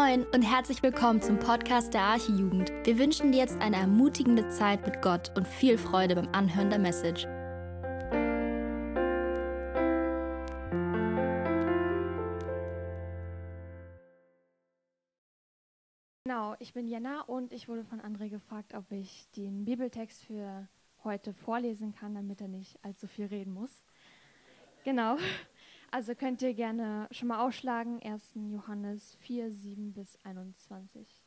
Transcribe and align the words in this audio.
Moin 0.00 0.24
und 0.32 0.42
herzlich 0.42 0.80
willkommen 0.84 1.20
zum 1.20 1.40
Podcast 1.40 1.92
der 1.92 2.02
Archijugend. 2.02 2.70
Wir 2.84 3.00
wünschen 3.00 3.32
dir 3.32 3.38
jetzt 3.38 3.60
eine 3.60 3.74
ermutigende 3.74 4.48
Zeit 4.48 4.86
mit 4.86 5.02
Gott 5.02 5.36
und 5.36 5.44
viel 5.44 5.76
Freude 5.76 6.14
beim 6.14 6.28
Anhören 6.28 6.70
der 6.70 6.78
Message. 6.78 7.24
Genau, 16.22 16.54
ich 16.60 16.72
bin 16.74 16.86
Jenna 16.86 17.22
und 17.22 17.52
ich 17.52 17.68
wurde 17.68 17.84
von 17.84 18.00
André 18.00 18.28
gefragt, 18.28 18.74
ob 18.74 18.92
ich 18.92 19.28
den 19.32 19.64
Bibeltext 19.64 20.24
für 20.24 20.68
heute 21.02 21.34
vorlesen 21.34 21.92
kann, 21.92 22.14
damit 22.14 22.40
er 22.40 22.48
nicht 22.48 22.78
allzu 22.84 23.08
viel 23.08 23.26
reden 23.26 23.52
muss. 23.52 23.82
Genau. 24.84 25.16
Also 25.90 26.14
könnt 26.14 26.42
ihr 26.42 26.52
gerne 26.52 27.08
schon 27.10 27.28
mal 27.28 27.46
aufschlagen, 27.46 28.02
1. 28.02 28.32
Johannes 28.34 29.14
4, 29.20 29.50
7 29.50 29.92
bis 29.94 30.18
21. 30.22 31.22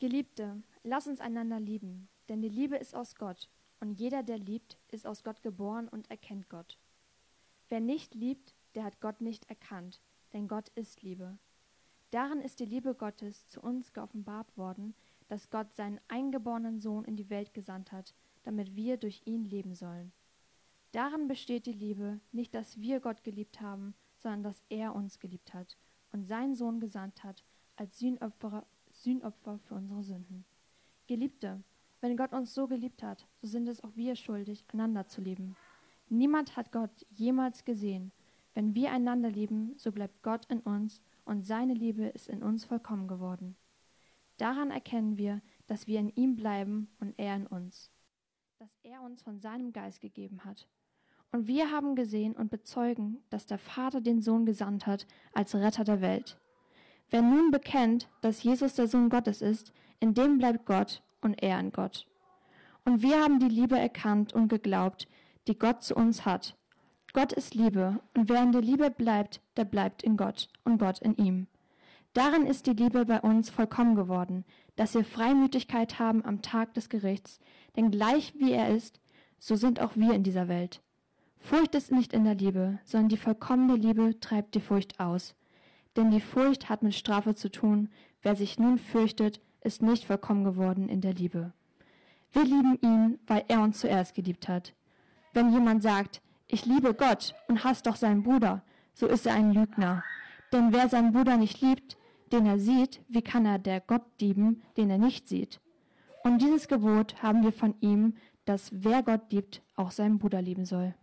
Geliebte, 0.00 0.60
lass 0.82 1.06
uns 1.06 1.20
einander 1.20 1.60
lieben, 1.60 2.08
denn 2.28 2.42
die 2.42 2.48
Liebe 2.48 2.76
ist 2.76 2.96
aus 2.96 3.14
Gott, 3.14 3.48
und 3.78 4.00
jeder, 4.00 4.24
der 4.24 4.38
liebt, 4.38 4.76
ist 4.88 5.06
aus 5.06 5.22
Gott 5.22 5.42
geboren 5.42 5.86
und 5.86 6.10
erkennt 6.10 6.48
Gott. 6.48 6.78
Wer 7.68 7.78
nicht 7.78 8.14
liebt, 8.14 8.56
der 8.74 8.82
hat 8.82 9.00
Gott 9.00 9.20
nicht 9.20 9.48
erkannt, 9.48 10.00
denn 10.32 10.48
Gott 10.48 10.68
ist 10.74 11.02
Liebe. 11.02 11.38
Darin 12.10 12.40
ist 12.40 12.58
die 12.58 12.64
Liebe 12.64 12.94
Gottes 12.94 13.48
zu 13.48 13.60
uns 13.60 13.92
geoffenbart 13.92 14.56
worden, 14.56 14.94
dass 15.28 15.50
Gott 15.50 15.72
seinen 15.74 16.00
eingeborenen 16.08 16.80
Sohn 16.80 17.04
in 17.04 17.16
die 17.16 17.30
Welt 17.30 17.54
gesandt 17.54 17.92
hat, 17.92 18.12
damit 18.42 18.74
wir 18.76 18.96
durch 18.96 19.22
ihn 19.24 19.44
leben 19.44 19.74
sollen. 19.74 20.12
Darin 20.92 21.26
besteht 21.26 21.66
die 21.66 21.72
Liebe, 21.72 22.20
nicht 22.32 22.54
dass 22.54 22.80
wir 22.80 23.00
Gott 23.00 23.24
geliebt 23.24 23.60
haben, 23.60 23.94
sondern 24.18 24.42
dass 24.42 24.62
er 24.68 24.94
uns 24.94 25.18
geliebt 25.18 25.54
hat 25.54 25.78
und 26.12 26.26
seinen 26.26 26.54
Sohn 26.54 26.80
gesandt 26.80 27.24
hat 27.24 27.44
als 27.76 27.98
Sühnopfer, 27.98 28.66
Sühnopfer 28.90 29.58
für 29.58 29.74
unsere 29.74 30.02
Sünden. 30.02 30.44
Geliebte, 31.06 31.62
wenn 32.00 32.16
Gott 32.16 32.32
uns 32.32 32.52
so 32.52 32.68
geliebt 32.68 33.02
hat, 33.02 33.26
so 33.40 33.48
sind 33.48 33.68
es 33.68 33.82
auch 33.82 33.96
wir 33.96 34.16
schuldig, 34.16 34.64
einander 34.72 35.06
zu 35.06 35.20
lieben. 35.20 35.56
Niemand 36.08 36.56
hat 36.56 36.72
Gott 36.72 37.06
jemals 37.10 37.64
gesehen. 37.64 38.12
Wenn 38.54 38.74
wir 38.74 38.92
einander 38.92 39.30
lieben, 39.30 39.72
so 39.78 39.92
bleibt 39.92 40.22
Gott 40.22 40.44
in 40.50 40.60
uns 40.60 41.00
und 41.24 41.46
seine 41.46 41.72
Liebe 41.72 42.04
ist 42.04 42.28
in 42.28 42.42
uns 42.42 42.66
vollkommen 42.66 43.08
geworden. 43.08 43.56
Daran 44.36 44.70
erkennen 44.70 45.16
wir, 45.16 45.40
dass 45.68 45.86
wir 45.86 46.00
in 46.00 46.10
ihm 46.10 46.36
bleiben 46.36 46.88
und 47.00 47.18
er 47.18 47.36
in 47.36 47.46
uns 47.46 47.90
das 48.62 48.78
er 48.84 49.02
uns 49.02 49.24
von 49.24 49.40
seinem 49.40 49.72
Geist 49.72 50.00
gegeben 50.00 50.44
hat. 50.44 50.68
Und 51.32 51.48
wir 51.48 51.72
haben 51.72 51.96
gesehen 51.96 52.36
und 52.36 52.48
bezeugen, 52.48 53.20
dass 53.28 53.44
der 53.44 53.58
Vater 53.58 54.00
den 54.00 54.22
Sohn 54.22 54.46
gesandt 54.46 54.86
hat 54.86 55.08
als 55.32 55.56
Retter 55.56 55.82
der 55.82 56.00
Welt. 56.00 56.38
Wer 57.10 57.22
nun 57.22 57.50
bekennt, 57.50 58.08
dass 58.20 58.44
Jesus 58.44 58.74
der 58.74 58.86
Sohn 58.86 59.08
Gottes 59.08 59.42
ist, 59.42 59.72
in 59.98 60.14
dem 60.14 60.38
bleibt 60.38 60.64
Gott 60.64 61.02
und 61.22 61.42
er 61.42 61.58
in 61.58 61.72
Gott. 61.72 62.06
Und 62.84 63.02
wir 63.02 63.20
haben 63.20 63.40
die 63.40 63.48
Liebe 63.48 63.76
erkannt 63.76 64.32
und 64.32 64.46
geglaubt, 64.46 65.08
die 65.48 65.58
Gott 65.58 65.82
zu 65.82 65.96
uns 65.96 66.24
hat. 66.24 66.56
Gott 67.14 67.32
ist 67.32 67.56
Liebe, 67.56 67.98
und 68.16 68.28
wer 68.28 68.44
in 68.44 68.52
der 68.52 68.62
Liebe 68.62 68.92
bleibt, 68.92 69.40
der 69.56 69.64
bleibt 69.64 70.04
in 70.04 70.16
Gott 70.16 70.48
und 70.62 70.78
Gott 70.78 71.00
in 71.00 71.16
ihm. 71.16 71.48
Darin 72.12 72.46
ist 72.46 72.66
die 72.66 72.74
Liebe 72.74 73.06
bei 73.06 73.20
uns 73.22 73.50
vollkommen 73.50 73.96
geworden, 73.96 74.44
dass 74.76 74.94
wir 74.94 75.04
Freimütigkeit 75.04 75.98
haben 75.98 76.24
am 76.24 76.42
Tag 76.42 76.74
des 76.74 76.88
Gerichts, 76.88 77.40
denn 77.76 77.90
gleich 77.90 78.34
wie 78.38 78.52
er 78.52 78.74
ist, 78.74 79.00
so 79.38 79.56
sind 79.56 79.80
auch 79.80 79.96
wir 79.96 80.14
in 80.14 80.22
dieser 80.22 80.48
Welt. 80.48 80.82
Furcht 81.38 81.74
ist 81.74 81.90
nicht 81.90 82.12
in 82.12 82.24
der 82.24 82.36
Liebe, 82.36 82.78
sondern 82.84 83.08
die 83.08 83.16
vollkommene 83.16 83.74
Liebe 83.74 84.20
treibt 84.20 84.54
die 84.54 84.60
Furcht 84.60 85.00
aus. 85.00 85.34
Denn 85.96 86.10
die 86.10 86.20
Furcht 86.20 86.68
hat 86.68 86.82
mit 86.82 86.94
Strafe 86.94 87.34
zu 87.34 87.50
tun, 87.50 87.88
wer 88.22 88.36
sich 88.36 88.58
nun 88.58 88.78
fürchtet, 88.78 89.40
ist 89.60 89.82
nicht 89.82 90.04
vollkommen 90.04 90.44
geworden 90.44 90.88
in 90.88 91.00
der 91.00 91.14
Liebe. 91.14 91.52
Wir 92.32 92.44
lieben 92.44 92.78
ihn, 92.80 93.18
weil 93.26 93.44
er 93.48 93.60
uns 93.60 93.80
zuerst 93.80 94.14
geliebt 94.14 94.48
hat. 94.48 94.74
Wenn 95.34 95.52
jemand 95.52 95.82
sagt, 95.82 96.22
ich 96.46 96.64
liebe 96.64 96.94
Gott 96.94 97.34
und 97.48 97.64
hasst 97.64 97.86
doch 97.86 97.96
seinen 97.96 98.22
Bruder, 98.22 98.62
so 98.94 99.06
ist 99.06 99.26
er 99.26 99.34
ein 99.34 99.52
Lügner. 99.52 100.04
Denn 100.52 100.72
wer 100.72 100.88
seinen 100.88 101.12
Bruder 101.12 101.36
nicht 101.36 101.60
liebt, 101.60 101.96
den 102.32 102.46
er 102.46 102.58
sieht, 102.58 103.00
wie 103.08 103.22
kann 103.22 103.46
er 103.46 103.58
der 103.58 103.80
Gott 103.80 104.02
lieben, 104.20 104.62
den 104.76 104.90
er 104.90 104.98
nicht 104.98 105.28
sieht? 105.28 105.60
Und 106.24 106.40
dieses 106.40 106.66
Gebot 106.66 107.22
haben 107.22 107.42
wir 107.42 107.52
von 107.52 107.74
ihm, 107.80 108.14
dass 108.44 108.70
wer 108.72 109.02
Gott 109.02 109.30
liebt, 109.30 109.62
auch 109.76 109.90
seinen 109.90 110.18
Bruder 110.18 110.40
lieben 110.40 110.64
soll. 110.64 110.94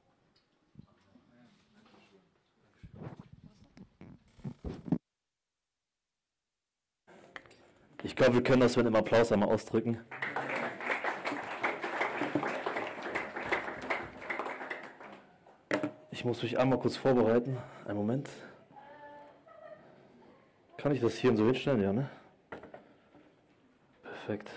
Ich 8.02 8.16
glaube, 8.16 8.36
wir 8.36 8.44
können 8.44 8.62
das 8.62 8.78
mit 8.78 8.86
einem 8.86 8.96
Applaus 8.96 9.32
einmal 9.32 9.50
ausdrücken. 9.50 10.00
Ich 16.12 16.26
muss 16.26 16.42
mich 16.42 16.58
einmal 16.58 16.80
kurz 16.80 16.98
vorbereiten. 16.98 17.58
Einen 17.86 17.98
Moment. 17.98 18.30
Kann 20.82 20.94
ich 20.94 21.02
das 21.02 21.16
hier 21.16 21.36
so 21.36 21.46
hinstellen? 21.46 21.82
Ja, 21.82 21.92
ne? 21.92 22.10
Perfekt. 24.02 24.50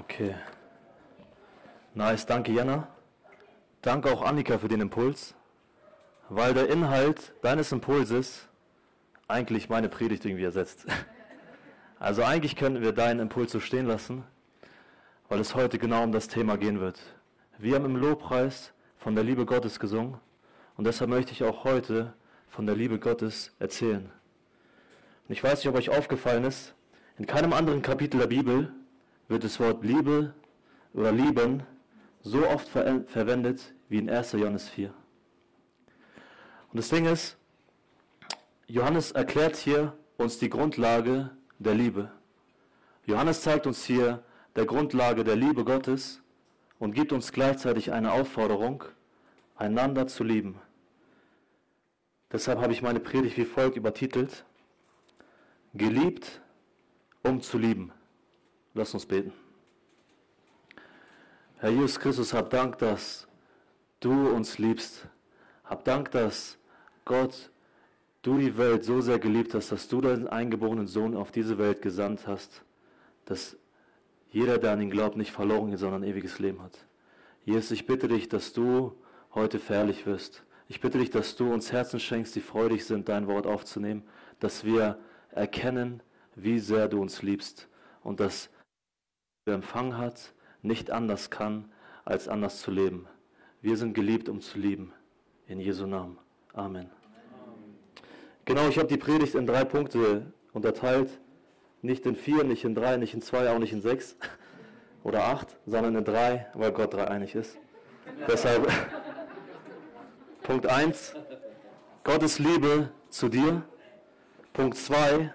Okay. 0.00 0.34
Nice, 1.92 2.24
danke 2.24 2.50
Jana. 2.50 2.88
Danke 3.82 4.10
auch 4.10 4.22
Annika 4.22 4.56
für 4.56 4.68
den 4.68 4.80
Impuls, 4.80 5.34
weil 6.30 6.54
der 6.54 6.70
Inhalt 6.70 7.34
deines 7.42 7.72
Impulses 7.72 8.48
eigentlich 9.28 9.68
meine 9.68 9.90
Predigt 9.90 10.24
irgendwie 10.24 10.44
ersetzt. 10.44 10.86
Also 11.98 12.22
eigentlich 12.22 12.56
könnten 12.56 12.82
wir 12.82 12.92
deinen 12.92 13.20
Impuls 13.20 13.52
so 13.52 13.58
stehen 13.58 13.86
lassen, 13.86 14.22
weil 15.30 15.40
es 15.40 15.54
heute 15.54 15.78
genau 15.78 16.02
um 16.02 16.12
das 16.12 16.28
Thema 16.28 16.58
gehen 16.58 16.78
wird. 16.78 17.00
Wir 17.56 17.74
haben 17.74 17.86
im 17.86 17.96
Lobpreis 17.96 18.74
von 18.98 19.14
der 19.14 19.24
Liebe 19.24 19.46
Gottes 19.46 19.80
gesungen 19.80 20.20
und 20.76 20.86
deshalb 20.86 21.08
möchte 21.08 21.32
ich 21.32 21.42
auch 21.42 21.64
heute 21.64 22.12
von 22.56 22.64
der 22.64 22.74
Liebe 22.74 22.98
Gottes 22.98 23.52
erzählen. 23.58 24.10
Und 25.28 25.32
ich 25.34 25.44
weiß 25.44 25.58
nicht, 25.58 25.68
ob 25.68 25.74
euch 25.74 25.90
aufgefallen 25.90 26.44
ist, 26.44 26.72
in 27.18 27.26
keinem 27.26 27.52
anderen 27.52 27.82
Kapitel 27.82 28.18
der 28.18 28.28
Bibel 28.28 28.72
wird 29.28 29.44
das 29.44 29.60
Wort 29.60 29.84
Liebe 29.84 30.32
oder 30.94 31.12
Lieben 31.12 31.64
so 32.22 32.48
oft 32.48 32.66
ver 32.66 33.04
verwendet 33.08 33.74
wie 33.90 33.98
in 33.98 34.08
1. 34.08 34.32
Johannes 34.32 34.70
4. 34.70 34.88
Und 36.72 36.78
das 36.78 36.88
Ding 36.88 37.04
ist, 37.04 37.36
Johannes 38.68 39.12
erklärt 39.12 39.56
hier 39.56 39.92
uns 40.16 40.38
die 40.38 40.48
Grundlage 40.48 41.30
der 41.58 41.74
Liebe. 41.74 42.10
Johannes 43.04 43.42
zeigt 43.42 43.66
uns 43.66 43.84
hier 43.84 44.24
der 44.56 44.64
Grundlage 44.64 45.24
der 45.24 45.36
Liebe 45.36 45.62
Gottes 45.62 46.22
und 46.78 46.94
gibt 46.94 47.12
uns 47.12 47.32
gleichzeitig 47.32 47.92
eine 47.92 48.12
Aufforderung, 48.12 48.84
einander 49.56 50.06
zu 50.06 50.24
lieben. 50.24 50.58
Deshalb 52.32 52.60
habe 52.60 52.72
ich 52.72 52.82
meine 52.82 53.00
Predigt 53.00 53.36
wie 53.36 53.44
folgt 53.44 53.76
übertitelt. 53.76 54.44
Geliebt, 55.74 56.40
um 57.22 57.40
zu 57.40 57.58
lieben. 57.58 57.92
Lass 58.74 58.94
uns 58.94 59.06
beten. 59.06 59.32
Herr 61.58 61.70
Jesus 61.70 61.98
Christus, 61.98 62.34
hab 62.34 62.50
Dank, 62.50 62.78
dass 62.78 63.26
du 64.00 64.28
uns 64.28 64.58
liebst. 64.58 65.08
Hab 65.64 65.84
Dank, 65.84 66.10
dass 66.10 66.58
Gott, 67.04 67.50
du 68.22 68.38
die 68.38 68.58
Welt 68.58 68.84
so 68.84 69.00
sehr 69.00 69.18
geliebt 69.18 69.54
hast, 69.54 69.70
dass 69.72 69.88
du 69.88 70.00
deinen 70.00 70.28
eingeborenen 70.28 70.86
Sohn 70.86 71.16
auf 71.16 71.30
diese 71.30 71.58
Welt 71.58 71.80
gesandt 71.80 72.26
hast, 72.26 72.62
dass 73.24 73.56
jeder, 74.30 74.58
der 74.58 74.72
an 74.72 74.82
ihn 74.82 74.90
glaubt, 74.90 75.16
nicht 75.16 75.30
verloren 75.30 75.72
ist, 75.72 75.80
sondern 75.80 76.02
ein 76.02 76.08
ewiges 76.08 76.38
Leben 76.38 76.60
hat. 76.60 76.76
Jesus, 77.44 77.70
ich 77.70 77.86
bitte 77.86 78.08
dich, 78.08 78.28
dass 78.28 78.52
du 78.52 78.92
heute 79.34 79.58
verherrlich 79.58 80.04
wirst. 80.04 80.42
Ich 80.68 80.80
bitte 80.80 80.98
dich, 80.98 81.10
dass 81.10 81.36
du 81.36 81.52
uns 81.52 81.70
Herzen 81.72 82.00
schenkst, 82.00 82.34
die 82.34 82.40
freudig 82.40 82.84
sind, 82.84 83.08
dein 83.08 83.28
Wort 83.28 83.46
aufzunehmen, 83.46 84.02
dass 84.40 84.64
wir 84.64 84.98
erkennen, 85.30 86.02
wie 86.34 86.58
sehr 86.58 86.88
du 86.88 87.00
uns 87.00 87.22
liebst 87.22 87.68
und 88.02 88.20
dass 88.20 88.50
wer 89.44 89.54
empfangen 89.54 89.96
hat, 89.96 90.34
nicht 90.62 90.90
anders 90.90 91.30
kann, 91.30 91.70
als 92.04 92.28
anders 92.28 92.60
zu 92.60 92.70
leben. 92.70 93.06
Wir 93.62 93.76
sind 93.76 93.94
geliebt, 93.94 94.28
um 94.28 94.40
zu 94.40 94.58
lieben. 94.58 94.92
In 95.46 95.60
Jesu 95.60 95.86
Namen. 95.86 96.18
Amen. 96.52 96.90
Genau, 98.44 98.68
ich 98.68 98.78
habe 98.78 98.88
die 98.88 98.96
Predigt 98.96 99.36
in 99.36 99.46
drei 99.46 99.64
Punkte 99.64 100.32
unterteilt. 100.52 101.20
Nicht 101.82 102.04
in 102.06 102.16
vier, 102.16 102.42
nicht 102.42 102.64
in 102.64 102.74
drei, 102.74 102.96
nicht 102.96 103.14
in 103.14 103.22
zwei, 103.22 103.50
auch 103.50 103.58
nicht 103.60 103.72
in 103.72 103.80
sechs 103.80 104.16
oder 105.04 105.26
acht, 105.26 105.56
sondern 105.66 105.94
in 105.94 106.04
drei, 106.04 106.46
weil 106.54 106.72
Gott 106.72 106.94
dreieinig 106.94 107.36
ist. 107.36 107.56
Deshalb 108.28 108.66
Punkt 110.46 110.68
1, 110.68 111.16
Gottes 112.04 112.38
Liebe 112.38 112.92
zu 113.10 113.28
dir. 113.28 113.64
Punkt 114.52 114.76
2, 114.76 115.32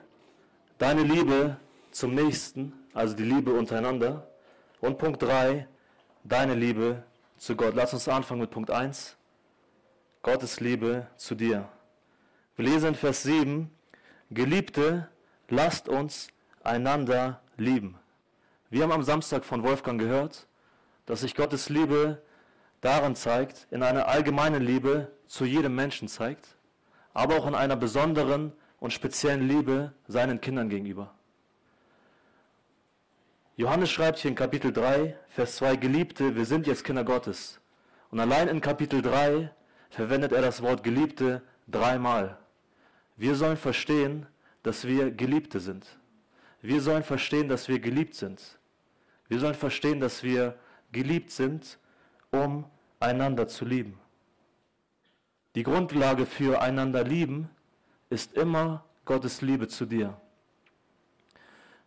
deine 0.77 1.03
Liebe 1.03 1.57
zum 1.91 2.15
Nächsten, 2.15 2.71
also 2.93 3.13
die 3.13 3.25
Liebe 3.25 3.51
untereinander. 3.51 4.25
Und 4.79 4.97
Punkt 4.97 5.21
3, 5.21 5.67
deine 6.23 6.55
Liebe 6.55 7.03
zu 7.37 7.57
Gott. 7.57 7.75
Lass 7.75 7.91
uns 7.93 8.07
anfangen 8.07 8.39
mit 8.39 8.51
Punkt 8.51 8.71
1, 8.71 9.17
Gottes 10.21 10.61
Liebe 10.61 11.07
zu 11.17 11.35
dir. 11.35 11.67
Wir 12.55 12.63
lesen 12.63 12.87
in 12.87 12.95
Vers 12.95 13.23
7, 13.23 13.69
Geliebte, 14.29 15.09
lasst 15.49 15.89
uns 15.89 16.29
einander 16.63 17.41
lieben. 17.57 17.99
Wir 18.69 18.83
haben 18.83 18.93
am 18.93 19.03
Samstag 19.03 19.43
von 19.43 19.61
Wolfgang 19.63 19.99
gehört, 19.99 20.47
dass 21.05 21.19
sich 21.19 21.35
Gottes 21.35 21.67
Liebe 21.67 22.21
darin 22.81 23.15
zeigt, 23.15 23.67
in 23.71 23.83
einer 23.83 24.07
allgemeinen 24.07 24.61
Liebe 24.61 25.11
zu 25.27 25.45
jedem 25.45 25.75
Menschen 25.75 26.07
zeigt, 26.07 26.57
aber 27.13 27.37
auch 27.37 27.47
in 27.47 27.55
einer 27.55 27.75
besonderen 27.75 28.51
und 28.79 28.91
speziellen 28.91 29.47
Liebe 29.47 29.93
seinen 30.07 30.41
Kindern 30.41 30.69
gegenüber. 30.69 31.13
Johannes 33.55 33.91
schreibt 33.91 34.17
hier 34.19 34.29
in 34.29 34.35
Kapitel 34.35 34.73
3, 34.73 35.15
Vers 35.29 35.57
2, 35.57 35.75
Geliebte, 35.75 36.35
wir 36.35 36.45
sind 36.45 36.65
jetzt 36.65 36.83
Kinder 36.83 37.03
Gottes. 37.03 37.59
Und 38.09 38.19
allein 38.19 38.47
in 38.47 38.59
Kapitel 38.59 39.01
3 39.01 39.51
verwendet 39.89 40.31
er 40.31 40.41
das 40.41 40.61
Wort 40.61 40.83
Geliebte 40.83 41.43
dreimal. 41.67 42.37
Wir 43.17 43.35
sollen 43.35 43.57
verstehen, 43.57 44.25
dass 44.63 44.87
wir 44.87 45.11
Geliebte 45.11 45.59
sind. 45.59 45.85
Wir 46.61 46.81
sollen 46.81 47.03
verstehen, 47.03 47.49
dass 47.49 47.67
wir 47.67 47.79
geliebt 47.79 48.15
sind. 48.15 48.57
Wir 49.27 49.39
sollen 49.39 49.55
verstehen, 49.55 49.99
dass 49.99 50.23
wir 50.23 50.55
geliebt 50.91 51.31
sind, 51.31 51.77
um 52.31 52.65
einander 52.99 53.47
zu 53.47 53.65
lieben. 53.65 53.99
Die 55.55 55.63
Grundlage 55.63 56.25
für 56.25 56.61
einander 56.61 57.03
lieben 57.03 57.49
ist 58.09 58.33
immer 58.33 58.85
Gottes 59.05 59.41
Liebe 59.41 59.67
zu 59.67 59.85
dir. 59.85 60.19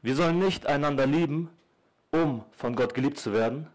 Wir 0.03 0.15
sollen 0.15 0.39
nicht 0.39 0.67
einander 0.67 1.07
lieben, 1.07 1.49
um 2.11 2.45
von 2.53 2.77
Gott 2.77 2.93
geliebt 2.93 3.19
zu 3.19 3.33
werden, 3.33 3.69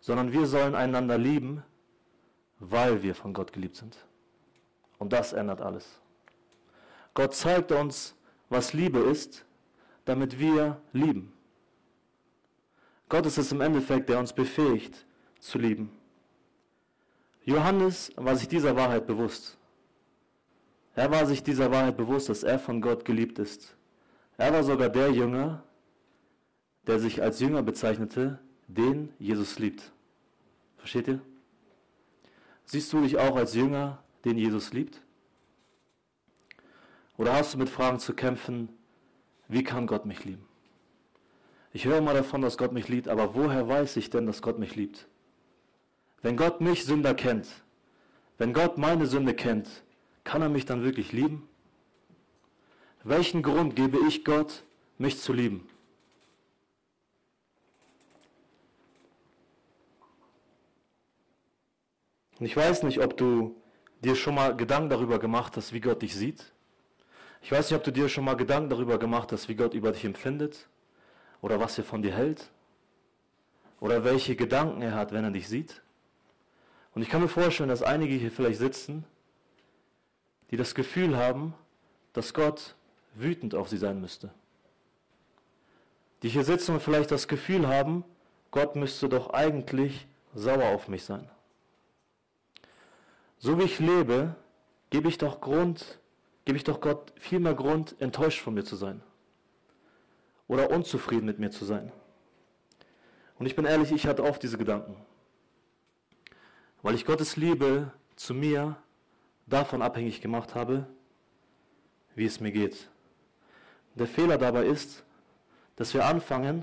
sondern 0.00 0.32
wir 0.32 0.46
sollen 0.46 0.74
einander 0.74 1.18
lieben, 1.18 1.62
weil 2.58 3.02
wir 3.02 3.14
von 3.14 3.32
Gott 3.32 3.52
geliebt 3.52 3.76
sind. 3.76 3.96
Und 4.98 5.12
das 5.12 5.32
ändert 5.32 5.60
alles. 5.60 6.00
Gott 7.14 7.34
zeigt 7.34 7.70
uns, 7.70 8.16
was 8.48 8.72
Liebe 8.72 8.98
ist, 8.98 9.44
damit 10.04 10.38
wir 10.38 10.80
lieben. 10.92 11.32
Gott 13.08 13.26
ist 13.26 13.38
es 13.38 13.52
im 13.52 13.60
Endeffekt, 13.60 14.08
der 14.08 14.18
uns 14.18 14.32
befähigt 14.32 15.05
zu 15.40 15.58
lieben. 15.58 15.90
Johannes 17.44 18.12
war 18.16 18.36
sich 18.36 18.48
dieser 18.48 18.74
Wahrheit 18.76 19.06
bewusst. 19.06 19.56
Er 20.94 21.10
war 21.10 21.26
sich 21.26 21.42
dieser 21.42 21.70
Wahrheit 21.70 21.96
bewusst, 21.96 22.28
dass 22.28 22.42
er 22.42 22.58
von 22.58 22.80
Gott 22.80 23.04
geliebt 23.04 23.38
ist. 23.38 23.76
Er 24.38 24.52
war 24.52 24.64
sogar 24.64 24.88
der 24.88 25.12
Jünger, 25.12 25.62
der 26.86 26.98
sich 26.98 27.22
als 27.22 27.40
Jünger 27.40 27.62
bezeichnete, 27.62 28.38
den 28.66 29.12
Jesus 29.18 29.58
liebt. 29.58 29.92
Versteht 30.76 31.08
ihr? 31.08 31.20
Siehst 32.64 32.92
du 32.92 33.00
dich 33.02 33.18
auch 33.18 33.36
als 33.36 33.54
Jünger, 33.54 34.02
den 34.24 34.38
Jesus 34.38 34.72
liebt? 34.72 35.00
Oder 37.16 37.34
hast 37.34 37.54
du 37.54 37.58
mit 37.58 37.68
Fragen 37.68 37.98
zu 37.98 38.12
kämpfen, 38.12 38.68
wie 39.48 39.62
kann 39.62 39.86
Gott 39.86 40.06
mich 40.06 40.24
lieben? 40.24 40.44
Ich 41.72 41.84
höre 41.84 42.00
mal 42.00 42.14
davon, 42.14 42.40
dass 42.42 42.58
Gott 42.58 42.72
mich 42.72 42.88
liebt, 42.88 43.08
aber 43.08 43.34
woher 43.34 43.68
weiß 43.68 43.96
ich 43.96 44.10
denn, 44.10 44.26
dass 44.26 44.42
Gott 44.42 44.58
mich 44.58 44.76
liebt? 44.76 45.06
Wenn 46.26 46.36
Gott 46.36 46.60
mich 46.60 46.84
Sünder 46.84 47.14
kennt, 47.14 47.46
wenn 48.36 48.52
Gott 48.52 48.78
meine 48.78 49.06
Sünde 49.06 49.32
kennt, 49.32 49.68
kann 50.24 50.42
er 50.42 50.48
mich 50.48 50.64
dann 50.64 50.82
wirklich 50.82 51.12
lieben? 51.12 51.48
Welchen 53.04 53.44
Grund 53.44 53.76
gebe 53.76 53.98
ich 54.08 54.24
Gott, 54.24 54.64
mich 54.98 55.20
zu 55.20 55.32
lieben? 55.32 55.68
Und 62.40 62.46
ich 62.46 62.56
weiß 62.56 62.82
nicht, 62.82 63.00
ob 63.00 63.16
du 63.16 63.54
dir 64.02 64.16
schon 64.16 64.34
mal 64.34 64.56
Gedanken 64.56 64.90
darüber 64.90 65.20
gemacht 65.20 65.56
hast, 65.56 65.72
wie 65.72 65.80
Gott 65.80 66.02
dich 66.02 66.16
sieht. 66.16 66.52
Ich 67.40 67.52
weiß 67.52 67.70
nicht, 67.70 67.78
ob 67.78 67.84
du 67.84 67.92
dir 67.92 68.08
schon 68.08 68.24
mal 68.24 68.34
Gedanken 68.34 68.68
darüber 68.68 68.98
gemacht 68.98 69.30
hast, 69.30 69.48
wie 69.48 69.54
Gott 69.54 69.74
über 69.74 69.92
dich 69.92 70.04
empfindet 70.04 70.68
oder 71.40 71.60
was 71.60 71.78
er 71.78 71.84
von 71.84 72.02
dir 72.02 72.14
hält 72.14 72.50
oder 73.78 74.02
welche 74.02 74.34
Gedanken 74.34 74.82
er 74.82 74.96
hat, 74.96 75.12
wenn 75.12 75.22
er 75.22 75.30
dich 75.30 75.46
sieht. 75.46 75.82
Und 76.96 77.02
ich 77.02 77.10
kann 77.10 77.20
mir 77.20 77.28
vorstellen, 77.28 77.68
dass 77.68 77.82
einige 77.82 78.14
hier 78.14 78.30
vielleicht 78.30 78.58
sitzen, 78.58 79.04
die 80.50 80.56
das 80.56 80.74
Gefühl 80.74 81.14
haben, 81.14 81.52
dass 82.14 82.32
Gott 82.32 82.74
wütend 83.14 83.54
auf 83.54 83.68
sie 83.68 83.76
sein 83.76 84.00
müsste. 84.00 84.30
Die 86.22 86.30
hier 86.30 86.42
sitzen 86.42 86.72
und 86.72 86.80
vielleicht 86.80 87.10
das 87.10 87.28
Gefühl 87.28 87.68
haben, 87.68 88.02
Gott 88.50 88.76
müsste 88.76 89.10
doch 89.10 89.28
eigentlich 89.34 90.06
sauer 90.34 90.64
auf 90.74 90.88
mich 90.88 91.04
sein. 91.04 91.28
So 93.40 93.58
wie 93.58 93.64
ich 93.64 93.78
lebe, 93.78 94.34
gebe 94.88 95.10
ich 95.10 95.18
doch 95.18 95.42
Grund, 95.42 95.98
gebe 96.46 96.56
ich 96.56 96.64
doch 96.64 96.80
Gott 96.80 97.12
viel 97.16 97.40
mehr 97.40 97.54
Grund, 97.54 97.94
enttäuscht 97.98 98.40
von 98.40 98.54
mir 98.54 98.64
zu 98.64 98.74
sein. 98.74 99.02
Oder 100.48 100.70
unzufrieden 100.70 101.26
mit 101.26 101.38
mir 101.38 101.50
zu 101.50 101.66
sein. 101.66 101.92
Und 103.38 103.44
ich 103.44 103.54
bin 103.54 103.66
ehrlich, 103.66 103.92
ich 103.92 104.06
hatte 104.06 104.24
oft 104.24 104.42
diese 104.42 104.56
Gedanken. 104.56 104.96
Weil 106.86 106.94
ich 106.94 107.04
Gottes 107.04 107.34
Liebe 107.34 107.90
zu 108.14 108.32
mir 108.32 108.76
davon 109.46 109.82
abhängig 109.82 110.20
gemacht 110.20 110.54
habe, 110.54 110.86
wie 112.14 112.24
es 112.24 112.38
mir 112.38 112.52
geht. 112.52 112.88
Der 113.96 114.06
Fehler 114.06 114.38
dabei 114.38 114.66
ist, 114.66 115.04
dass 115.74 115.94
wir 115.94 116.06
anfangen 116.06 116.62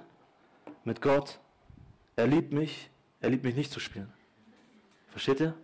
mit 0.86 1.02
Gott, 1.02 1.42
er 2.16 2.28
liebt 2.28 2.54
mich, 2.54 2.90
er 3.20 3.32
liebt 3.32 3.44
mich 3.44 3.54
nicht 3.54 3.70
zu 3.70 3.82
spielen. 3.82 4.14
Versteht 5.10 5.42
ihr? 5.42 5.56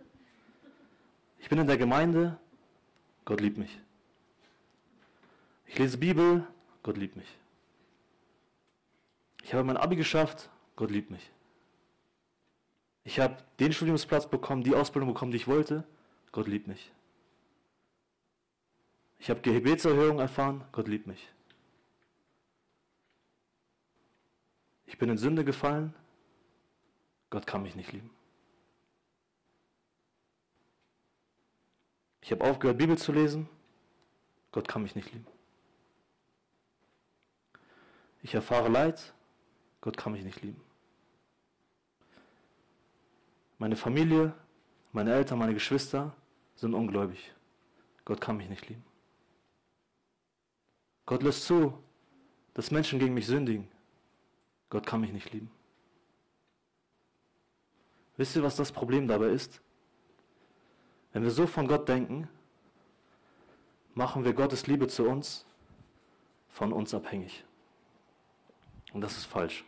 Ich 1.38 1.48
bin 1.48 1.58
in 1.58 1.66
der 1.66 1.78
Gemeinde, 1.78 2.36
Gott 3.24 3.40
liebt 3.40 3.56
mich. 3.56 3.80
Ich 5.68 5.78
lese 5.78 5.96
Bibel, 5.96 6.46
Gott 6.82 6.98
liebt 6.98 7.16
mich. 7.16 7.38
Ich 9.42 9.54
habe 9.54 9.64
mein 9.64 9.78
Abi 9.78 9.96
geschafft, 9.96 10.50
Gott 10.76 10.90
liebt 10.90 11.10
mich. 11.10 11.30
Ich 13.04 13.18
habe 13.18 13.36
den 13.58 13.72
Studiumsplatz 13.72 14.28
bekommen, 14.28 14.62
die 14.62 14.74
Ausbildung 14.74 15.12
bekommen, 15.12 15.32
die 15.32 15.38
ich 15.38 15.48
wollte, 15.48 15.84
Gott 16.32 16.46
liebt 16.46 16.66
mich. 16.66 16.92
Ich 19.18 19.30
habe 19.30 19.40
Gebetserhörung 19.40 20.18
erfahren, 20.18 20.64
Gott 20.72 20.88
liebt 20.88 21.06
mich. 21.06 21.28
Ich 24.86 24.98
bin 24.98 25.08
in 25.08 25.18
Sünde 25.18 25.44
gefallen, 25.44 25.94
Gott 27.30 27.46
kann 27.46 27.62
mich 27.62 27.76
nicht 27.76 27.92
lieben. 27.92 28.10
Ich 32.22 32.32
habe 32.32 32.44
aufgehört, 32.44 32.78
Bibel 32.78 32.98
zu 32.98 33.12
lesen. 33.12 33.48
Gott 34.52 34.68
kann 34.68 34.82
mich 34.82 34.94
nicht 34.94 35.12
lieben. 35.12 35.26
Ich 38.22 38.34
erfahre 38.34 38.68
Leid. 38.68 39.14
Gott 39.80 39.96
kann 39.96 40.12
mich 40.12 40.24
nicht 40.24 40.42
lieben. 40.42 40.60
Meine 43.60 43.76
Familie, 43.76 44.32
meine 44.90 45.12
Eltern, 45.12 45.38
meine 45.38 45.52
Geschwister 45.52 46.16
sind 46.54 46.72
ungläubig. 46.72 47.34
Gott 48.06 48.18
kann 48.18 48.38
mich 48.38 48.48
nicht 48.48 48.66
lieben. 48.70 48.82
Gott 51.04 51.22
lässt 51.22 51.44
zu, 51.44 51.78
dass 52.54 52.70
Menschen 52.70 52.98
gegen 52.98 53.12
mich 53.12 53.26
sündigen. 53.26 53.68
Gott 54.70 54.86
kann 54.86 55.02
mich 55.02 55.12
nicht 55.12 55.30
lieben. 55.34 55.50
Wisst 58.16 58.34
ihr, 58.34 58.42
was 58.42 58.56
das 58.56 58.72
Problem 58.72 59.06
dabei 59.06 59.26
ist? 59.26 59.60
Wenn 61.12 61.22
wir 61.22 61.30
so 61.30 61.46
von 61.46 61.68
Gott 61.68 61.86
denken, 61.86 62.30
machen 63.92 64.24
wir 64.24 64.32
Gottes 64.32 64.68
Liebe 64.68 64.88
zu 64.88 65.06
uns 65.06 65.44
von 66.48 66.72
uns 66.72 66.94
abhängig. 66.94 67.44
Und 68.94 69.02
das 69.02 69.18
ist 69.18 69.26
falsch. 69.26 69.66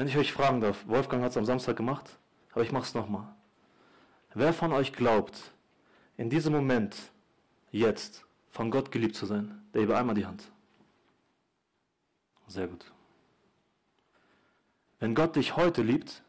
Wenn 0.00 0.08
ich 0.08 0.16
euch 0.16 0.32
fragen 0.32 0.62
darf, 0.62 0.88
Wolfgang 0.88 1.22
hat 1.22 1.32
es 1.32 1.36
am 1.36 1.44
Samstag 1.44 1.76
gemacht, 1.76 2.16
aber 2.52 2.62
ich 2.62 2.72
mache 2.72 2.84
es 2.84 2.94
nochmal. 2.94 3.26
Wer 4.32 4.54
von 4.54 4.72
euch 4.72 4.94
glaubt, 4.94 5.52
in 6.16 6.30
diesem 6.30 6.54
Moment, 6.54 6.96
jetzt, 7.70 8.24
von 8.48 8.70
Gott 8.70 8.90
geliebt 8.92 9.14
zu 9.14 9.26
sein, 9.26 9.60
der 9.74 9.82
über 9.82 9.98
einmal 9.98 10.14
die 10.14 10.24
Hand. 10.24 10.50
Sehr 12.46 12.66
gut. 12.66 12.90
Wenn 15.00 15.14
Gott 15.14 15.36
dich 15.36 15.56
heute 15.56 15.82
liebt, 15.82 16.22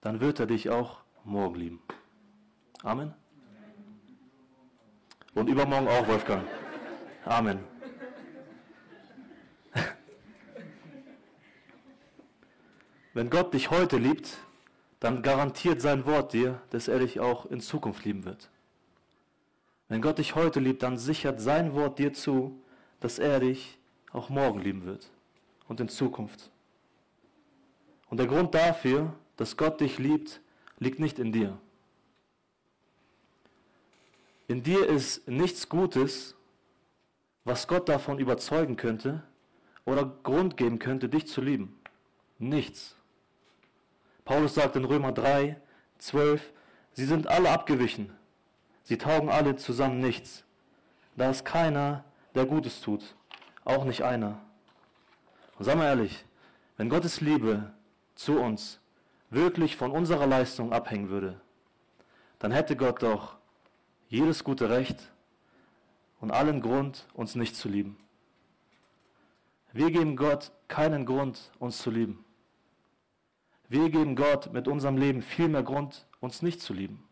dann 0.00 0.22
wird 0.22 0.40
er 0.40 0.46
dich 0.46 0.70
auch 0.70 1.02
morgen 1.22 1.56
lieben. 1.56 1.82
Amen. 2.82 3.12
Und 5.34 5.50
übermorgen 5.50 5.86
auch, 5.86 6.08
Wolfgang. 6.08 6.48
Amen. 7.26 7.73
Wenn 13.14 13.30
Gott 13.30 13.54
dich 13.54 13.70
heute 13.70 13.96
liebt, 13.96 14.36
dann 14.98 15.22
garantiert 15.22 15.80
sein 15.80 16.04
Wort 16.04 16.32
dir, 16.32 16.60
dass 16.70 16.88
er 16.88 16.98
dich 16.98 17.20
auch 17.20 17.46
in 17.46 17.60
Zukunft 17.60 18.04
lieben 18.04 18.24
wird. 18.24 18.50
Wenn 19.88 20.02
Gott 20.02 20.18
dich 20.18 20.34
heute 20.34 20.60
liebt, 20.60 20.82
dann 20.82 20.98
sichert 20.98 21.40
sein 21.40 21.74
Wort 21.74 21.98
dir 21.98 22.12
zu, 22.12 22.60
dass 23.00 23.18
er 23.18 23.38
dich 23.40 23.78
auch 24.12 24.30
morgen 24.30 24.60
lieben 24.60 24.84
wird 24.84 25.10
und 25.68 25.78
in 25.78 25.88
Zukunft. 25.88 26.50
Und 28.10 28.18
der 28.18 28.26
Grund 28.26 28.54
dafür, 28.54 29.14
dass 29.36 29.56
Gott 29.56 29.80
dich 29.80 29.98
liebt, 29.98 30.40
liegt 30.78 30.98
nicht 30.98 31.18
in 31.18 31.32
dir. 31.32 31.58
in 34.48 34.62
dir 34.62 34.86
ist 34.86 35.26
nichts 35.26 35.68
Gutes, 35.68 36.34
was 37.44 37.66
Gott 37.66 37.88
davon 37.88 38.18
überzeugen 38.18 38.76
könnte 38.76 39.22
oder 39.84 40.04
Grund 40.22 40.56
geben 40.56 40.78
könnte, 40.78 41.08
dich 41.08 41.26
zu 41.26 41.40
lieben. 41.40 41.78
Nichts. 42.38 42.96
Paulus 44.24 44.54
sagt 44.54 44.76
in 44.76 44.84
Römer 44.84 45.12
3, 45.12 45.56
12, 45.98 46.52
sie 46.92 47.04
sind 47.04 47.26
alle 47.26 47.50
abgewichen. 47.50 48.12
Sie 48.82 48.98
taugen 48.98 49.28
alle 49.28 49.56
zusammen 49.56 50.00
nichts. 50.00 50.44
Da 51.16 51.30
ist 51.30 51.44
keiner, 51.44 52.04
der 52.34 52.46
Gutes 52.46 52.80
tut. 52.80 53.14
Auch 53.64 53.84
nicht 53.84 54.02
einer. 54.02 54.40
Und 55.58 55.64
sagen 55.64 55.80
wir 55.80 55.86
ehrlich, 55.86 56.24
wenn 56.76 56.88
Gottes 56.88 57.20
Liebe 57.20 57.72
zu 58.14 58.38
uns 58.38 58.80
wirklich 59.30 59.76
von 59.76 59.90
unserer 59.90 60.26
Leistung 60.26 60.72
abhängen 60.72 61.08
würde, 61.08 61.40
dann 62.38 62.52
hätte 62.52 62.76
Gott 62.76 63.02
doch 63.02 63.36
jedes 64.08 64.44
gute 64.44 64.68
Recht 64.70 65.12
und 66.20 66.30
allen 66.30 66.60
Grund, 66.60 67.06
uns 67.14 67.34
nicht 67.34 67.56
zu 67.56 67.68
lieben. 67.68 67.96
Wir 69.72 69.90
geben 69.90 70.16
Gott 70.16 70.52
keinen 70.68 71.04
Grund, 71.04 71.50
uns 71.58 71.78
zu 71.78 71.90
lieben. 71.90 72.24
Wir 73.68 73.90
geben 73.90 74.14
Gott 74.16 74.52
mit 74.52 74.68
unserem 74.68 74.96
Leben 74.96 75.22
viel 75.22 75.48
mehr 75.48 75.62
Grund, 75.62 76.06
uns 76.20 76.42
nicht 76.42 76.60
zu 76.60 76.74
lieben. 76.74 77.02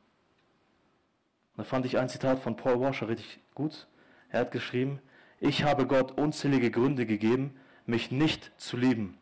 Da 1.57 1.65
fand 1.65 1.87
ich 1.87 1.99
ein 1.99 2.09
Zitat 2.09 2.39
von 2.39 2.57
Paul 2.57 2.81
Washer 2.81 3.09
richtig 3.09 3.41
gut. 3.55 3.89
Er 4.29 4.41
hat 4.41 4.53
geschrieben, 4.53 5.01
ich 5.41 5.65
habe 5.65 5.87
Gott 5.87 6.19
unzählige 6.19 6.71
Gründe 6.71 7.07
gegeben, 7.07 7.57
mich 7.87 8.11
nicht 8.11 8.53
zu 8.59 8.77
lieben. 8.77 9.19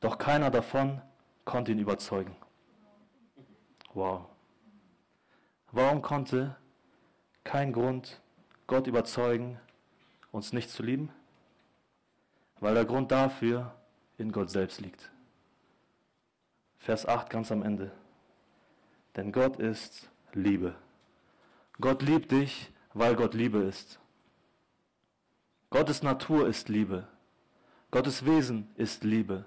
Doch 0.00 0.18
keiner 0.18 0.50
davon 0.50 1.00
konnte 1.44 1.72
ihn 1.72 1.78
überzeugen. 1.78 2.36
Wow. 3.94 4.26
Warum 5.72 6.02
konnte 6.02 6.56
kein 7.42 7.72
Grund 7.72 8.20
Gott 8.66 8.86
überzeugen, 8.86 9.58
uns 10.30 10.52
nicht 10.52 10.70
zu 10.70 10.82
lieben? 10.82 11.10
Weil 12.60 12.74
der 12.74 12.84
Grund 12.84 13.10
dafür 13.10 13.74
in 14.18 14.30
Gott 14.30 14.50
selbst 14.50 14.80
liegt. 14.80 15.10
Vers 16.88 17.04
8 17.04 17.28
ganz 17.28 17.52
am 17.52 17.62
Ende. 17.62 17.90
Denn 19.14 19.30
Gott 19.30 19.58
ist 19.58 20.08
Liebe. 20.32 20.74
Gott 21.82 22.00
liebt 22.00 22.32
dich, 22.32 22.72
weil 22.94 23.14
Gott 23.14 23.34
Liebe 23.34 23.58
ist. 23.58 24.00
Gottes 25.68 26.02
Natur 26.02 26.48
ist 26.48 26.70
Liebe. 26.70 27.06
Gottes 27.90 28.24
Wesen 28.24 28.70
ist 28.76 29.04
Liebe. 29.04 29.44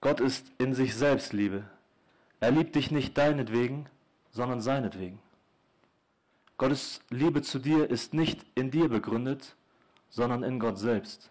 Gott 0.00 0.20
ist 0.20 0.46
in 0.58 0.74
sich 0.74 0.94
selbst 0.94 1.32
Liebe. 1.32 1.64
Er 2.38 2.52
liebt 2.52 2.76
dich 2.76 2.92
nicht 2.92 3.18
deinetwegen, 3.18 3.88
sondern 4.30 4.60
seinetwegen. 4.60 5.18
Gottes 6.56 7.00
Liebe 7.10 7.42
zu 7.42 7.58
dir 7.58 7.90
ist 7.90 8.14
nicht 8.14 8.46
in 8.54 8.70
dir 8.70 8.88
begründet, 8.88 9.56
sondern 10.08 10.44
in 10.44 10.60
Gott 10.60 10.78
selbst. 10.78 11.30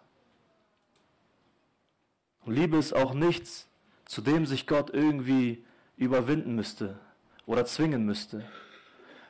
Liebe 2.46 2.76
ist 2.76 2.94
auch 2.94 3.14
nichts, 3.14 3.70
zu 4.12 4.20
dem 4.20 4.46
sich 4.46 4.68
Gott 4.68 4.90
irgendwie 4.90 5.64
überwinden 5.96 6.54
müsste 6.54 7.00
oder 7.46 7.64
zwingen 7.64 8.06
müsste. 8.06 8.44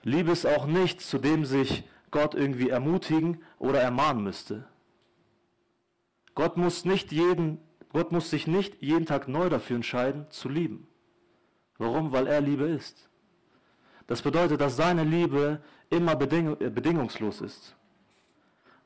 Liebe 0.02 0.32
ist 0.32 0.48
auch 0.48 0.66
nichts, 0.66 1.08
zu 1.08 1.20
dem 1.20 1.46
sich 1.46 1.84
Gott 2.10 2.34
irgendwie 2.34 2.70
ermutigen 2.70 3.44
oder 3.60 3.80
ermahnen 3.80 4.24
müsste. 4.24 4.66
Gott 6.34 6.58
muss, 6.58 6.84
nicht 6.84 7.12
jeden, 7.12 7.60
Gott 7.94 8.12
muss 8.12 8.32
sich 8.32 8.48
nicht 8.48 8.82
jeden 8.82 9.06
Tag 9.06 9.28
neu 9.28 9.50
dafür 9.50 9.76
entscheiden, 9.76 10.26
zu 10.32 10.50
lieben. 10.50 10.88
Warum? 11.78 12.12
Weil 12.12 12.26
er 12.26 12.42
Liebe 12.42 12.66
ist. 12.66 13.08
Das 14.08 14.24
bedeutet, 14.24 14.62
dass 14.62 14.78
seine 14.78 15.04
Liebe 15.04 15.62
immer 15.92 16.16
beding 16.16 16.60
äh, 16.60 16.72
bedingungslos 16.72 17.42
ist. 17.42 17.76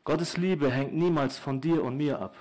Gottes 0.03 0.35
Liebe 0.35 0.69
hängt 0.69 0.93
niemals 0.93 1.37
von 1.37 1.61
dir 1.61 1.81
und 1.85 1.95
mir 1.95 2.19
ab. 2.19 2.35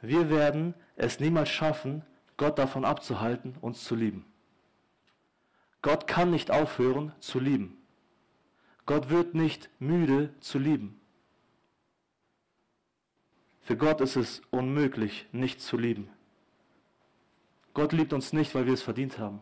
Wir 0.00 0.28
werden 0.28 0.74
es 0.96 1.20
niemals 1.20 1.48
schaffen, 1.48 2.04
Gott 2.36 2.58
davon 2.58 2.84
abzuhalten, 2.84 3.56
uns 3.60 3.84
zu 3.84 3.94
lieben. 3.94 4.24
Gott 5.82 6.06
kann 6.06 6.30
nicht 6.30 6.50
aufhören 6.50 7.12
zu 7.20 7.38
lieben. 7.38 7.76
Gott 8.84 9.08
wird 9.08 9.34
nicht 9.34 9.70
müde 9.78 10.34
zu 10.40 10.58
lieben. 10.58 11.00
Für 13.60 13.76
Gott 13.76 14.00
ist 14.00 14.16
es 14.16 14.42
unmöglich, 14.50 15.26
nicht 15.32 15.60
zu 15.60 15.76
lieben. 15.76 16.08
Gott 17.74 17.92
liebt 17.92 18.12
uns 18.12 18.32
nicht, 18.32 18.54
weil 18.54 18.66
wir 18.66 18.74
es 18.74 18.82
verdient 18.82 19.18
haben 19.18 19.40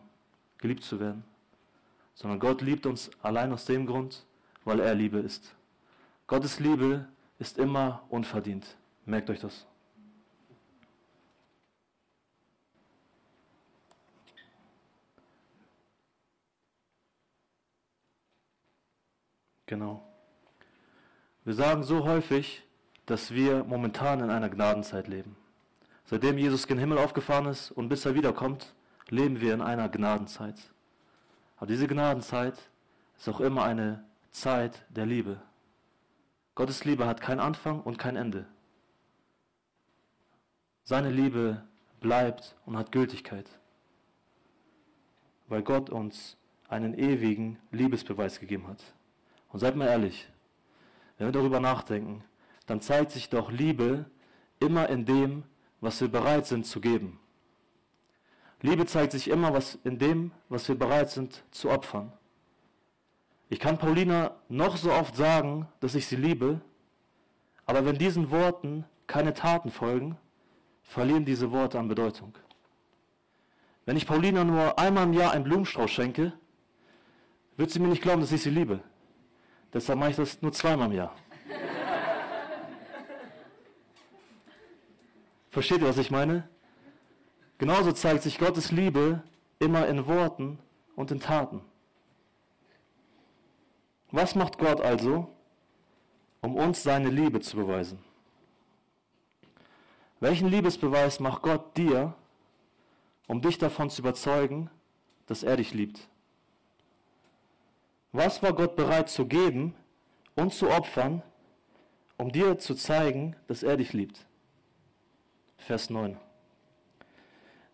geliebt 0.65 0.83
zu 0.83 0.99
werden, 0.99 1.23
sondern 2.15 2.39
Gott 2.39 2.61
liebt 2.61 2.87
uns 2.87 3.11
allein 3.21 3.51
aus 3.53 3.65
dem 3.65 3.85
Grund, 3.85 4.25
weil 4.63 4.79
er 4.79 4.95
Liebe 4.95 5.19
ist. 5.19 5.53
Gottes 6.25 6.59
Liebe 6.59 7.07
ist 7.37 7.59
immer 7.59 8.03
unverdient. 8.09 8.77
Merkt 9.05 9.29
euch 9.29 9.39
das. 9.39 9.67
Genau. 19.65 20.03
Wir 21.43 21.53
sagen 21.53 21.83
so 21.83 22.05
häufig, 22.05 22.63
dass 23.05 23.31
wir 23.31 23.63
momentan 23.63 24.19
in 24.19 24.29
einer 24.29 24.49
Gnadenzeit 24.49 25.07
leben. 25.07 25.35
Seitdem 26.05 26.37
Jesus 26.37 26.65
in 26.65 26.69
den 26.69 26.79
Himmel 26.79 26.97
aufgefahren 26.97 27.47
ist 27.47 27.71
und 27.71 27.89
bis 27.89 28.05
er 28.05 28.15
wiederkommt, 28.15 28.75
leben 29.09 29.41
wir 29.41 29.53
in 29.53 29.61
einer 29.61 29.89
Gnadenzeit. 29.89 30.59
Aber 31.57 31.67
diese 31.67 31.87
Gnadenzeit 31.87 32.57
ist 33.17 33.29
auch 33.29 33.39
immer 33.39 33.63
eine 33.63 34.03
Zeit 34.31 34.85
der 34.89 35.05
Liebe. 35.05 35.41
Gottes 36.55 36.85
Liebe 36.85 37.05
hat 37.05 37.21
keinen 37.21 37.39
Anfang 37.39 37.81
und 37.81 37.97
kein 37.97 38.15
Ende. 38.15 38.45
Seine 40.83 41.09
Liebe 41.09 41.63
bleibt 41.99 42.55
und 42.65 42.77
hat 42.77 42.91
Gültigkeit, 42.91 43.49
weil 45.47 45.63
Gott 45.63 45.89
uns 45.89 46.37
einen 46.69 46.93
ewigen 46.93 47.59
Liebesbeweis 47.71 48.39
gegeben 48.39 48.67
hat. 48.67 48.94
Und 49.51 49.59
seid 49.59 49.75
mal 49.75 49.87
ehrlich, 49.87 50.27
wenn 51.17 51.27
wir 51.27 51.31
darüber 51.31 51.59
nachdenken, 51.59 52.23
dann 52.65 52.81
zeigt 52.81 53.11
sich 53.11 53.29
doch 53.29 53.51
Liebe 53.51 54.05
immer 54.59 54.89
in 54.89 55.05
dem, 55.05 55.43
was 55.81 56.01
wir 56.01 56.07
bereit 56.07 56.45
sind 56.45 56.65
zu 56.65 56.81
geben. 56.81 57.19
Liebe 58.61 58.85
zeigt 58.85 59.11
sich 59.11 59.29
immer 59.29 59.53
was 59.53 59.77
in 59.83 59.99
dem, 59.99 60.31
was 60.49 60.67
wir 60.67 60.75
bereit 60.75 61.11
sind 61.11 61.43
zu 61.51 61.69
opfern. 61.69 62.11
Ich 63.49 63.59
kann 63.59 63.77
Paulina 63.77 64.35
noch 64.49 64.77
so 64.77 64.91
oft 64.91 65.15
sagen, 65.15 65.67
dass 65.79 65.93
ich 65.93 66.07
sie 66.07 66.15
liebe, 66.15 66.61
aber 67.65 67.85
wenn 67.85 67.97
diesen 67.97 68.31
Worten 68.31 68.85
keine 69.07 69.33
Taten 69.33 69.69
folgen, 69.69 70.17
verlieren 70.81 71.25
diese 71.25 71.51
Worte 71.51 71.77
an 71.77 71.87
Bedeutung. 71.87 72.35
Wenn 73.85 73.97
ich 73.97 74.07
Paulina 74.07 74.43
nur 74.43 74.79
einmal 74.79 75.03
im 75.03 75.13
Jahr 75.13 75.31
einen 75.31 75.43
Blumenstrauß 75.43 75.91
schenke, 75.91 76.33
wird 77.55 77.69
sie 77.69 77.79
mir 77.79 77.87
nicht 77.87 78.01
glauben, 78.01 78.21
dass 78.21 78.31
ich 78.31 78.41
sie 78.41 78.49
liebe. 78.49 78.81
Deshalb 79.75 79.99
mache 79.99 80.11
ich 80.11 80.15
das 80.15 80.41
nur 80.41 80.53
zweimal 80.53 80.89
im 80.89 80.95
Jahr. 80.95 81.13
Versteht 85.49 85.81
ihr, 85.81 85.89
was 85.89 85.97
ich 85.97 86.09
meine? 86.09 86.47
Genauso 87.57 87.91
zeigt 87.91 88.23
sich 88.23 88.37
Gottes 88.37 88.71
Liebe 88.71 89.21
immer 89.59 89.85
in 89.87 90.07
Worten 90.07 90.59
und 90.95 91.11
in 91.11 91.19
Taten. 91.19 91.59
Was 94.11 94.33
macht 94.33 94.57
Gott 94.59 94.79
also, 94.79 95.29
um 96.39 96.55
uns 96.55 96.81
seine 96.81 97.09
Liebe 97.09 97.41
zu 97.41 97.57
beweisen? 97.57 97.99
Welchen 100.21 100.47
Liebesbeweis 100.47 101.19
macht 101.19 101.41
Gott 101.41 101.75
dir, 101.75 102.13
um 103.27 103.41
dich 103.41 103.57
davon 103.57 103.89
zu 103.89 104.03
überzeugen, 104.03 104.69
dass 105.27 105.43
er 105.43 105.57
dich 105.57 105.73
liebt? 105.73 106.07
Was 108.17 108.41
war 108.41 108.53
Gott 108.53 108.77
bereit 108.77 109.09
zu 109.09 109.25
geben 109.25 109.75
und 110.35 110.53
zu 110.53 110.69
opfern, 110.69 111.21
um 112.15 112.31
dir 112.31 112.57
zu 112.57 112.73
zeigen, 112.73 113.35
dass 113.47 113.61
er 113.61 113.75
dich 113.75 113.91
liebt? 113.91 114.25
Vers 115.57 115.89
9. 115.89 116.15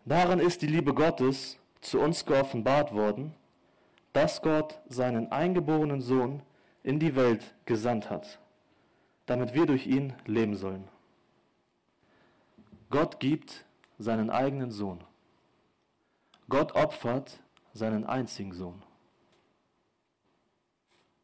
Darin 0.04 0.40
ist 0.40 0.60
die 0.62 0.66
Liebe 0.66 0.94
Gottes 0.94 1.60
zu 1.80 2.00
uns 2.00 2.26
geoffenbart 2.26 2.92
worden, 2.92 3.36
dass 4.12 4.42
Gott 4.42 4.80
seinen 4.88 5.30
eingeborenen 5.30 6.00
Sohn 6.00 6.42
in 6.82 6.98
die 6.98 7.14
Welt 7.14 7.54
gesandt 7.64 8.10
hat, 8.10 8.40
damit 9.26 9.54
wir 9.54 9.66
durch 9.66 9.86
ihn 9.86 10.12
leben 10.26 10.56
sollen. 10.56 10.88
Gott 12.90 13.20
gibt 13.20 13.64
seinen 13.96 14.28
eigenen 14.28 14.72
Sohn. 14.72 15.04
Gott 16.48 16.74
opfert 16.74 17.38
seinen 17.74 18.04
einzigen 18.04 18.52
Sohn. 18.52 18.82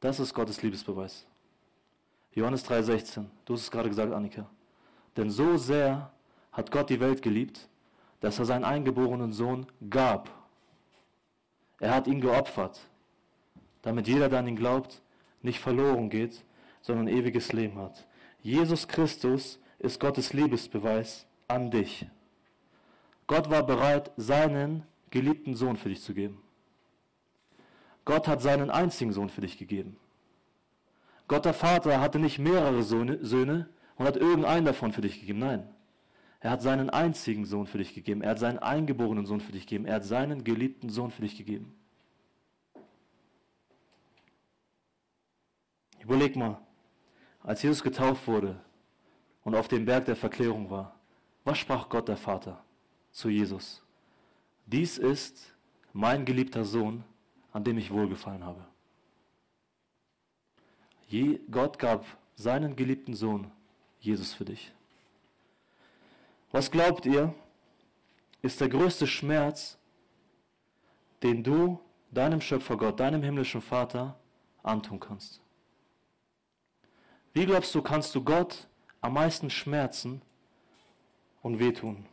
Das 0.01 0.21
ist 0.21 0.33
Gottes 0.33 0.63
Liebesbeweis. 0.63 1.27
Johannes 2.33 2.65
3:16, 2.65 3.27
du 3.45 3.55
hast 3.55 3.63
es 3.63 3.71
gerade 3.71 3.89
gesagt, 3.89 4.13
Annika. 4.13 4.49
Denn 5.17 5.31
so 5.31 5.57
sehr 5.57 6.13
hat 6.53 6.71
Gott 6.71 6.89
die 6.91 7.01
Welt 7.01 7.21
geliebt, 7.23 7.69
dass 8.21 8.39
er 8.39 8.45
seinen 8.45 8.65
eingeborenen 8.65 9.33
Sohn 9.33 9.67
gab. 9.91 10.31
Er 11.81 11.95
hat 11.95 12.07
ihn 12.07 12.21
geopfert. 12.21 12.81
damit 13.83 14.09
jeder, 14.09 14.29
der 14.29 14.41
an 14.41 14.49
ihn 14.49 14.57
glaubt, 14.57 15.01
nicht 15.41 15.61
verloren 15.61 16.11
geht, 16.11 16.45
sondern 16.83 17.09
ewiges 17.09 17.53
Leben 17.53 17.79
hat. 17.79 18.07
Jesus 18.43 18.87
Christus 18.89 19.61
ist 19.79 20.01
Gottes 20.01 20.33
Liebesbeweis 20.33 21.27
an 21.47 21.71
dich. 21.71 22.07
Gott 23.27 23.49
war 23.51 23.63
bereit, 23.65 24.11
seinen 24.17 24.83
geliebten 25.11 25.55
Sohn 25.55 25.77
für 25.77 25.89
dich 25.89 26.03
zu 26.03 26.13
geben. 26.13 26.43
Gott 28.09 28.27
hat 28.27 28.41
seinen 28.41 28.71
einzigen 28.71 29.13
Sohn 29.13 29.29
für 29.29 29.43
dich 29.43 29.59
gegeben. 29.59 29.99
Gott 31.29 31.45
der 31.45 31.53
Vater 31.53 32.01
hatte 32.01 32.19
nicht 32.19 32.39
mehrere 32.39 32.83
Söhne 32.83 33.69
und 33.97 34.07
hat 34.07 34.17
irgendeinen 34.17 34.65
davon 34.65 34.93
für 34.93 35.03
dich 35.03 35.21
gegeben. 35.21 35.41
Nein, 35.41 35.69
er 36.41 36.53
hat 36.53 36.63
seinen 36.63 36.89
einzigen 36.89 37.45
Sohn 37.45 37.67
für 37.67 37.77
dich 37.77 37.93
gegeben. 37.93 38.23
Er 38.23 38.31
hat 38.31 38.39
seinen 38.39 38.61
eingeborenen 38.61 39.27
Sohn 39.27 39.43
für 39.43 39.53
dich 39.53 39.67
gegeben. 39.67 39.85
Er 39.85 39.97
hat 39.97 40.07
seinen 40.07 40.43
geliebten 40.43 40.89
Sohn 40.89 41.11
für 41.11 41.21
dich 41.21 41.37
gegeben. 41.37 41.77
Überleg 46.01 46.35
mal, 46.35 46.63
als 47.43 47.61
Jesus 47.61 47.83
getauft 47.83 48.27
wurde 48.27 48.59
und 49.45 49.55
auf 49.55 49.69
dem 49.69 49.85
Berg 49.85 50.07
der 50.07 50.17
Verklärung 50.17 50.71
war, 50.71 50.99
was 51.45 51.59
sprach 51.59 51.91
Gott 51.91 52.09
der 52.09 52.17
Vater 52.17 52.65
zu 53.13 53.29
Jesus? 53.29 53.83
Dies 54.65 54.97
ist 54.97 55.55
mein 55.93 56.25
geliebter 56.25 56.65
Sohn, 56.65 57.05
an 57.59 57.65
dem 57.65 57.77
ich 57.77 57.91
wohlgefallen 57.91 58.45
habe. 58.45 58.65
Je, 61.09 61.41
Gott 61.51 61.77
gab 61.77 62.07
seinen 62.37 62.77
geliebten 62.77 63.15
Sohn, 63.15 63.51
Jesus, 63.99 64.33
für 64.33 64.45
dich. 64.45 64.73
Was 66.53 66.71
glaubt 66.71 67.05
ihr, 67.05 67.35
ist 68.43 68.61
der 68.61 68.69
größte 68.69 69.09
Schmerz, 69.09 69.77
den 71.25 71.43
du 71.43 71.81
deinem 72.13 72.41
Schöpfer 72.41 72.77
Gott, 72.77 73.01
deinem 73.01 73.25
himmlischen 73.25 73.61
Vater 73.61 74.17
antun 74.63 75.01
kannst? 75.01 75.41
Wie 77.33 77.45
glaubst 77.45 77.75
du, 77.75 77.83
kannst 77.83 78.15
du 78.15 78.23
Gott 78.23 78.69
am 79.01 79.15
meisten 79.15 79.51
schmerzen 79.51 80.23
und 81.43 81.59
wehtun? 81.59 82.07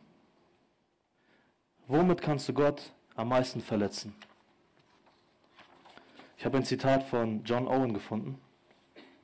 Womit 1.86 2.20
kannst 2.20 2.48
du 2.48 2.52
Gott 2.52 2.90
am 3.14 3.28
meisten 3.28 3.60
verletzen? 3.60 4.12
Ich 6.36 6.44
habe 6.44 6.58
ein 6.58 6.64
Zitat 6.64 7.02
von 7.02 7.44
John 7.44 7.66
Owen 7.66 7.94
gefunden. 7.94 8.40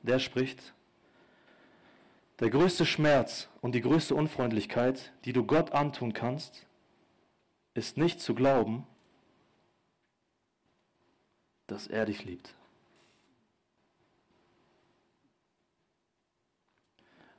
Der 0.01 0.19
spricht, 0.19 0.73
der 2.39 2.49
größte 2.49 2.85
Schmerz 2.85 3.49
und 3.61 3.75
die 3.75 3.81
größte 3.81 4.15
Unfreundlichkeit, 4.15 5.13
die 5.23 5.33
du 5.33 5.45
Gott 5.45 5.71
antun 5.71 6.13
kannst, 6.13 6.65
ist 7.73 7.97
nicht 7.97 8.19
zu 8.19 8.33
glauben, 8.33 8.85
dass 11.67 11.87
er 11.87 12.05
dich 12.05 12.25
liebt. 12.25 12.53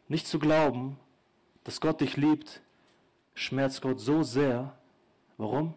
Nicht 0.06 0.26
zu 0.26 0.38
glauben, 0.38 0.98
dass 1.64 1.80
Gott 1.80 2.00
dich 2.00 2.16
liebt, 2.16 2.62
schmerzt 3.34 3.82
Gott 3.82 4.00
so 4.00 4.22
sehr. 4.22 4.78
Warum? 5.36 5.74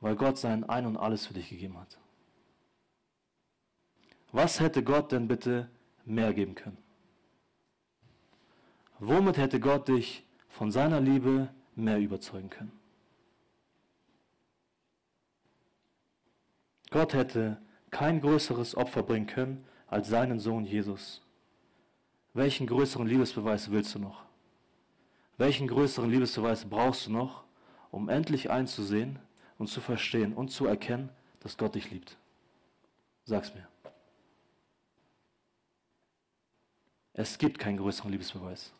Weil 0.00 0.16
Gott 0.16 0.38
sein 0.38 0.64
Ein 0.64 0.86
und 0.86 0.96
alles 0.96 1.26
für 1.26 1.34
dich 1.34 1.48
gegeben 1.48 1.78
hat. 1.78 1.98
Was 4.34 4.58
hätte 4.58 4.82
Gott 4.82 5.12
denn 5.12 5.28
bitte 5.28 5.70
mehr 6.04 6.34
geben 6.34 6.56
können? 6.56 6.76
Womit 8.98 9.36
hätte 9.36 9.60
Gott 9.60 9.86
dich 9.86 10.24
von 10.48 10.72
seiner 10.72 11.00
Liebe 11.00 11.54
mehr 11.76 12.00
überzeugen 12.00 12.50
können? 12.50 12.72
Gott 16.90 17.14
hätte 17.14 17.62
kein 17.92 18.20
größeres 18.20 18.76
Opfer 18.76 19.04
bringen 19.04 19.28
können 19.28 19.64
als 19.86 20.08
seinen 20.08 20.40
Sohn 20.40 20.64
Jesus. 20.64 21.22
Welchen 22.32 22.66
größeren 22.66 23.06
Liebesbeweis 23.06 23.70
willst 23.70 23.94
du 23.94 24.00
noch? 24.00 24.24
Welchen 25.38 25.68
größeren 25.68 26.10
Liebesbeweis 26.10 26.64
brauchst 26.64 27.06
du 27.06 27.12
noch, 27.12 27.44
um 27.92 28.08
endlich 28.08 28.50
einzusehen 28.50 29.20
und 29.58 29.68
zu 29.68 29.80
verstehen 29.80 30.32
und 30.32 30.50
zu 30.50 30.66
erkennen, 30.66 31.10
dass 31.38 31.56
Gott 31.56 31.76
dich 31.76 31.92
liebt? 31.92 32.16
Sag's 33.26 33.54
mir. 33.54 33.68
Es 37.14 37.38
gibt 37.38 37.58
keinen 37.58 37.78
größeren 37.78 38.10
Liebesbeweis. 38.10 38.72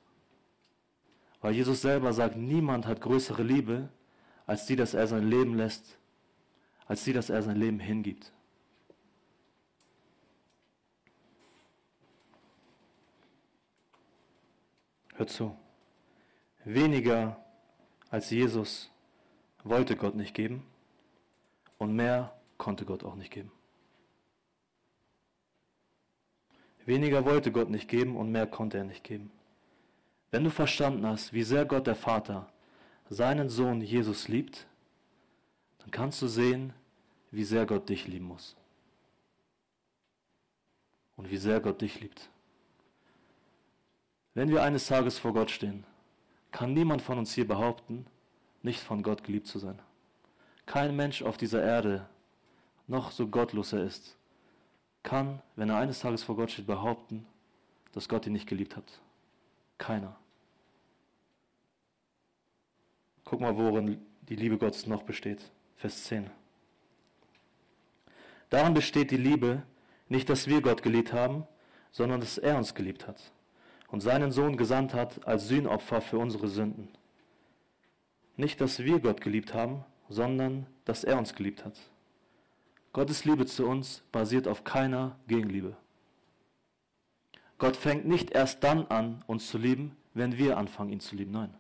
Weil 1.41 1.55
Jesus 1.55 1.83
selber 1.83 2.13
sagt, 2.13 2.37
niemand 2.37 2.87
hat 2.87 3.01
größere 3.01 3.43
Liebe, 3.43 3.89
als 4.47 4.67
die, 4.67 4.77
dass 4.77 4.93
er 4.93 5.07
sein 5.07 5.29
Leben 5.29 5.55
lässt, 5.55 5.99
als 6.87 7.05
die, 7.05 7.13
dass 7.13 7.31
er 7.31 7.43
sein 7.43 7.57
Leben 7.57 7.79
hingibt. 7.79 8.33
Hör 15.15 15.27
zu. 15.27 15.57
Weniger 16.65 17.45
als 18.11 18.31
Jesus 18.31 18.91
wollte 19.63 19.97
Gott 19.97 20.17
nicht 20.17 20.35
geben 20.35 20.67
und 21.79 21.95
mehr 21.95 22.37
konnte 22.59 22.85
Gott 22.85 23.05
auch 23.05 23.15
nicht 23.15 23.31
geben. 23.31 23.53
Weniger 26.87 27.25
wollte 27.25 27.51
Gott 27.51 27.71
nicht 27.71 27.89
geben 27.89 28.17
und 28.17 28.31
mehr 28.31 28.47
konnte 28.47 28.79
er 28.79 28.85
nicht 28.85 29.05
geben. 29.05 29.31
Wenn 30.31 30.45
du 30.45 30.51
verstanden 30.51 31.07
hast, 31.07 31.33
wie 31.33 31.43
sehr 31.43 31.65
Gott 31.65 31.87
der 31.87 31.95
Vater 31.95 32.53
seinen 33.09 33.49
Sohn 33.49 33.81
Jesus 33.81 34.29
liebt, 34.29 34.67
dann 35.79 35.91
kannst 35.91 36.21
du 36.21 36.27
sehen, 36.27 36.73
wie 37.31 37.45
sehr 37.45 37.67
Gott 37.67 37.89
dich 37.89 38.07
lieben 38.07 38.27
muss. 38.27 38.57
Und 41.17 41.31
wie 41.31 41.37
sehr 41.37 41.61
Gott 41.61 41.81
dich 41.81 42.01
liebt. 42.01 42.29
Wenn 44.35 44.49
wir 44.49 44.63
eines 44.63 44.87
Tages 44.87 45.19
vor 45.19 45.33
Gott 45.33 45.51
stehen, 45.51 45.85
kann 46.51 46.73
niemand 46.75 47.03
von 47.03 47.19
uns 47.19 47.33
hier 47.33 47.47
behaupten, 47.47 48.07
nicht 48.63 48.81
von 48.81 49.03
Gott 49.03 49.23
geliebt 49.23 49.47
zu 49.47 49.59
sein. 49.59 49.79
Kein 50.67 50.97
Mensch 50.97 51.23
auf 51.23 51.37
dieser 51.37 51.63
Erde, 51.63 52.09
noch 52.87 53.13
so 53.13 53.29
gottlos 53.29 53.73
er 53.73 53.85
ist, 53.85 54.17
kann, 55.05 55.41
wenn 55.55 55.71
er 55.71 55.77
eines 55.77 56.01
Tages 56.01 56.25
vor 56.25 56.35
Gott 56.35 56.51
steht, 56.51 56.67
behaupten, 56.67 57.25
dass 57.93 58.09
Gott 58.09 58.27
ihn 58.27 58.33
nicht 58.33 58.49
geliebt 58.49 58.77
hat. 58.77 59.01
Keiner. 59.79 60.17
Guck 63.25 63.41
mal, 63.41 63.57
worin 63.57 64.05
die 64.23 64.37
Liebe 64.37 64.59
Gottes 64.59 64.87
noch 64.87 65.05
besteht. 65.05 65.53
Vers 65.77 66.05
10. 66.05 66.31
Daran 68.51 68.75
besteht 68.75 69.11
die 69.11 69.17
Liebe, 69.17 69.63
nicht, 70.09 70.29
dass 70.29 70.47
wir 70.47 70.61
Gott 70.61 70.83
geliebt 70.83 71.13
haben, 71.13 71.47
sondern 71.93 72.21
dass 72.21 72.39
er 72.39 72.57
uns 72.57 72.75
geliebt 72.75 73.07
hat 73.07 73.33
und 73.89 74.01
seinen 74.01 74.33
Sohn 74.33 74.57
gesandt 74.57 74.95
hat 74.95 75.27
als 75.27 75.49
Sühnopfer 75.49 76.01
für 76.01 76.19
unsere 76.19 76.49
Sünden. 76.49 76.89
Nicht, 78.37 78.61
dass 78.61 78.81
wir 78.81 78.99
Gott 79.01 79.21
geliebt 79.21 79.55
haben, 79.55 79.85
sondern 80.09 80.67
dass 80.85 81.05
er 81.05 81.19
uns 81.19 81.35
geliebt 81.35 81.65
hat. 81.65 81.79
Gottes 82.95 83.25
Liebe 83.25 83.45
zu 83.45 83.67
uns 83.67 84.05
basiert 84.13 84.47
auf 84.47 84.63
keiner 84.63 85.19
Gegenliebe. 85.27 85.77
Gott 87.59 87.77
fängt 87.77 88.07
nicht 88.07 88.31
erst 88.31 88.63
dann 88.63 88.87
an, 88.87 89.25
uns 89.27 89.49
zu 89.49 89.59
lieben, 89.59 89.97
wenn 90.15 90.39
wir 90.39 90.57
anfangen, 90.57 90.91
ihn 90.91 91.01
zu 91.01 91.17
lieben. 91.17 91.33
Nein. 91.33 91.53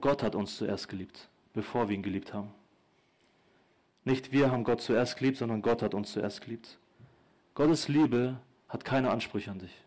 Gott 0.00 0.24
hat 0.24 0.34
uns 0.34 0.56
zuerst 0.56 0.88
geliebt, 0.88 1.28
bevor 1.54 1.88
wir 1.88 1.94
ihn 1.94 2.02
geliebt 2.02 2.34
haben. 2.34 2.52
Nicht 4.04 4.32
wir 4.32 4.50
haben 4.50 4.64
Gott 4.64 4.80
zuerst 4.80 5.16
geliebt, 5.16 5.38
sondern 5.38 5.62
Gott 5.62 5.80
hat 5.80 5.94
uns 5.94 6.10
zuerst 6.10 6.40
geliebt. 6.40 6.78
Gottes 7.54 7.86
Liebe 7.86 8.40
hat 8.68 8.84
keine 8.84 9.12
Ansprüche 9.12 9.52
an 9.52 9.60
dich. 9.60 9.84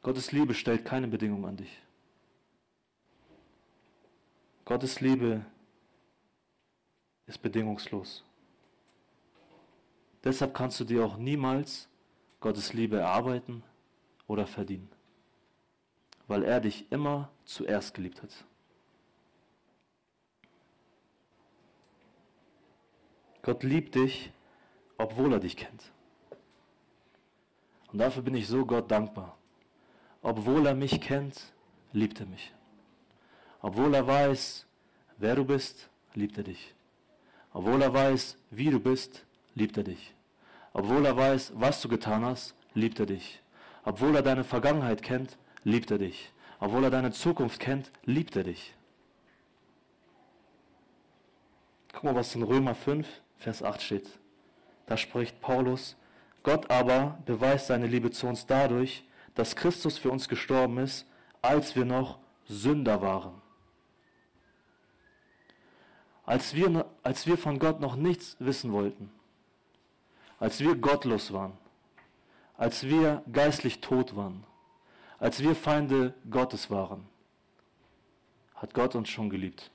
Gottes 0.00 0.32
Liebe 0.32 0.54
stellt 0.54 0.86
keine 0.86 1.08
Bedingungen 1.08 1.44
an 1.44 1.58
dich. 1.58 1.78
Gottes 4.64 5.02
Liebe 5.02 5.44
ist 7.26 7.40
bedingungslos. 7.42 8.24
Deshalb 10.22 10.54
kannst 10.54 10.80
du 10.80 10.84
dir 10.84 11.04
auch 11.04 11.16
niemals 11.16 11.88
Gottes 12.40 12.72
Liebe 12.72 12.98
erarbeiten 12.98 13.62
oder 14.26 14.46
verdienen, 14.46 14.90
weil 16.26 16.42
er 16.44 16.60
dich 16.60 16.90
immer 16.90 17.30
zuerst 17.44 17.94
geliebt 17.94 18.22
hat. 18.22 18.44
Gott 23.42 23.62
liebt 23.62 23.94
dich, 23.94 24.32
obwohl 24.96 25.34
er 25.34 25.40
dich 25.40 25.56
kennt. 25.56 25.92
Und 27.92 27.98
dafür 27.98 28.22
bin 28.22 28.34
ich 28.34 28.48
so 28.48 28.64
Gott 28.64 28.90
dankbar. 28.90 29.36
Obwohl 30.22 30.66
er 30.66 30.74
mich 30.74 31.00
kennt, 31.02 31.52
liebt 31.92 32.18
er 32.20 32.26
mich. 32.26 32.54
Obwohl 33.60 33.94
er 33.94 34.06
weiß, 34.06 34.66
wer 35.18 35.36
du 35.36 35.44
bist, 35.44 35.90
liebt 36.14 36.38
er 36.38 36.44
dich. 36.44 36.73
Obwohl 37.54 37.80
er 37.80 37.94
weiß, 37.94 38.36
wie 38.50 38.68
du 38.68 38.80
bist, 38.80 39.24
liebt 39.54 39.78
er 39.78 39.84
dich. 39.84 40.12
Obwohl 40.72 41.06
er 41.06 41.16
weiß, 41.16 41.52
was 41.54 41.80
du 41.80 41.88
getan 41.88 42.24
hast, 42.24 42.54
liebt 42.74 42.98
er 42.98 43.06
dich. 43.06 43.40
Obwohl 43.84 44.14
er 44.16 44.22
deine 44.22 44.42
Vergangenheit 44.42 45.02
kennt, 45.02 45.38
liebt 45.62 45.90
er 45.92 45.98
dich. 45.98 46.32
Obwohl 46.58 46.82
er 46.84 46.90
deine 46.90 47.12
Zukunft 47.12 47.60
kennt, 47.60 47.92
liebt 48.04 48.34
er 48.34 48.42
dich. 48.42 48.74
Guck 51.92 52.02
mal, 52.02 52.14
was 52.16 52.34
in 52.34 52.42
Römer 52.42 52.74
5, 52.74 53.06
Vers 53.38 53.62
8 53.62 53.80
steht. 53.80 54.10
da 54.86 54.96
spricht 54.96 55.40
Paulus, 55.40 55.96
Gott 56.42 56.70
aber 56.70 57.18
beweist 57.24 57.68
seine 57.68 57.86
Liebe 57.86 58.10
zu 58.10 58.26
uns 58.26 58.46
dadurch, 58.46 59.04
dass 59.34 59.56
Christus 59.56 59.96
für 59.96 60.10
uns 60.10 60.28
gestorben 60.28 60.78
ist, 60.78 61.06
als 61.40 61.76
wir 61.76 61.84
noch 61.84 62.18
Sünder 62.46 63.00
waren. 63.00 63.43
Als 66.26 66.54
wir, 66.54 66.86
als 67.02 67.26
wir 67.26 67.36
von 67.36 67.58
Gott 67.58 67.80
noch 67.80 67.96
nichts 67.96 68.36
wissen 68.38 68.72
wollten, 68.72 69.10
als 70.38 70.60
wir 70.60 70.74
gottlos 70.74 71.32
waren, 71.32 71.52
als 72.56 72.84
wir 72.84 73.22
geistlich 73.32 73.80
tot 73.80 74.16
waren, 74.16 74.44
als 75.18 75.42
wir 75.42 75.54
Feinde 75.54 76.14
Gottes 76.30 76.70
waren, 76.70 77.06
hat 78.54 78.72
Gott 78.74 78.94
uns 78.94 79.08
schon 79.08 79.28
geliebt. 79.28 79.70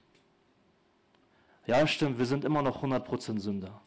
Ja, 1.68 1.86
stimmt, 1.86 2.18
wir 2.18 2.26
sind 2.26 2.46
immer 2.46 2.62
noch 2.62 2.82
100% 2.82 3.40
Sünder. 3.40 3.82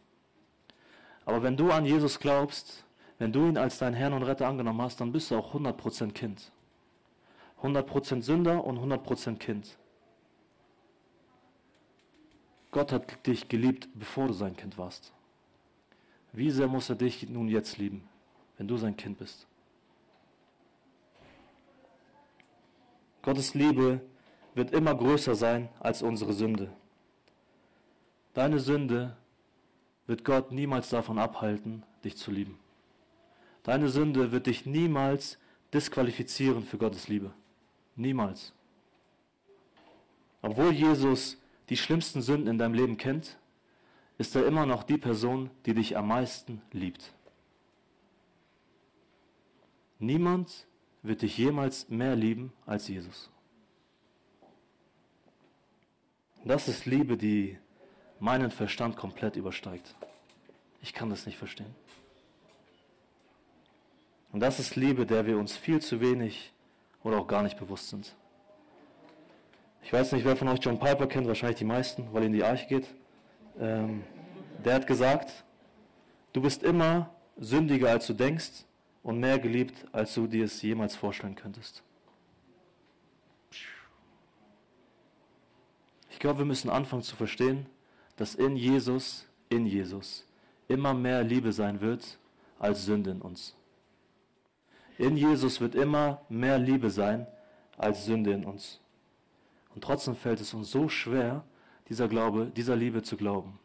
Aber 1.25 1.43
wenn 1.43 1.57
du 1.57 1.71
an 1.71 1.85
Jesus 1.85 2.19
glaubst, 2.19 2.85
wenn 3.19 3.33
du 3.33 3.47
ihn 3.47 3.59
als 3.59 3.79
deinen 3.79 3.95
Herrn 3.95 4.13
und 4.13 4.23
Retter 4.23 4.47
angenommen 4.47 4.83
hast, 4.83 5.01
dann 5.01 5.13
bist 5.13 5.31
du 5.31 5.37
auch 5.37 5.55
100% 5.55 6.13
Kind. 6.13 6.53
100% 7.63 8.23
Sünder 8.23 8.65
und 8.65 8.79
100% 8.79 9.39
Kind. 9.39 9.77
Gott 12.73 12.91
hat 12.91 13.27
dich 13.27 13.49
geliebt, 13.49 13.89
bevor 13.95 14.27
du 14.27 14.33
sein 14.33 14.57
Kind 14.57 14.79
warst. 14.79 15.13
Wie 16.33 16.51
sehr 16.51 16.67
muss 16.67 16.89
er 16.89 16.97
dich 16.97 17.29
nun 17.29 17.49
jetzt 17.49 17.77
lieben, 17.77 18.09
wenn 18.57 18.67
du 18.67 18.79
sein 18.79 18.97
Kind 18.97 19.19
bist? 19.19 19.47
Gottes 23.21 23.55
Liebe 23.55 24.01
wird 24.55 24.73
immer 24.73 24.95
größer 24.95 25.35
sein 25.35 25.69
als 25.81 26.03
unsere 26.03 26.33
Sünde. 26.33 26.73
Deine 28.33 28.59
Sünde 28.59 29.17
wird 30.07 30.25
Gott 30.25 30.51
niemals 30.51 30.89
davon 30.89 31.19
abhalten, 31.19 31.85
dich 32.03 32.17
zu 32.17 32.31
lieben. 32.31 32.59
Deine 33.63 33.91
Sünde 33.91 34.33
wird 34.33 34.47
dich 34.47 34.65
niemals 34.65 35.39
disqualifizieren 35.75 36.65
für 36.65 36.79
Gottes 36.79 37.07
Liebe. 37.09 37.33
Niemals. 37.97 38.55
Obwohl 40.41 40.73
Jesus 40.73 41.37
die 41.73 41.79
schlimmsten 41.79 42.21
Sünden 42.21 42.49
in 42.49 42.59
deinem 42.59 42.75
Leben 42.75 42.99
kennt, 42.99 43.39
ist 44.19 44.37
er 44.37 44.45
immer 44.45 44.67
noch 44.67 44.83
die 44.83 44.99
Person, 44.99 45.49
die 45.65 45.73
dich 45.73 45.97
am 45.97 46.07
meisten 46.07 46.61
liebt. 46.71 47.15
Niemand 49.99 50.67
wird 51.03 51.23
dich 51.23 51.39
jemals 51.39 51.89
mehr 51.89 52.15
lieben 52.15 52.53
als 52.67 52.89
Jesus. 52.89 53.31
Das 56.45 56.69
ist 56.69 56.85
Liebe, 56.85 57.17
die 57.17 57.57
meinen 58.21 58.51
Verstand 58.51 58.95
komplett 58.99 59.37
übersteigt. 59.37 59.95
Ich 60.83 60.93
kann 60.93 61.09
das 61.09 61.25
nicht 61.25 61.39
verstehen. 61.39 61.75
Und 64.31 64.41
das 64.41 64.59
ist 64.59 64.77
Liebe, 64.77 65.07
der 65.07 65.25
wir 65.25 65.39
uns 65.39 65.57
viel 65.57 65.81
zu 65.81 66.03
wenig 66.03 66.53
oder 67.03 67.17
auch 67.17 67.27
gar 67.27 67.43
nicht 67.43 67.59
bewusst 67.59 67.89
sind. 67.89 68.15
Ich 69.93 69.99
weiß 69.99 70.13
nicht, 70.13 70.25
wer 70.25 70.37
von 70.37 70.49
euch 70.49 70.59
John 70.63 70.79
Piper 70.79 71.07
kennt, 71.07 71.27
wahrscheinlich 71.27 71.59
die 71.59 71.67
meisten, 71.67 72.09
weil 72.15 72.23
er 72.23 72.27
in 72.29 72.33
die 72.33 72.43
Arche 72.43 72.67
geht. 72.67 72.89
Ähm, 73.61 74.05
der 74.65 74.77
hat 74.77 74.87
gesagt, 74.87 75.45
du 76.33 76.41
bist 76.41 76.63
immer 76.63 77.11
sündiger, 77.37 77.91
als 77.91 78.07
du 78.07 78.15
denkst 78.15 78.65
und 79.03 79.21
mehr 79.21 79.39
geliebt, 79.39 79.85
als 79.93 80.15
du 80.15 80.27
dir 80.27 80.47
es 80.47 80.63
jemals 80.63 80.97
vorstellen 80.97 81.35
könntest. 81.35 81.83
Ich 86.09 86.19
glaube, 86.19 86.39
wir 86.39 86.47
müssen 86.47 86.71
anfangen 86.71 87.03
zu 87.03 87.15
verstehen, 87.15 87.67
dass 88.17 88.35
in 88.35 88.57
Jesus, 88.57 89.27
in 89.51 89.67
Jesus, 89.67 90.27
immer 90.69 90.95
mehr 90.95 91.23
Liebe 91.23 91.53
sein 91.53 91.83
wird 91.83 92.19
als 92.59 92.87
Sünde 92.87 93.11
in 93.11 93.21
uns. 93.21 93.55
In 94.97 95.19
Jesus 95.19 95.61
wird 95.61 95.75
immer 95.75 96.23
mehr 96.31 96.59
Liebe 96.59 96.89
sein 96.89 97.27
als 97.77 98.07
Sünde 98.07 98.33
in 98.33 98.47
uns. 98.47 98.82
Und 99.75 99.83
trotzdem 99.83 100.15
fällt 100.15 100.41
es 100.41 100.55
uns 100.55 100.71
so 100.71 100.89
schwer, 100.89 101.45
dieser 101.89 102.09
Glaube, 102.09 102.47
dieser 102.55 102.77
Liebe 102.77 103.03
zu 103.03 103.17
glauben. 103.17 103.59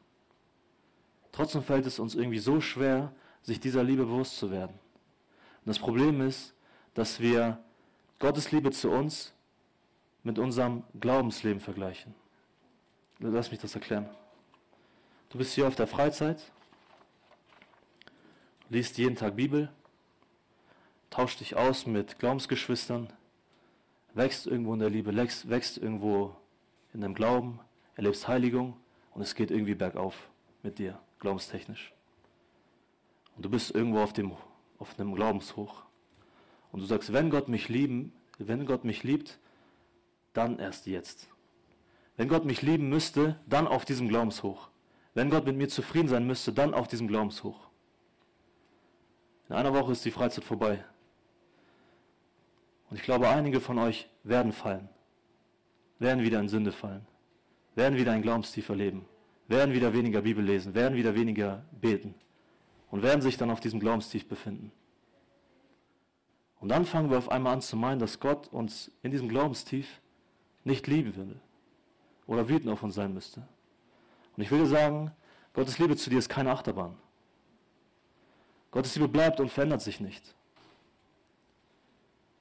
Trotzdem 1.32 1.62
fällt 1.62 1.86
es 1.86 2.00
uns 2.00 2.16
irgendwie 2.16 2.40
so 2.40 2.62
schwer, 2.62 3.14
sich 3.42 3.60
dieser 3.60 3.84
Liebe 3.84 4.06
bewusst 4.06 4.38
zu 4.38 4.52
werden. 4.52 4.74
Und 4.74 5.68
das 5.68 5.80
Problem 5.80 6.22
ist, 6.22 6.54
dass 6.94 7.20
wir 7.20 7.60
Gottes 8.20 8.52
Liebe 8.52 8.72
zu 8.72 8.90
uns 8.90 9.34
mit 10.24 10.40
unserem 10.40 10.84
Glaubensleben 11.00 11.60
vergleichen. 11.60 12.16
Lass 13.20 13.52
mich 13.52 13.60
das 13.60 13.76
erklären. 13.76 14.10
Du 15.30 15.38
bist 15.38 15.54
hier 15.54 15.68
auf 15.68 15.76
der 15.76 15.88
Freizeit, 15.88 16.52
liest 18.70 18.98
jeden 18.98 19.16
Tag 19.16 19.36
Bibel, 19.36 19.70
tauscht 21.10 21.40
dich 21.40 21.56
aus 21.56 21.86
mit 21.86 22.20
Glaubensgeschwistern, 22.20 23.12
wächst 24.18 24.48
irgendwo 24.48 24.74
in 24.74 24.80
der 24.80 24.90
Liebe, 24.90 25.16
wächst, 25.16 25.50
wächst 25.50 25.78
irgendwo 25.78 26.36
in 26.94 27.02
dem 27.02 27.14
Glauben, 27.14 27.60
erlebst 27.96 28.28
Heiligung 28.28 28.76
und 29.14 29.22
es 29.22 29.36
geht 29.36 29.52
irgendwie 29.52 29.76
bergauf 29.76 30.30
mit 30.64 30.80
dir, 30.80 31.00
glaubenstechnisch. 31.20 31.94
Und 33.36 33.46
du 33.46 33.50
bist 33.50 33.74
irgendwo 33.74 34.00
auf, 34.00 34.14
dem, 34.14 34.34
auf 34.80 35.00
einem 35.00 35.14
Glaubenshoch. 35.14 35.84
Und 36.72 36.82
du 36.82 36.86
sagst, 36.86 37.14
wenn 37.14 37.30
Gott 37.30 37.48
mich 37.48 37.70
lieben, 37.70 38.12
wenn 38.40 38.66
Gott 38.66 38.84
mich 38.84 39.04
liebt, 39.04 39.40
dann 40.34 40.60
erst 40.60 40.88
jetzt. 40.88 41.30
Wenn 42.16 42.28
Gott 42.28 42.46
mich 42.46 42.64
lieben 42.64 42.90
müsste, 42.90 43.40
dann 43.46 43.68
auf 43.68 43.86
diesem 43.86 44.10
Glaubenshoch. 44.10 44.70
Wenn 45.14 45.30
Gott 45.30 45.46
mit 45.46 45.56
mir 45.56 45.70
zufrieden 45.70 46.08
sein 46.08 46.26
müsste, 46.26 46.52
dann 46.52 46.74
auf 46.74 46.88
diesem 46.88 47.08
Glaubenshoch. 47.08 47.68
In 49.50 49.56
einer 49.56 49.74
Woche 49.74 49.92
ist 49.92 50.04
die 50.04 50.12
Freizeit 50.12 50.44
vorbei. 50.44 50.84
Und 52.90 52.98
ich 52.98 53.04
glaube, 53.04 53.30
einige 53.30 53.60
von 53.60 53.78
euch 53.80 54.10
werden 54.24 54.52
fallen, 54.52 54.88
werden 56.00 56.24
wieder 56.24 56.40
in 56.40 56.48
Sünde 56.48 56.72
fallen, 56.72 57.06
werden 57.76 57.98
wieder 57.98 58.14
ein 58.14 58.22
Glaubenstief 58.22 58.70
erleben, 58.70 59.06
werden 59.48 59.74
wieder 59.74 59.94
weniger 59.94 60.22
Bibel 60.22 60.44
lesen, 60.44 60.74
werden 60.74 60.98
wieder 60.98 61.16
weniger 61.16 61.66
beten 61.72 62.16
und 62.90 63.04
werden 63.04 63.22
sich 63.22 63.38
dann 63.38 63.52
auf 63.52 63.60
diesem 63.60 63.80
Glaubenstief 63.80 64.28
befinden. 64.28 64.72
Und 66.60 66.70
dann 66.70 66.86
fangen 66.86 67.10
wir 67.10 67.18
auf 67.18 67.30
einmal 67.30 67.54
an 67.54 67.62
zu 67.62 67.76
meinen, 67.76 68.00
dass 68.00 68.20
Gott 68.20 68.48
uns 68.48 68.92
in 69.04 69.12
diesem 69.12 69.30
Glaubenstief 69.30 70.02
nicht 70.64 70.88
lieben 70.88 71.16
würde 71.16 71.40
oder 72.26 72.50
wütend 72.50 72.70
auf 72.70 72.84
uns 72.84 72.96
sein 72.96 73.14
müsste. 73.14 73.48
Und 74.36 74.44
ich 74.44 74.50
dir 74.50 74.66
sagen, 74.66 75.12
Gottes 75.54 75.80
Liebe 75.80 75.96
zu 75.96 76.10
dir 76.10 76.20
ist 76.20 76.30
keine 76.30 76.52
Achterbahn. 76.52 76.96
Gottes 78.72 78.96
Liebe 78.96 79.08
bleibt 79.08 79.40
und 79.40 79.50
verändert 79.50 79.82
sich 79.82 80.00
nicht. 80.00 80.36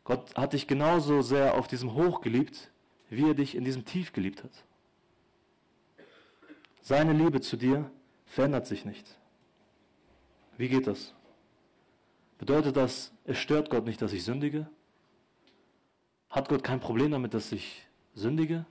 Gott 0.07 0.37
hat 0.37 0.53
dich 0.53 0.69
genauso 0.69 1.21
sehr 1.21 1.55
auf 1.55 1.67
diesem 1.67 1.95
Hoch 1.95 2.21
geliebt, 2.21 2.71
wie 3.11 3.29
er 3.29 3.35
dich 3.35 3.57
in 3.57 3.65
diesem 3.65 3.85
Tief 3.85 4.13
geliebt 4.13 4.45
hat. 4.45 4.65
Seine 6.81 7.13
Liebe 7.13 7.41
zu 7.41 7.57
dir 7.57 7.91
verändert 8.25 8.69
sich 8.69 8.85
nicht. 8.85 9.19
Wie 10.57 10.69
geht 10.69 10.87
das? 10.87 11.13
Bedeutet 12.39 12.77
das, 12.77 13.13
es 13.25 13.39
stört 13.39 13.69
Gott 13.69 13.85
nicht, 13.85 14.01
dass 14.01 14.13
ich 14.13 14.23
sündige? 14.25 14.71
Hat 16.31 16.49
Gott 16.49 16.63
kein 16.63 16.79
Problem 16.79 17.11
damit, 17.11 17.35
dass 17.35 17.51
ich 17.51 17.85
sündige? 18.15 18.65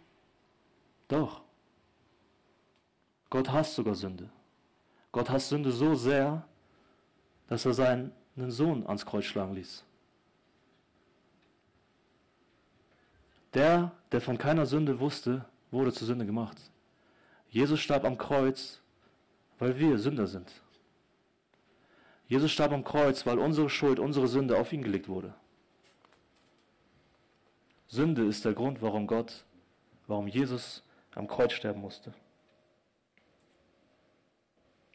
Doch. 1.10 1.42
Gott 3.30 3.52
hasst 3.52 3.76
sogar 3.76 3.96
Sünde. 3.96 4.30
Gott 5.12 5.30
hasst 5.30 5.50
Sünde 5.50 5.74
so 5.74 5.96
sehr, 5.96 6.48
dass 7.48 7.66
er 7.66 7.74
seinen 7.74 8.14
Sohn 8.38 8.88
ans 8.88 9.06
Kreuz 9.06 9.26
schlagen 9.26 9.56
ließ. 9.56 9.84
Der, 13.56 13.94
der 14.12 14.22
von 14.22 14.38
keiner 14.38 14.66
Sünde 14.66 15.00
wusste, 15.00 15.46
wurde 15.72 15.94
zur 15.94 16.08
Sünde 16.08 16.26
gemacht. 16.26 16.58
Jesus 17.50 17.80
starb 17.80 18.04
am 18.04 18.18
Kreuz, 18.18 18.82
weil 19.60 19.80
wir 19.80 19.98
Sünder 19.98 20.28
sind. 20.28 20.52
Jesus 22.28 22.52
starb 22.52 22.74
am 22.74 22.84
Kreuz, 22.84 23.26
weil 23.26 23.40
unsere 23.40 23.70
Schuld, 23.70 23.98
unsere 23.98 24.28
Sünde 24.28 24.58
auf 24.58 24.74
ihn 24.74 24.84
gelegt 24.84 25.08
wurde. 25.08 25.34
Sünde 27.88 28.26
ist 28.26 28.44
der 28.44 28.54
Grund, 28.54 28.82
warum 28.82 29.08
Gott, 29.08 29.46
warum 30.08 30.28
Jesus 30.28 30.84
am 31.14 31.28
Kreuz 31.28 31.54
sterben 31.54 31.80
musste. 31.80 32.14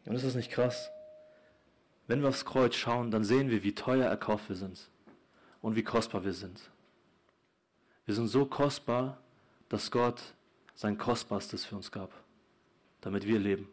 Und 0.05 0.15
ist 0.15 0.25
das 0.25 0.35
nicht 0.35 0.51
krass? 0.51 0.91
Wenn 2.09 2.21
wir 2.21 2.29
aufs 2.29 2.45
Kreuz 2.45 2.75
schauen, 2.75 3.11
dann 3.11 3.25
sehen 3.25 3.49
wir, 3.49 3.63
wie 3.63 3.75
teuer 3.75 4.07
erkauft 4.07 4.49
wir 4.49 4.57
sind 4.57 4.91
und 5.63 5.77
wie 5.77 5.85
kostbar 5.85 6.25
wir 6.25 6.33
sind. 6.33 6.61
Wir 8.11 8.17
sind 8.17 8.27
so 8.27 8.45
kostbar, 8.45 9.19
dass 9.69 9.93
Gott 9.93 10.21
sein 10.75 10.99
Kostbarstes 10.99 11.65
für 11.65 11.77
uns 11.77 11.93
gab, 11.93 12.13
damit 13.03 13.25
wir 13.25 13.39
leben. 13.39 13.69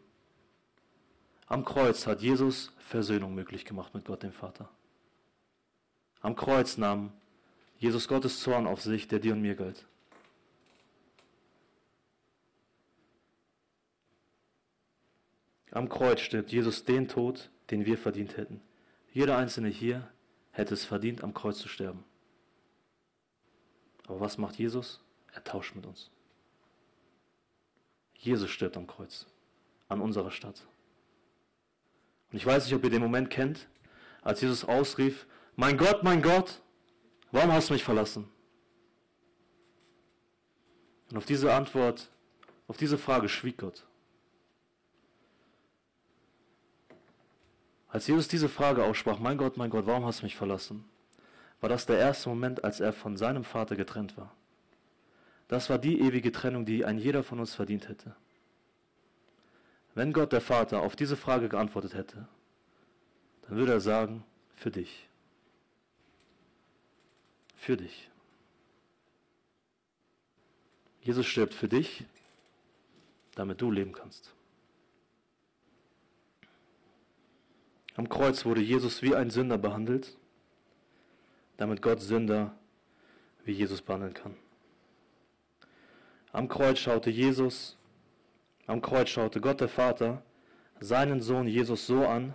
Am 1.48 1.64
Kreuz 1.64 2.06
hat 2.06 2.22
Jesus 2.22 2.70
Versöhnung 2.78 3.34
möglich 3.34 3.64
gemacht 3.64 3.94
mit 3.94 4.04
Gott 4.04 4.22
dem 4.22 4.30
Vater. 4.30 4.68
Am 6.20 6.36
Kreuz 6.36 6.76
nahm 6.76 7.12
Jesus 7.80 8.06
Gottes 8.06 8.38
Zorn 8.38 8.68
auf 8.68 8.80
sich, 8.80 9.08
der 9.08 9.18
dir 9.18 9.32
und 9.32 9.42
mir 9.42 9.56
galt. 9.56 9.88
Am 15.72 15.88
Kreuz 15.88 16.20
stirbt 16.20 16.52
Jesus 16.52 16.84
den 16.84 17.08
Tod, 17.08 17.50
den 17.72 17.86
wir 17.86 17.98
verdient 17.98 18.36
hätten. 18.36 18.60
Jeder 19.12 19.36
einzelne 19.36 19.68
hier 19.68 20.08
hätte 20.52 20.74
es 20.74 20.84
verdient, 20.84 21.24
am 21.24 21.34
Kreuz 21.34 21.58
zu 21.58 21.66
sterben. 21.66 22.04
Aber 24.08 24.20
was 24.20 24.38
macht 24.38 24.56
Jesus? 24.58 25.00
Er 25.32 25.44
tauscht 25.44 25.74
mit 25.74 25.86
uns. 25.86 26.10
Jesus 28.14 28.50
stirbt 28.50 28.76
am 28.76 28.86
Kreuz, 28.86 29.26
an 29.88 30.00
unserer 30.00 30.30
Stadt. 30.30 30.66
Und 32.32 32.38
ich 32.38 32.44
weiß 32.44 32.64
nicht, 32.64 32.74
ob 32.74 32.82
ihr 32.82 32.90
den 32.90 33.02
Moment 33.02 33.30
kennt, 33.30 33.68
als 34.22 34.40
Jesus 34.40 34.64
ausrief, 34.64 35.26
mein 35.56 35.76
Gott, 35.76 36.02
mein 36.02 36.22
Gott, 36.22 36.60
warum 37.30 37.52
hast 37.52 37.68
du 37.68 37.74
mich 37.74 37.84
verlassen? 37.84 38.28
Und 41.10 41.18
auf 41.18 41.26
diese 41.26 41.52
Antwort, 41.54 42.10
auf 42.66 42.76
diese 42.76 42.98
Frage 42.98 43.28
schwieg 43.28 43.58
Gott. 43.58 43.86
Als 47.88 48.06
Jesus 48.06 48.28
diese 48.28 48.48
Frage 48.48 48.84
aussprach, 48.84 49.18
mein 49.18 49.38
Gott, 49.38 49.56
mein 49.56 49.70
Gott, 49.70 49.86
warum 49.86 50.04
hast 50.04 50.20
du 50.20 50.26
mich 50.26 50.36
verlassen? 50.36 50.84
War 51.60 51.68
das 51.68 51.86
der 51.86 51.98
erste 51.98 52.28
Moment, 52.28 52.64
als 52.64 52.80
er 52.80 52.92
von 52.92 53.16
seinem 53.16 53.44
Vater 53.44 53.76
getrennt 53.76 54.16
war. 54.16 54.32
Das 55.48 55.70
war 55.70 55.78
die 55.78 56.00
ewige 56.00 56.30
Trennung, 56.30 56.66
die 56.66 56.84
ein 56.84 56.98
jeder 56.98 57.22
von 57.22 57.40
uns 57.40 57.54
verdient 57.54 57.88
hätte. 57.88 58.14
Wenn 59.94 60.12
Gott 60.12 60.32
der 60.32 60.40
Vater 60.40 60.82
auf 60.82 60.94
diese 60.94 61.16
Frage 61.16 61.48
geantwortet 61.48 61.94
hätte, 61.94 62.28
dann 63.42 63.56
würde 63.56 63.72
er 63.72 63.80
sagen, 63.80 64.24
für 64.54 64.70
dich. 64.70 65.08
Für 67.56 67.76
dich. 67.76 68.10
Jesus 71.00 71.26
stirbt 71.26 71.54
für 71.54 71.68
dich, 71.68 72.04
damit 73.34 73.60
du 73.60 73.70
leben 73.70 73.92
kannst. 73.92 74.34
Am 77.96 78.08
Kreuz 78.08 78.44
wurde 78.44 78.60
Jesus 78.60 79.02
wie 79.02 79.16
ein 79.16 79.30
Sünder 79.30 79.58
behandelt, 79.58 80.16
damit 81.58 81.82
Gott 81.82 82.00
Sünder 82.00 82.54
wie 83.44 83.52
Jesus 83.52 83.82
behandeln 83.82 84.14
kann. 84.14 84.34
Am 86.32 86.48
Kreuz 86.48 86.78
schaute 86.78 87.10
Jesus, 87.10 87.76
am 88.66 88.80
Kreuz 88.80 89.10
schaute 89.10 89.40
Gott 89.40 89.60
der 89.60 89.68
Vater 89.68 90.22
seinen 90.80 91.20
Sohn 91.20 91.46
Jesus 91.46 91.86
so 91.86 92.06
an, 92.06 92.34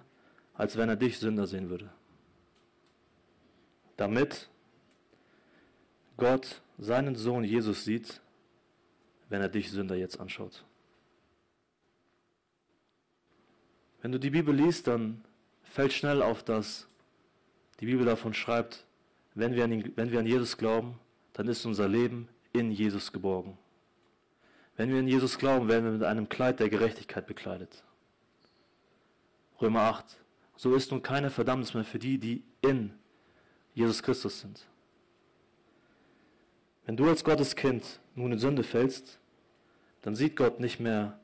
als 0.53 0.77
wenn 0.77 0.89
er 0.89 0.95
dich 0.95 1.17
Sünder 1.17 1.47
sehen 1.47 1.69
würde. 1.69 1.89
Damit 3.97 4.49
Gott 6.17 6.61
seinen 6.77 7.15
Sohn 7.15 7.43
Jesus 7.43 7.85
sieht, 7.85 8.21
wenn 9.29 9.41
er 9.41 9.49
dich 9.49 9.71
Sünder 9.71 9.95
jetzt 9.95 10.19
anschaut. 10.19 10.65
Wenn 14.01 14.11
du 14.11 14.19
die 14.19 14.31
Bibel 14.31 14.53
liest, 14.53 14.87
dann 14.87 15.23
fällt 15.63 15.93
schnell 15.93 16.21
auf, 16.21 16.43
dass 16.43 16.87
die 17.79 17.85
Bibel 17.85 18.05
davon 18.05 18.33
schreibt, 18.33 18.85
wenn 19.35 19.55
wir, 19.55 19.63
an 19.63 19.71
ihn, 19.71 19.93
wenn 19.95 20.11
wir 20.11 20.19
an 20.19 20.25
Jesus 20.25 20.57
glauben, 20.57 20.99
dann 21.33 21.47
ist 21.47 21.65
unser 21.65 21.87
Leben 21.87 22.27
in 22.51 22.71
Jesus 22.71 23.11
geborgen. 23.11 23.57
Wenn 24.75 24.89
wir 24.89 24.99
in 24.99 25.07
Jesus 25.07 25.37
glauben, 25.37 25.67
werden 25.67 25.85
wir 25.85 25.91
mit 25.91 26.03
einem 26.03 26.29
Kleid 26.29 26.59
der 26.59 26.69
Gerechtigkeit 26.69 27.27
bekleidet. 27.27 27.83
Römer 29.61 29.81
8. 29.81 30.05
So 30.55 30.75
ist 30.75 30.91
nun 30.91 31.01
keine 31.01 31.29
Verdammnis 31.29 31.73
mehr 31.73 31.83
für 31.83 31.99
die, 31.99 32.17
die 32.17 32.43
in 32.61 32.93
Jesus 33.73 34.03
Christus 34.03 34.39
sind. 34.39 34.67
Wenn 36.85 36.97
du 36.97 37.07
als 37.07 37.23
Gottes 37.23 37.55
Kind 37.55 37.99
nun 38.15 38.31
in 38.31 38.39
Sünde 38.39 38.63
fällst, 38.63 39.19
dann 40.01 40.15
sieht 40.15 40.35
Gott 40.35 40.59
nicht 40.59 40.79
mehr 40.79 41.19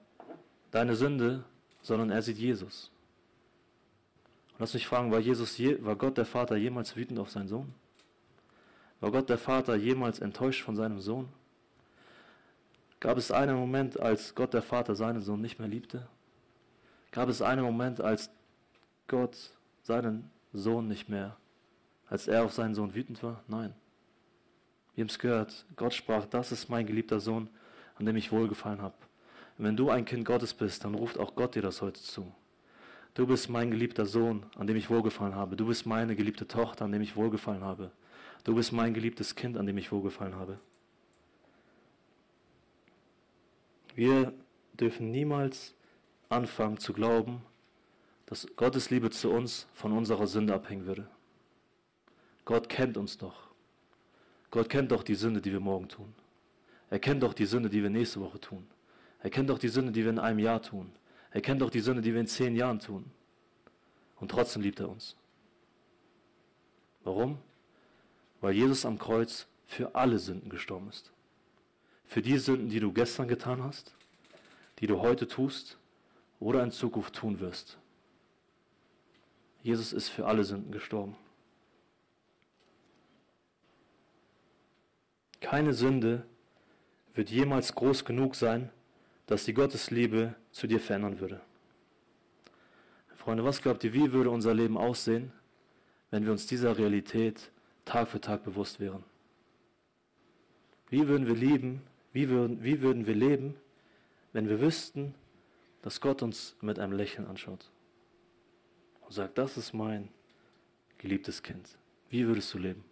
deine 0.72 0.96
Sünde, 0.96 1.44
sondern 1.82 2.12
er 2.12 2.22
sieht 2.22 2.38
Jesus. 2.38 2.92
Lass 4.58 4.74
mich 4.74 4.88
fragen, 4.88 5.12
war, 5.12 5.20
Jesus 5.20 5.58
je, 5.58 5.84
war 5.84 5.96
Gott 5.96 6.18
der 6.18 6.26
Vater 6.26 6.56
jemals 6.56 6.96
wütend 6.96 7.20
auf 7.20 7.30
seinen 7.30 7.48
Sohn? 7.48 7.74
War 9.00 9.12
Gott 9.12 9.30
der 9.30 9.38
Vater 9.38 9.76
jemals 9.76 10.20
enttäuscht 10.20 10.64
von 10.64 10.76
seinem 10.76 11.00
Sohn? 11.00 11.30
Gab 13.00 13.18
es 13.18 13.32
einen 13.32 13.56
Moment, 13.56 14.00
als 14.00 14.36
Gott 14.36 14.54
der 14.54 14.62
Vater 14.62 14.96
seinen 14.96 15.22
Sohn 15.22 15.40
nicht 15.40 15.58
mehr 15.58 15.70
liebte? 15.70 16.08
Gab 17.12 17.30
es 17.30 17.42
einen 17.42 17.64
Moment, 17.64 18.02
als 18.02 18.30
Gott 19.08 19.38
seinen 19.84 20.30
Sohn 20.52 20.88
nicht 20.88 21.08
mehr, 21.08 21.38
als 22.10 22.28
er 22.28 22.44
auf 22.44 22.54
seinen 22.54 22.76
Sohn 22.76 22.94
wütend 22.94 23.24
war? 23.24 23.42
Nein. 23.48 23.74
Wir 24.96 25.04
haben 25.04 25.10
es 25.10 25.18
gehört. 25.18 25.66
Gott 25.78 25.94
sprach, 25.94 26.26
das 26.26 26.52
ist 26.52 26.70
mein 26.70 26.86
geliebter 26.86 27.22
Sohn, 27.22 27.50
an 27.98 28.06
dem 28.06 28.18
ich 28.18 28.32
wohlgefallen 28.32 28.82
habe. 28.82 28.96
wenn 29.58 29.78
du 29.78 29.90
ein 29.90 30.06
Kind 30.06 30.26
Gottes 30.26 30.54
bist, 30.54 30.84
dann 30.84 30.96
ruft 30.96 31.18
auch 31.18 31.36
Gott 31.36 31.56
dir 31.56 31.62
das 31.62 31.82
heute 31.82 32.02
zu. 32.02 32.34
Du 33.14 33.28
bist 33.28 33.50
mein 33.50 33.72
geliebter 33.72 34.06
Sohn, 34.06 34.46
an 34.58 34.68
dem 34.68 34.78
ich 34.78 34.90
wohlgefallen 34.90 35.36
habe. 35.36 35.56
Du 35.56 35.66
bist 35.68 35.86
meine 35.86 36.16
geliebte 36.16 36.48
Tochter, 36.48 36.86
an 36.86 36.92
dem 36.92 37.02
ich 37.02 37.16
wohlgefallen 37.16 37.64
habe. 37.64 37.92
Du 38.44 38.56
bist 38.56 38.72
mein 38.72 38.94
geliebtes 38.94 39.36
Kind, 39.36 39.58
an 39.58 39.66
dem 39.66 39.78
ich 39.78 39.92
wohlgefallen 39.92 40.36
habe. 40.36 40.60
Wir 43.96 44.34
dürfen 44.74 45.12
niemals 45.12 45.74
anfangen 46.30 46.78
zu 46.78 46.94
glauben, 46.94 47.42
dass 48.26 48.48
Gottes 48.56 48.90
Liebe 48.90 49.10
zu 49.10 49.32
uns 49.32 49.68
von 49.74 49.92
unserer 49.92 50.28
Sünde 50.28 50.54
abhängen 50.54 50.86
würde. 50.86 51.08
Gott 52.46 52.70
kennt 52.70 52.98
uns 52.98 53.18
doch. 53.18 53.50
Gott 54.52 54.70
kennt 54.70 54.92
doch 54.92 55.04
die 55.04 55.16
Sünde, 55.16 55.42
die 55.42 55.52
wir 55.52 55.60
morgen 55.60 55.90
tun. 55.90 56.14
Er 56.90 57.00
kennt 57.00 57.22
doch 57.24 57.34
die 57.34 57.46
Sünde, 57.46 57.70
die 57.70 57.84
wir 57.84 57.90
nächste 57.90 58.22
Woche 58.22 58.40
tun. 58.40 58.66
Er 59.22 59.30
kennt 59.30 59.50
doch 59.50 59.60
die 59.60 59.68
Sünde, 59.68 59.92
die 59.92 60.04
wir 60.04 60.12
in 60.12 60.20
einem 60.20 60.40
Jahr 60.40 60.62
tun. 60.62 60.92
Er 61.32 61.42
kennt 61.42 61.62
doch 61.62 61.70
die 61.70 61.82
Sünde, 61.82 62.02
die 62.02 62.14
wir 62.14 62.22
in 62.22 62.28
zehn 62.28 62.56
Jahren 62.56 62.80
tun. 62.80 63.06
Und 64.20 64.32
trotzdem 64.32 64.62
liebt 64.62 64.80
er 64.80 64.90
uns. 64.90 65.16
Warum? 67.04 67.38
Weil 68.42 68.54
Jesus 68.54 68.86
am 68.86 68.98
Kreuz 68.98 69.48
für 69.66 69.96
alle 69.96 70.20
Sünden 70.20 70.50
gestorben 70.50 70.90
ist. 70.90 71.12
Für 72.06 72.22
die 72.22 72.38
Sünden, 72.38 72.70
die 72.70 72.80
du 72.80 72.92
gestern 72.92 73.28
getan 73.28 73.64
hast, 73.64 73.94
die 74.80 74.88
du 74.88 75.00
heute 75.00 75.28
tust 75.28 75.78
oder 76.40 76.64
in 76.64 76.72
Zukunft 76.72 77.16
tun 77.16 77.40
wirst. 77.40 77.78
Jesus 79.62 79.94
ist 79.94 80.10
für 80.10 80.26
alle 80.26 80.44
Sünden 80.44 80.72
gestorben. 80.72 81.16
Keine 85.42 85.74
Sünde 85.74 86.26
wird 87.14 87.30
jemals 87.30 87.76
groß 87.76 88.06
genug 88.06 88.36
sein, 88.36 88.70
dass 89.28 89.46
die 89.46 89.54
Gottesliebe 89.54 90.36
zu 90.52 90.68
dir 90.68 90.80
verändern 90.80 91.20
würde. 91.20 91.42
Freunde, 93.16 93.44
was 93.44 93.62
glaubt 93.62 93.84
ihr, 93.84 93.94
wie 93.94 94.14
würde 94.14 94.30
unser 94.30 94.54
Leben 94.54 94.78
aussehen, 94.78 95.34
wenn 96.10 96.24
wir 96.24 96.32
uns 96.32 96.48
dieser 96.48 96.78
Realität 96.78 97.52
Tag 97.90 98.08
für 98.08 98.22
Tag 98.22 98.44
bewusst 98.44 98.80
wären? 98.80 99.04
Wie 100.92 101.08
würden 101.08 101.26
wir 101.26 101.36
leben, 101.36 101.82
wie 102.14 102.30
würden, 102.30 102.64
wie 102.64 102.82
würden 102.82 103.08
wir 103.08 103.16
leben, 103.16 103.56
wenn 104.32 104.48
wir 104.48 104.62
wüssten, 104.62 105.16
dass 105.82 106.00
Gott 106.00 106.22
uns 106.22 106.56
mit 106.62 106.78
einem 106.78 106.94
Lächeln 106.94 107.26
anschaut 107.26 107.72
und 109.02 109.12
sagt, 109.12 109.40
das 109.40 109.58
ist 109.58 109.74
mein 109.74 110.10
geliebtes 111.00 111.42
Kind. 111.42 111.80
Wie 112.12 112.28
würdest 112.28 112.54
du 112.54 112.60
leben? 112.60 112.86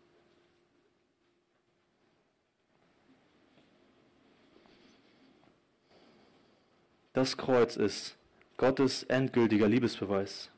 Das 7.13 7.37
Kreuz 7.37 7.75
ist 7.75 8.17
Gottes 8.57 9.03
endgültiger 9.03 9.67
Liebesbeweis. 9.67 10.49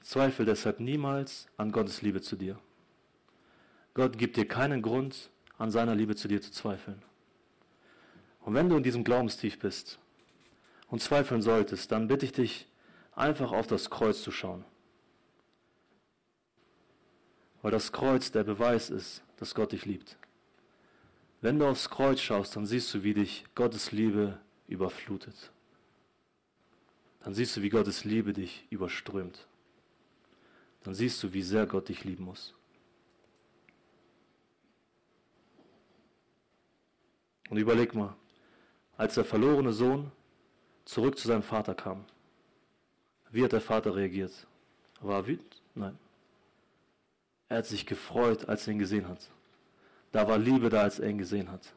Zweifel 0.00 0.46
deshalb 0.46 0.80
niemals 0.80 1.46
an 1.56 1.70
Gottes 1.70 2.02
Liebe 2.02 2.20
zu 2.20 2.34
dir. 2.34 2.58
Gott 3.98 4.16
gibt 4.16 4.36
dir 4.36 4.46
keinen 4.46 4.80
Grund, 4.80 5.28
an 5.56 5.72
seiner 5.72 5.96
Liebe 5.96 6.14
zu 6.14 6.28
dir 6.28 6.40
zu 6.40 6.52
zweifeln. 6.52 7.02
Und 8.42 8.54
wenn 8.54 8.68
du 8.68 8.76
in 8.76 8.84
diesem 8.84 9.02
Glaubenstief 9.02 9.58
bist 9.58 9.98
und 10.86 11.02
zweifeln 11.02 11.42
solltest, 11.42 11.90
dann 11.90 12.06
bitte 12.06 12.24
ich 12.24 12.30
dich, 12.30 12.68
einfach 13.16 13.50
auf 13.50 13.66
das 13.66 13.90
Kreuz 13.90 14.22
zu 14.22 14.30
schauen. 14.30 14.64
Weil 17.60 17.72
das 17.72 17.90
Kreuz 17.90 18.30
der 18.30 18.44
Beweis 18.44 18.88
ist, 18.88 19.24
dass 19.36 19.56
Gott 19.56 19.72
dich 19.72 19.84
liebt. 19.84 20.16
Wenn 21.40 21.58
du 21.58 21.66
aufs 21.66 21.90
Kreuz 21.90 22.20
schaust, 22.20 22.54
dann 22.54 22.66
siehst 22.66 22.94
du, 22.94 23.02
wie 23.02 23.14
dich 23.14 23.46
Gottes 23.56 23.90
Liebe 23.90 24.38
überflutet. 24.68 25.50
Dann 27.24 27.34
siehst 27.34 27.56
du, 27.56 27.62
wie 27.62 27.68
Gottes 27.68 28.04
Liebe 28.04 28.32
dich 28.32 28.64
überströmt. 28.70 29.48
Dann 30.84 30.94
siehst 30.94 31.20
du, 31.24 31.32
wie 31.32 31.42
sehr 31.42 31.66
Gott 31.66 31.88
dich 31.88 32.04
lieben 32.04 32.22
muss. 32.22 32.54
Und 37.50 37.56
überleg 37.56 37.94
mal, 37.94 38.14
als 38.96 39.14
der 39.14 39.24
verlorene 39.24 39.72
Sohn 39.72 40.10
zurück 40.84 41.18
zu 41.18 41.28
seinem 41.28 41.42
Vater 41.42 41.74
kam, 41.74 42.04
wie 43.30 43.44
hat 43.44 43.52
der 43.52 43.60
Vater 43.60 43.94
reagiert? 43.94 44.46
War 45.00 45.20
er 45.20 45.26
wütend? 45.26 45.62
Nein. 45.74 45.98
Er 47.48 47.58
hat 47.58 47.66
sich 47.66 47.86
gefreut, 47.86 48.48
als 48.48 48.66
er 48.66 48.72
ihn 48.72 48.78
gesehen 48.78 49.08
hat. 49.08 49.30
Da 50.12 50.26
war 50.26 50.38
Liebe 50.38 50.68
da, 50.70 50.82
als 50.82 50.98
er 50.98 51.10
ihn 51.10 51.18
gesehen 51.18 51.50
hat. 51.50 51.72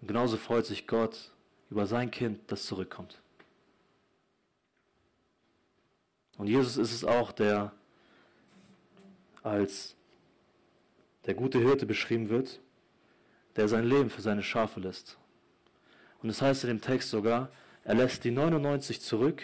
Und 0.00 0.08
genauso 0.08 0.36
freut 0.36 0.66
sich 0.66 0.86
Gott 0.86 1.32
über 1.70 1.86
sein 1.86 2.10
Kind, 2.10 2.40
das 2.50 2.64
zurückkommt. 2.66 3.20
Und 6.38 6.48
Jesus 6.48 6.76
ist 6.76 6.92
es 6.92 7.04
auch, 7.04 7.32
der 7.32 7.72
als 9.42 9.96
der 11.24 11.34
gute 11.34 11.58
Hirte 11.58 11.86
beschrieben 11.86 12.28
wird, 12.28 12.60
der 13.56 13.68
sein 13.68 13.88
Leben 13.88 14.10
für 14.10 14.22
seine 14.22 14.42
Schafe 14.42 14.80
lässt. 14.80 15.16
Und 16.22 16.30
es 16.30 16.38
das 16.38 16.48
heißt 16.48 16.64
in 16.64 16.68
dem 16.68 16.80
Text 16.80 17.10
sogar, 17.10 17.50
er 17.84 17.94
lässt 17.94 18.24
die 18.24 18.30
99 18.30 19.00
zurück, 19.00 19.42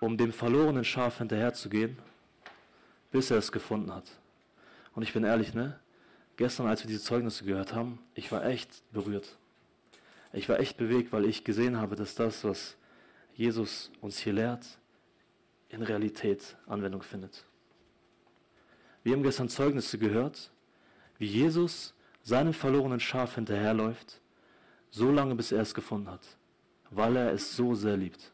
um 0.00 0.16
dem 0.16 0.32
verlorenen 0.32 0.84
Schaf 0.84 1.18
hinterherzugehen, 1.18 1.98
bis 3.10 3.30
er 3.30 3.38
es 3.38 3.52
gefunden 3.52 3.94
hat. 3.94 4.10
Und 4.94 5.02
ich 5.02 5.12
bin 5.12 5.24
ehrlich, 5.24 5.54
ne? 5.54 5.78
Gestern, 6.36 6.66
als 6.66 6.82
wir 6.82 6.88
diese 6.88 7.02
Zeugnisse 7.02 7.44
gehört 7.44 7.74
haben, 7.74 8.00
ich 8.14 8.32
war 8.32 8.44
echt 8.44 8.82
berührt. 8.92 9.36
Ich 10.32 10.48
war 10.48 10.58
echt 10.58 10.76
bewegt, 10.76 11.12
weil 11.12 11.26
ich 11.26 11.44
gesehen 11.44 11.76
habe, 11.76 11.94
dass 11.94 12.16
das, 12.16 12.42
was 12.42 12.76
Jesus 13.34 13.92
uns 14.00 14.18
hier 14.18 14.32
lehrt, 14.32 14.78
in 15.68 15.82
Realität 15.82 16.56
Anwendung 16.66 17.02
findet. 17.02 17.44
Wir 19.04 19.12
haben 19.12 19.22
gestern 19.22 19.48
Zeugnisse 19.48 19.98
gehört, 19.98 20.50
wie 21.18 21.26
Jesus 21.26 21.94
seinem 22.24 22.54
verlorenen 22.54 22.98
Schaf 22.98 23.36
hinterherläuft, 23.36 24.20
so 24.90 25.12
lange 25.12 25.36
bis 25.36 25.52
er 25.52 25.60
es 25.60 25.74
gefunden 25.74 26.10
hat, 26.10 26.26
weil 26.90 27.14
er 27.16 27.32
es 27.32 27.54
so 27.54 27.74
sehr 27.74 27.96
liebt. 27.96 28.32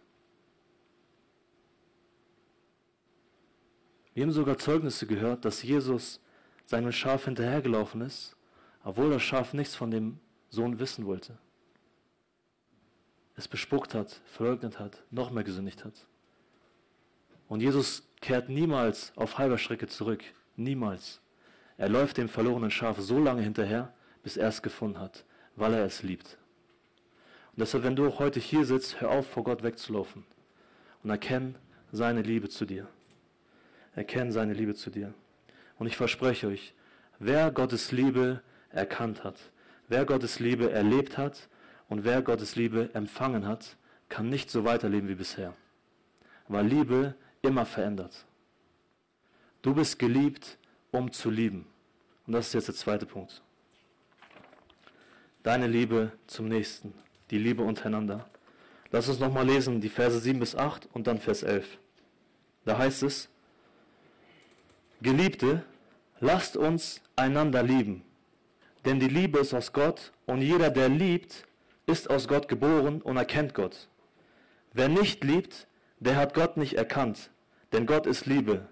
Wir 4.15 4.25
haben 4.25 4.33
sogar 4.33 4.59
Zeugnisse 4.59 5.07
gehört, 5.07 5.45
dass 5.45 5.63
Jesus 5.63 6.21
seinem 6.65 6.93
Schaf 6.93 7.25
hinterhergelaufen 7.25 8.01
ist, 8.01 8.37
obwohl 8.85 9.11
das 9.11 9.23
Schaf 9.23 9.53
nichts 9.53 9.75
von 9.75 9.91
dem 9.91 10.19
Sohn 10.49 10.79
wissen 10.79 11.05
wollte. 11.07 11.39
Es 13.37 13.49
bespuckt 13.49 13.95
hat, 13.95 14.21
verleugnet 14.27 14.79
hat, 14.79 15.03
noch 15.11 15.31
mehr 15.31 15.45
gesündigt 15.45 15.85
hat. 15.85 16.07
Und 17.49 17.61
Jesus 17.61 18.05
kehrt 18.21 18.49
niemals 18.49 19.13
auf 19.17 19.39
halber 19.39 19.59
Strecke 19.59 19.89
zurück. 19.89 20.23
Niemals. 20.57 21.21
Er 21.81 21.89
läuft 21.89 22.19
dem 22.19 22.29
verlorenen 22.29 22.71
Schaf 22.71 22.99
so 22.99 23.19
lange 23.19 23.41
hinterher, 23.41 23.91
bis 24.23 24.37
er 24.37 24.49
es 24.49 24.61
gefunden 24.61 24.99
hat, 24.99 25.25
weil 25.57 25.73
er 25.73 25.87
es 25.87 26.03
liebt. 26.03 26.37
Und 27.53 27.61
deshalb, 27.61 27.85
wenn 27.85 27.97
du 27.97 28.07
auch 28.07 28.19
heute 28.19 28.39
hier 28.39 28.67
sitzt, 28.67 29.01
hör 29.01 29.09
auf, 29.09 29.27
vor 29.27 29.45
Gott 29.45 29.63
wegzulaufen 29.63 30.27
und 31.03 31.09
erkenn 31.09 31.55
seine 31.91 32.21
Liebe 32.21 32.51
zu 32.51 32.67
dir. 32.67 32.87
Erkenn 33.95 34.31
seine 34.31 34.53
Liebe 34.53 34.75
zu 34.75 34.91
dir. 34.91 35.15
Und 35.79 35.87
ich 35.87 35.97
verspreche 35.97 36.49
euch, 36.49 36.75
wer 37.19 37.51
Gottes 37.51 37.93
Liebe 37.93 38.43
erkannt 38.69 39.25
hat, 39.25 39.39
wer 39.89 40.05
Gottes 40.05 40.39
Liebe 40.39 40.71
erlebt 40.71 41.17
hat 41.17 41.49
und 41.89 42.05
wer 42.05 42.21
Gottes 42.21 42.57
Liebe 42.57 42.91
empfangen 42.93 43.47
hat, 43.47 43.79
kann 44.11 44.29
nicht 44.29 44.51
so 44.51 44.67
weiterleben 44.67 45.09
wie 45.09 45.15
bisher. 45.15 45.55
Weil 46.47 46.67
Liebe 46.67 47.15
immer 47.41 47.65
verändert. 47.65 48.27
Du 49.63 49.75
bist 49.75 49.99
geliebt, 49.99 50.59
um 50.91 51.13
zu 51.13 51.31
lieben. 51.31 51.67
Und 52.27 52.35
das 52.35 52.49
ist 52.49 52.55
jetzt 52.55 52.69
der 52.69 52.75
zweite 52.75 53.07
Punkt. 53.07 53.43
Deine 55.43 55.67
Liebe 55.67 56.13
zum 56.27 56.49
Nächsten, 56.49 56.93
die 57.31 57.39
Liebe 57.39 57.63
untereinander. 57.63 58.29
Lass 58.93 59.09
uns 59.09 59.21
nochmal 59.21 59.47
lesen, 59.47 59.81
die 59.81 59.89
Verse 59.89 60.19
7 60.19 60.39
bis 60.39 60.55
8 60.55 60.89
und 60.93 61.07
dann 61.07 61.19
Vers 61.19 61.43
11. 61.43 61.79
Da 62.65 62.77
heißt 62.77 63.03
es, 63.05 63.29
Geliebte, 65.01 65.65
lasst 66.19 66.57
uns 66.57 67.01
einander 67.17 67.63
lieben, 67.63 68.05
denn 68.85 69.01
die 69.01 69.09
Liebe 69.09 69.39
ist 69.39 69.55
aus 69.55 69.73
Gott 69.73 70.13
und 70.27 70.43
jeder, 70.43 70.71
der 70.71 70.89
liebt, 70.89 71.47
ist 71.87 72.11
aus 72.11 72.29
Gott 72.29 72.49
geboren 72.49 73.01
und 73.01 73.17
erkennt 73.17 73.55
Gott. 73.55 73.89
Wer 74.73 74.89
nicht 74.89 75.25
liebt, 75.25 75.67
der 76.01 76.17
hat 76.17 76.35
Gott 76.35 76.57
nicht 76.57 76.75
erkannt, 76.75 77.31
denn 77.73 77.87
Gott 77.87 78.07
ist 78.07 78.27
Liebe. 78.27 78.69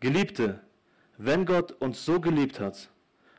Geliebte, 0.00 0.60
wenn 1.22 1.44
Gott 1.44 1.72
uns 1.72 2.06
so 2.06 2.18
geliebt 2.18 2.60
hat, 2.60 2.88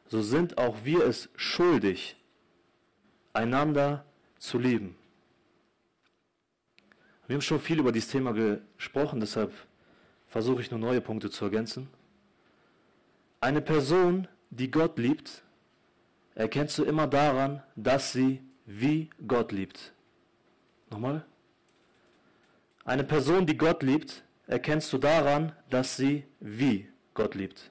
so 0.07 0.21
sind 0.21 0.59
auch 0.59 0.77
wir 0.83 1.03
es 1.03 1.29
schuldig, 1.35 2.15
einander 3.33 4.05
zu 4.37 4.59
lieben. 4.59 4.95
Wir 7.25 7.35
haben 7.35 7.41
schon 7.41 7.59
viel 7.59 7.79
über 7.79 7.91
dieses 7.91 8.11
Thema 8.11 8.33
gesprochen, 8.33 9.19
deshalb 9.19 9.51
versuche 10.27 10.61
ich 10.61 10.69
nur 10.69 10.79
neue 10.79 11.01
Punkte 11.01 11.31
zu 11.31 11.45
ergänzen. 11.45 11.87
Eine 13.39 13.61
Person, 13.61 14.27
die 14.51 14.69
Gott 14.69 14.99
liebt, 14.99 15.43
erkennst 16.35 16.77
du 16.77 16.83
immer 16.83 17.07
daran, 17.07 17.63
dass 17.75 18.13
sie 18.13 18.43
wie 18.67 19.09
Gott 19.27 19.51
liebt. 19.51 19.93
Nochmal. 20.91 21.25
Eine 22.85 23.05
Person, 23.05 23.47
die 23.47 23.57
Gott 23.57 23.81
liebt, 23.81 24.23
erkennst 24.45 24.93
du 24.93 24.99
daran, 24.99 25.53
dass 25.71 25.97
sie 25.97 26.25
wie 26.39 26.87
Gott 27.15 27.33
liebt. 27.35 27.70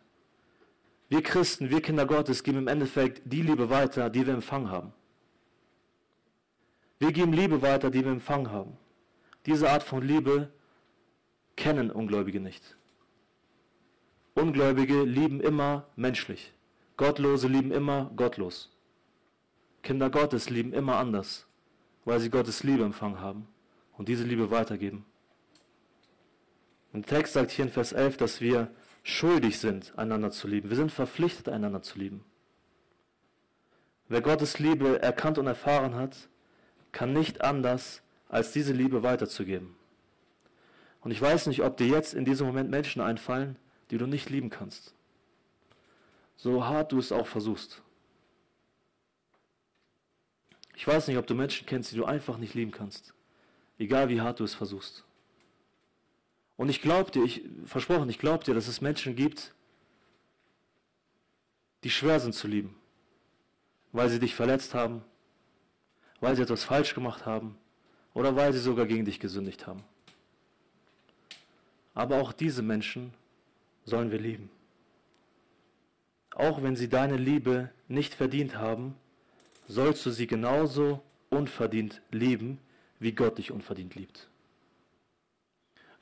Wir 1.10 1.24
Christen, 1.24 1.70
wir 1.70 1.82
Kinder 1.82 2.06
Gottes 2.06 2.44
geben 2.44 2.58
im 2.58 2.68
Endeffekt 2.68 3.20
die 3.24 3.42
Liebe 3.42 3.68
weiter, 3.68 4.08
die 4.10 4.24
wir 4.24 4.32
empfangen 4.32 4.70
haben. 4.70 4.92
Wir 7.00 7.10
geben 7.10 7.32
Liebe 7.32 7.62
weiter, 7.62 7.90
die 7.90 8.04
wir 8.04 8.12
empfangen 8.12 8.52
haben. 8.52 8.76
Diese 9.44 9.68
Art 9.68 9.82
von 9.82 10.02
Liebe 10.06 10.52
kennen 11.56 11.90
Ungläubige 11.90 12.38
nicht. 12.38 12.76
Ungläubige 14.34 15.02
lieben 15.02 15.40
immer 15.40 15.88
menschlich. 15.96 16.52
Gottlose 16.96 17.48
lieben 17.48 17.72
immer 17.72 18.12
gottlos. 18.14 18.70
Kinder 19.82 20.10
Gottes 20.10 20.48
lieben 20.48 20.72
immer 20.72 20.98
anders, 20.98 21.46
weil 22.04 22.20
sie 22.20 22.30
Gottes 22.30 22.62
Liebe 22.62 22.84
empfangen 22.84 23.20
haben 23.20 23.48
und 23.98 24.08
diese 24.08 24.22
Liebe 24.22 24.52
weitergeben. 24.52 25.04
Und 26.92 27.10
der 27.10 27.18
Text 27.18 27.32
sagt 27.32 27.50
hier 27.50 27.64
in 27.64 27.70
Vers 27.72 27.90
11, 27.90 28.16
dass 28.16 28.40
wir 28.40 28.70
schuldig 29.02 29.58
sind, 29.58 29.96
einander 29.98 30.30
zu 30.30 30.46
lieben. 30.48 30.68
Wir 30.68 30.76
sind 30.76 30.92
verpflichtet, 30.92 31.48
einander 31.48 31.82
zu 31.82 31.98
lieben. 31.98 32.24
Wer 34.08 34.20
Gottes 34.22 34.58
Liebe 34.58 35.00
erkannt 35.00 35.38
und 35.38 35.46
erfahren 35.46 35.94
hat, 35.94 36.28
kann 36.92 37.12
nicht 37.12 37.42
anders, 37.42 38.02
als 38.28 38.52
diese 38.52 38.72
Liebe 38.72 39.02
weiterzugeben. 39.02 39.76
Und 41.00 41.10
ich 41.10 41.20
weiß 41.20 41.46
nicht, 41.46 41.62
ob 41.62 41.76
dir 41.76 41.86
jetzt 41.86 42.14
in 42.14 42.24
diesem 42.24 42.46
Moment 42.46 42.70
Menschen 42.70 43.00
einfallen, 43.00 43.56
die 43.90 43.98
du 43.98 44.06
nicht 44.06 44.30
lieben 44.30 44.50
kannst. 44.50 44.94
So 46.36 46.66
hart 46.66 46.92
du 46.92 46.98
es 46.98 47.12
auch 47.12 47.26
versuchst. 47.26 47.82
Ich 50.74 50.86
weiß 50.86 51.08
nicht, 51.08 51.18
ob 51.18 51.26
du 51.26 51.34
Menschen 51.34 51.66
kennst, 51.66 51.92
die 51.92 51.96
du 51.96 52.04
einfach 52.04 52.38
nicht 52.38 52.54
lieben 52.54 52.70
kannst. 52.70 53.12
Egal 53.78 54.08
wie 54.08 54.20
hart 54.20 54.40
du 54.40 54.44
es 54.44 54.54
versuchst. 54.54 55.04
Und 56.60 56.68
ich 56.68 56.82
glaube 56.82 57.10
dir, 57.10 57.24
ich 57.24 57.42
versprochen, 57.64 58.10
ich 58.10 58.18
glaube 58.18 58.44
dir, 58.44 58.52
dass 58.52 58.68
es 58.68 58.82
Menschen 58.82 59.16
gibt, 59.16 59.54
die 61.84 61.88
schwer 61.88 62.20
sind 62.20 62.34
zu 62.34 62.48
lieben, 62.48 62.76
weil 63.92 64.10
sie 64.10 64.18
dich 64.18 64.34
verletzt 64.34 64.74
haben, 64.74 65.02
weil 66.20 66.36
sie 66.36 66.42
etwas 66.42 66.62
falsch 66.62 66.94
gemacht 66.94 67.24
haben 67.24 67.56
oder 68.12 68.36
weil 68.36 68.52
sie 68.52 68.58
sogar 68.58 68.84
gegen 68.84 69.06
dich 69.06 69.20
gesündigt 69.20 69.66
haben. 69.66 69.82
Aber 71.94 72.20
auch 72.20 72.34
diese 72.34 72.60
Menschen 72.60 73.14
sollen 73.86 74.10
wir 74.10 74.18
lieben. 74.18 74.50
Auch 76.34 76.62
wenn 76.62 76.76
sie 76.76 76.90
deine 76.90 77.16
Liebe 77.16 77.70
nicht 77.88 78.12
verdient 78.12 78.58
haben, 78.58 78.96
sollst 79.66 80.04
du 80.04 80.10
sie 80.10 80.26
genauso 80.26 81.02
unverdient 81.30 82.02
lieben, 82.10 82.58
wie 82.98 83.12
Gott 83.12 83.38
dich 83.38 83.50
unverdient 83.50 83.94
liebt. 83.94 84.29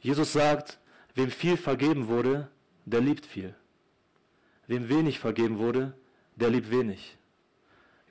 Jesus 0.00 0.32
sagt, 0.32 0.78
wem 1.14 1.30
viel 1.30 1.56
vergeben 1.56 2.08
wurde, 2.08 2.48
der 2.84 3.00
liebt 3.00 3.26
viel. 3.26 3.54
Wem 4.66 4.88
wenig 4.88 5.18
vergeben 5.18 5.58
wurde, 5.58 5.94
der 6.36 6.50
liebt 6.50 6.70
wenig. 6.70 7.16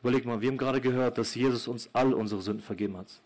Überleg 0.02 0.26
mal, 0.26 0.42
wir 0.42 0.50
haben 0.50 0.58
gerade 0.58 0.82
gehört, 0.82 1.18
dass 1.18 1.36
Jesus 1.36 1.68
uns 1.68 1.90
all 1.94 2.14
unsere 2.14 2.42
Sünden 2.42 2.64
vergeben 2.64 2.98
hat. 2.98 3.22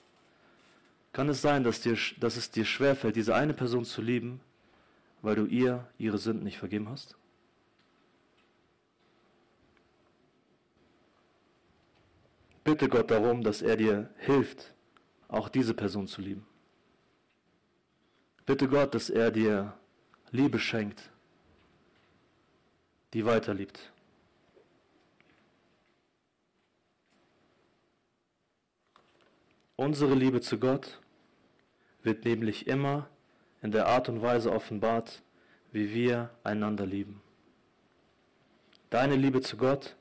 Kann 1.13 1.27
es 1.27 1.41
sein, 1.41 1.63
dass, 1.63 1.81
dir, 1.81 1.97
dass 2.19 2.37
es 2.37 2.51
dir 2.51 2.65
schwerfällt, 2.65 3.15
diese 3.15 3.35
eine 3.35 3.53
Person 3.53 3.83
zu 3.83 4.01
lieben, 4.01 4.39
weil 5.21 5.35
du 5.35 5.45
ihr 5.45 5.87
ihre 5.97 6.17
Sünden 6.17 6.43
nicht 6.43 6.57
vergeben 6.57 6.89
hast? 6.89 7.15
Bitte 12.63 12.87
Gott 12.87 13.11
darum, 13.11 13.43
dass 13.43 13.61
er 13.61 13.75
dir 13.75 14.09
hilft, 14.19 14.73
auch 15.27 15.49
diese 15.49 15.73
Person 15.73 16.07
zu 16.07 16.21
lieben. 16.21 16.45
Bitte 18.51 18.67
Gott, 18.67 18.93
dass 18.93 19.09
er 19.09 19.31
dir 19.31 19.71
Liebe 20.31 20.59
schenkt, 20.59 21.09
die 23.13 23.23
weiterliebt. 23.23 23.93
Unsere 29.77 30.15
Liebe 30.15 30.41
zu 30.41 30.59
Gott 30.59 30.99
wird 32.03 32.25
nämlich 32.25 32.67
immer 32.67 33.07
in 33.61 33.71
der 33.71 33.87
Art 33.87 34.09
und 34.09 34.21
Weise 34.21 34.51
offenbart, 34.51 35.23
wie 35.71 35.93
wir 35.93 36.29
einander 36.43 36.85
lieben. 36.85 37.21
Deine 38.89 39.15
Liebe 39.15 39.39
zu 39.39 39.55
Gott 39.55 39.95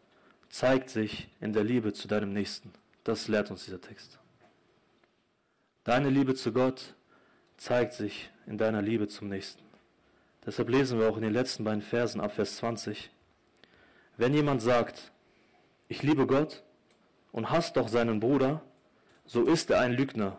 zeigt 0.49 0.91
sich 0.91 1.29
in 1.41 1.53
der 1.53 1.63
Liebe 1.63 1.93
zu 1.93 2.09
deinem 2.09 2.33
Nächsten. 2.33 2.73
Das 3.05 3.29
lehrt 3.29 3.53
uns 3.53 3.67
dieser 3.67 3.81
Text. 3.81 4.19
Deine 5.85 6.11
Liebe 6.11 6.35
zu 6.35 6.53
Gott 6.53 6.97
zeigt 7.61 7.93
sich 7.93 8.31
in 8.47 8.57
deiner 8.57 8.81
Liebe 8.81 9.07
zum 9.07 9.29
Nächsten. 9.29 9.63
Deshalb 10.47 10.71
lesen 10.71 10.99
wir 10.99 11.11
auch 11.11 11.17
in 11.17 11.23
den 11.23 11.35
letzten 11.35 11.63
beiden 11.63 11.83
Versen 11.83 12.19
ab 12.23 12.33
Vers 12.33 12.57
20. 12.57 13.11
Wenn 14.17 14.33
jemand 14.33 14.63
sagt, 14.63 15.13
ich 15.87 16.03
liebe 16.03 16.27
Gott 16.27 16.63
und 17.33 17.51
hasst 17.51 17.77
doch 17.77 17.89
seinen 17.89 18.19
Bruder, 18.19 18.63
so 19.27 19.45
ist 19.45 19.71
er 19.71 19.81
ein 19.81 19.93
Lügner. 19.93 20.39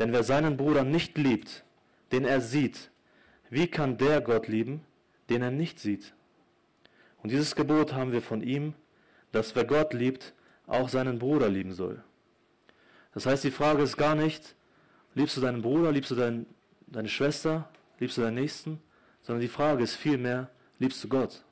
Denn 0.00 0.12
wer 0.12 0.24
seinen 0.24 0.56
Bruder 0.56 0.82
nicht 0.82 1.16
liebt, 1.16 1.62
den 2.10 2.24
er 2.24 2.40
sieht, 2.40 2.90
wie 3.48 3.68
kann 3.68 3.96
der 3.96 4.20
Gott 4.20 4.48
lieben, 4.48 4.84
den 5.30 5.42
er 5.42 5.52
nicht 5.52 5.78
sieht? 5.78 6.12
Und 7.22 7.30
dieses 7.30 7.54
Gebot 7.54 7.92
haben 7.92 8.10
wir 8.10 8.20
von 8.20 8.42
ihm, 8.42 8.74
dass 9.30 9.54
wer 9.54 9.64
Gott 9.64 9.94
liebt, 9.94 10.34
auch 10.66 10.88
seinen 10.88 11.20
Bruder 11.20 11.48
lieben 11.48 11.72
soll. 11.72 12.02
Das 13.14 13.26
heißt, 13.26 13.44
die 13.44 13.52
Frage 13.52 13.82
ist 13.82 13.96
gar 13.96 14.16
nicht, 14.16 14.56
liebst 15.14 15.36
du 15.36 15.40
deinen 15.40 15.62
Bruder, 15.62 15.92
liebst 15.92 16.10
du 16.10 16.14
dein, 16.14 16.46
deine 16.86 17.08
Schwester, 17.08 17.68
liebst 17.98 18.16
du 18.16 18.22
deinen 18.22 18.34
Nächsten, 18.34 18.80
sondern 19.22 19.40
die 19.40 19.48
Frage 19.48 19.82
ist 19.84 19.96
vielmehr, 19.96 20.50
liebst 20.78 21.02
du 21.04 21.08
Gott? 21.08 21.42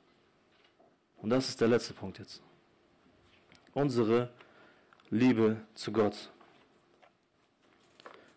Und 1.17 1.29
das 1.29 1.49
ist 1.49 1.61
der 1.61 1.67
letzte 1.67 1.93
Punkt 1.93 2.19
jetzt. 2.19 2.41
Unsere 3.73 4.29
Liebe 5.09 5.57
zu 5.75 5.91
Gott. 5.91 6.31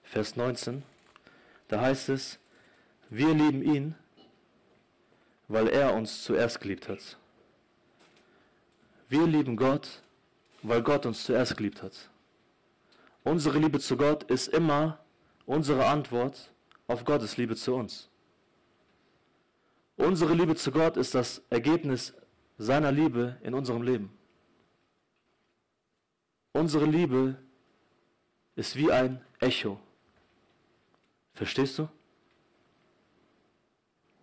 Vers 0.03 0.37
19, 0.37 0.83
da 1.69 1.81
heißt 1.81 2.11
es, 2.11 2.39
wir 3.11 3.35
lieben 3.35 3.63
ihn, 3.63 3.95
weil 5.49 5.69
er 5.69 5.95
uns 5.95 6.23
zuerst 6.23 6.61
geliebt 6.61 6.89
hat. 6.89 7.17
Wir 9.09 9.27
lieben 9.27 9.57
Gott, 9.57 10.03
weil 10.63 10.83
Gott 10.83 11.07
uns 11.07 11.25
zuerst 11.25 11.57
geliebt 11.57 11.83
hat. 11.83 12.11
Unsere 13.23 13.59
Liebe 13.59 13.81
zu 13.81 13.97
Gott 13.97 14.25
ist 14.25 14.49
immer 14.49 15.04
unsere 15.47 15.87
Antwort 15.87 16.53
auf 16.87 17.05
Gottes 17.05 17.37
Liebe 17.37 17.57
zu 17.57 17.75
uns. 17.75 18.09
Unsere 19.97 20.35
Liebe 20.35 20.57
zu 20.57 20.73
Gott 20.73 20.97
ist 20.97 21.15
das 21.15 21.43
Ergebnis 21.51 22.15
seiner 22.59 22.91
Liebe 22.93 23.39
in 23.43 23.55
unserem 23.55 23.83
Leben. 23.83 24.13
Unsere 26.53 26.87
Liebe 26.87 27.37
ist 28.57 28.77
wie 28.77 28.91
ein 28.91 29.25
Echo. 29.41 29.81
Verstehst 31.35 31.79
du? 31.79 31.89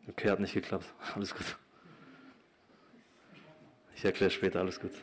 Okay, 0.08 0.30
hat 0.30 0.40
nicht 0.40 0.54
geklappt. 0.54 0.94
Alles 1.16 1.34
gut. 1.34 1.58
Ich 3.96 4.06
erkläre 4.06 4.32
später, 4.32 4.60
alles 4.60 4.80
gut. 4.80 4.94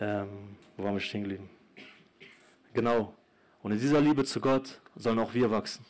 Ähm, 0.00 0.56
wo 0.76 0.82
waren 0.82 0.94
wir 0.94 1.00
stehen 1.00 1.22
geblieben? 1.22 1.48
Genau. 2.72 3.14
Und 3.64 3.72
in 3.72 3.80
dieser 3.80 4.02
Liebe 4.02 4.26
zu 4.26 4.42
Gott 4.42 4.78
sollen 4.94 5.18
auch 5.18 5.32
wir 5.32 5.50
wachsen. 5.50 5.86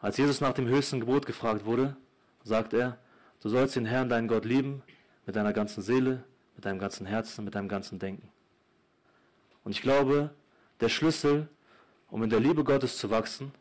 Als 0.00 0.18
Jesus 0.18 0.42
nach 0.42 0.52
dem 0.52 0.68
höchsten 0.68 1.00
Gebot 1.00 1.24
gefragt 1.24 1.64
wurde, 1.64 1.96
sagt 2.42 2.74
er, 2.74 2.98
du 3.40 3.48
sollst 3.48 3.74
den 3.74 3.86
Herrn, 3.86 4.10
deinen 4.10 4.28
Gott, 4.28 4.44
lieben 4.44 4.82
mit 5.24 5.34
deiner 5.34 5.54
ganzen 5.54 5.82
Seele, 5.82 6.24
mit 6.54 6.66
deinem 6.66 6.78
ganzen 6.78 7.06
Herzen, 7.06 7.42
mit 7.46 7.54
deinem 7.54 7.70
ganzen 7.70 7.98
Denken. 7.98 8.28
Und 9.64 9.72
ich 9.72 9.80
glaube, 9.80 10.34
der 10.80 10.90
Schlüssel, 10.90 11.48
um 12.10 12.22
in 12.22 12.28
der 12.28 12.40
Liebe 12.40 12.64
Gottes 12.64 12.98
zu 12.98 13.08
wachsen, 13.08 13.52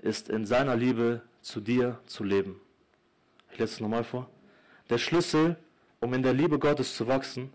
ist 0.00 0.30
in 0.30 0.46
seiner 0.46 0.76
Liebe 0.76 1.20
zu 1.42 1.60
dir 1.60 2.00
zu 2.06 2.24
leben. 2.24 2.58
Ich 3.52 3.58
lese 3.58 3.74
es 3.74 3.80
nochmal 3.80 4.04
vor. 4.04 4.30
Der 4.88 4.96
Schlüssel, 4.96 5.58
um 6.00 6.14
in 6.14 6.22
der 6.22 6.32
Liebe 6.32 6.58
Gottes 6.58 6.96
zu 6.96 7.06
wachsen, 7.06 7.52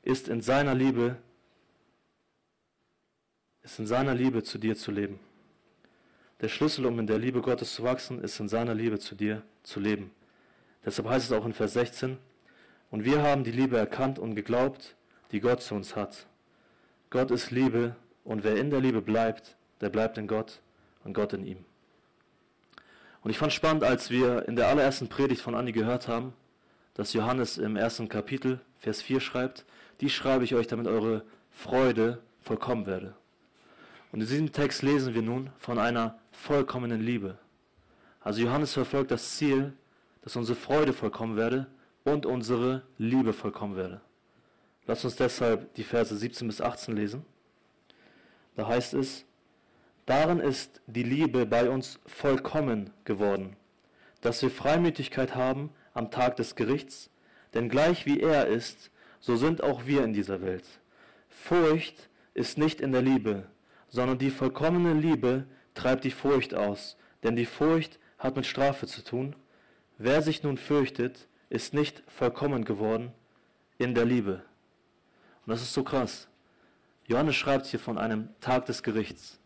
ist 0.00 0.28
in 0.28 0.40
seiner 0.40 0.74
Liebe, 0.74 1.18
ist 3.66 3.80
in 3.80 3.86
seiner 3.86 4.14
Liebe 4.14 4.44
zu 4.44 4.58
dir 4.58 4.76
zu 4.76 4.92
leben. 4.92 5.18
Der 6.40 6.48
Schlüssel, 6.48 6.86
um 6.86 7.00
in 7.00 7.08
der 7.08 7.18
Liebe 7.18 7.40
Gottes 7.40 7.74
zu 7.74 7.82
wachsen, 7.82 8.22
ist 8.22 8.38
in 8.38 8.48
seiner 8.48 8.74
Liebe 8.74 9.00
zu 9.00 9.16
dir 9.16 9.42
zu 9.64 9.80
leben. 9.80 10.12
Deshalb 10.84 11.08
heißt 11.08 11.26
es 11.26 11.36
auch 11.36 11.44
in 11.44 11.52
Vers 11.52 11.72
16, 11.72 12.16
und 12.92 13.04
wir 13.04 13.22
haben 13.22 13.42
die 13.42 13.50
Liebe 13.50 13.76
erkannt 13.76 14.20
und 14.20 14.36
geglaubt, 14.36 14.94
die 15.32 15.40
Gott 15.40 15.62
zu 15.62 15.74
uns 15.74 15.96
hat. 15.96 16.26
Gott 17.10 17.32
ist 17.32 17.50
Liebe, 17.50 17.96
und 18.22 18.44
wer 18.44 18.56
in 18.56 18.70
der 18.70 18.80
Liebe 18.80 19.02
bleibt, 19.02 19.56
der 19.80 19.90
bleibt 19.90 20.16
in 20.16 20.28
Gott 20.28 20.60
und 21.02 21.12
Gott 21.12 21.32
in 21.32 21.44
ihm. 21.44 21.64
Und 23.22 23.30
ich 23.30 23.38
fand 23.38 23.52
spannend, 23.52 23.82
als 23.82 24.10
wir 24.10 24.46
in 24.46 24.54
der 24.54 24.68
allerersten 24.68 25.08
Predigt 25.08 25.40
von 25.40 25.56
Anni 25.56 25.72
gehört 25.72 26.06
haben, 26.06 26.34
dass 26.94 27.14
Johannes 27.14 27.58
im 27.58 27.74
ersten 27.74 28.08
Kapitel, 28.08 28.60
Vers 28.78 29.02
4 29.02 29.18
schreibt, 29.18 29.64
die 30.00 30.08
schreibe 30.08 30.44
ich 30.44 30.54
euch, 30.54 30.68
damit 30.68 30.86
eure 30.86 31.24
Freude 31.50 32.22
vollkommen 32.42 32.86
werde. 32.86 33.16
Und 34.12 34.20
in 34.20 34.26
diesem 34.26 34.52
Text 34.52 34.82
lesen 34.82 35.14
wir 35.14 35.22
nun 35.22 35.50
von 35.58 35.78
einer 35.78 36.18
vollkommenen 36.32 37.00
Liebe. 37.00 37.38
Also 38.20 38.42
Johannes 38.42 38.72
verfolgt 38.72 39.10
das 39.10 39.36
Ziel, 39.36 39.72
dass 40.22 40.36
unsere 40.36 40.58
Freude 40.58 40.92
vollkommen 40.92 41.36
werde 41.36 41.66
und 42.04 42.26
unsere 42.26 42.82
Liebe 42.98 43.32
vollkommen 43.32 43.76
werde. 43.76 44.00
Lasst 44.86 45.04
uns 45.04 45.16
deshalb 45.16 45.74
die 45.74 45.84
Verse 45.84 46.16
17 46.16 46.46
bis 46.46 46.60
18 46.60 46.94
lesen. 46.94 47.24
Da 48.54 48.66
heißt 48.66 48.94
es, 48.94 49.26
Darin 50.06 50.38
ist 50.38 50.80
die 50.86 51.02
Liebe 51.02 51.46
bei 51.46 51.68
uns 51.68 51.98
vollkommen 52.06 52.90
geworden, 53.04 53.56
dass 54.20 54.40
wir 54.40 54.50
Freimütigkeit 54.50 55.34
haben 55.34 55.70
am 55.94 56.12
Tag 56.12 56.36
des 56.36 56.54
Gerichts, 56.54 57.10
denn 57.54 57.68
gleich 57.68 58.06
wie 58.06 58.20
er 58.20 58.46
ist, 58.46 58.92
so 59.18 59.34
sind 59.34 59.64
auch 59.64 59.86
wir 59.86 60.04
in 60.04 60.12
dieser 60.12 60.42
Welt. 60.42 60.64
Furcht 61.28 62.08
ist 62.34 62.56
nicht 62.56 62.80
in 62.80 62.92
der 62.92 63.02
Liebe, 63.02 63.48
sondern 63.96 64.18
die 64.18 64.30
vollkommene 64.30 64.92
Liebe 64.92 65.46
treibt 65.72 66.04
die 66.04 66.10
Furcht 66.10 66.54
aus, 66.54 66.98
denn 67.22 67.34
die 67.34 67.46
Furcht 67.46 67.98
hat 68.18 68.36
mit 68.36 68.44
Strafe 68.44 68.86
zu 68.86 69.02
tun. 69.02 69.34
Wer 69.96 70.20
sich 70.20 70.42
nun 70.42 70.58
fürchtet, 70.58 71.28
ist 71.48 71.72
nicht 71.72 72.02
vollkommen 72.06 72.66
geworden 72.66 73.10
in 73.78 73.94
der 73.94 74.04
Liebe. 74.04 74.42
Und 75.46 75.50
das 75.50 75.62
ist 75.62 75.72
so 75.72 75.82
krass. 75.82 76.28
Johannes 77.06 77.36
schreibt 77.36 77.64
hier 77.64 77.80
von 77.80 77.96
einem 77.96 78.28
Tag 78.42 78.66
des 78.66 78.82
Gerichts. 78.82 79.38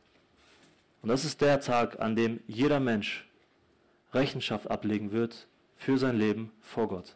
Und 1.01 1.11
das 1.11 1.25
ist 1.25 1.41
der 1.41 1.61
Tag, 1.61 2.01
an 2.01 2.17
dem 2.17 2.41
jeder 2.49 2.81
Mensch 2.81 3.29
Rechenschaft 4.13 4.69
ablegen 4.69 5.13
wird 5.13 5.47
für 5.77 5.97
sein 5.97 6.17
Leben 6.19 6.51
vor 6.61 6.89
Gott. 6.89 7.15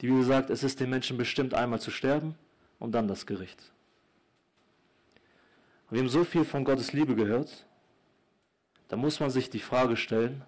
Die 0.00 0.06
Bibel 0.06 0.22
sagt, 0.22 0.50
es 0.50 0.62
ist 0.62 0.78
den 0.78 0.90
Menschen 0.90 1.18
bestimmt, 1.18 1.52
einmal 1.52 1.80
zu 1.80 1.90
sterben 1.90 2.36
und 2.78 2.92
dann 2.92 3.08
das 3.08 3.26
Gericht. 3.26 3.72
Und 5.92 5.96
wir 5.96 6.04
haben 6.04 6.08
so 6.08 6.24
viel 6.24 6.46
von 6.46 6.64
Gottes 6.64 6.94
Liebe 6.94 7.14
gehört, 7.14 7.66
da 8.88 8.96
muss 8.96 9.20
man 9.20 9.28
sich 9.28 9.50
die 9.50 9.58
Frage 9.58 9.98
stellen, 9.98 10.42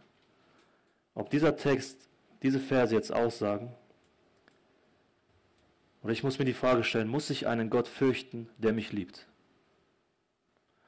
ob 1.14 1.28
dieser 1.28 1.54
Text, 1.54 2.08
diese 2.42 2.58
Verse 2.58 2.94
jetzt 2.94 3.12
aussagen, 3.12 3.74
oder 6.02 6.14
ich 6.14 6.22
muss 6.22 6.38
mir 6.38 6.46
die 6.46 6.54
Frage 6.54 6.82
stellen, 6.82 7.08
muss 7.08 7.28
ich 7.28 7.46
einen 7.46 7.68
Gott 7.68 7.88
fürchten, 7.88 8.48
der 8.56 8.72
mich 8.72 8.90
liebt? 8.92 9.26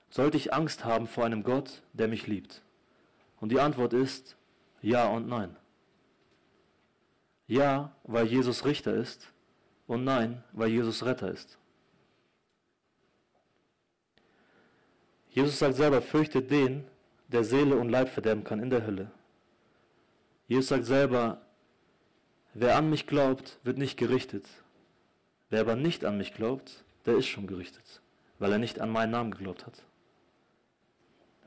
Sollte 0.09 0.39
ich 0.39 0.55
Angst 0.55 0.87
haben 0.87 1.07
vor 1.07 1.27
einem 1.27 1.43
Gott, 1.43 1.83
der 1.93 2.09
mich 2.09 2.27
liebt? 2.27 2.63
Und 3.41 3.53
die 3.53 3.61
Antwort 3.61 3.93
ist 3.93 4.39
ja 4.81 5.07
und 5.07 5.29
nein. 5.29 5.55
Ja, 7.47 7.95
weil 8.05 8.25
Jesus 8.25 8.65
Richter 8.65 8.95
ist 8.95 9.31
und 9.87 10.05
nein, 10.05 10.43
weil 10.53 10.71
Jesus 10.71 11.05
Retter 11.05 11.31
ist. 11.31 11.59
Jesus 15.37 15.59
sagt 15.59 15.75
selber, 15.75 16.01
fürchtet 16.01 16.51
den, 16.51 16.85
der 17.29 17.45
Seele 17.45 17.77
und 17.77 17.91
Leib 17.91 18.09
verderben 18.09 18.43
kann 18.43 18.59
in 18.59 18.71
der 18.71 18.87
Hölle. 18.87 19.11
Jesus 20.49 20.69
sagt 20.69 20.87
selber, 20.87 21.43
wer 22.55 22.79
an 22.79 22.89
mich 22.89 23.07
glaubt, 23.07 23.59
wird 23.63 23.77
nicht 23.77 23.99
gerichtet. 23.99 24.47
Wer 25.51 25.61
aber 25.61 25.77
nicht 25.77 26.07
an 26.07 26.17
mich 26.17 26.33
glaubt, 26.33 26.85
der 27.05 27.19
ist 27.19 27.27
schon 27.27 27.47
gerichtet, 27.47 28.01
weil 28.39 28.51
er 28.51 28.59
nicht 28.59 28.81
an 28.81 28.89
meinen 28.89 29.11
Namen 29.11 29.31
geglaubt 29.31 29.67
hat. 29.67 29.83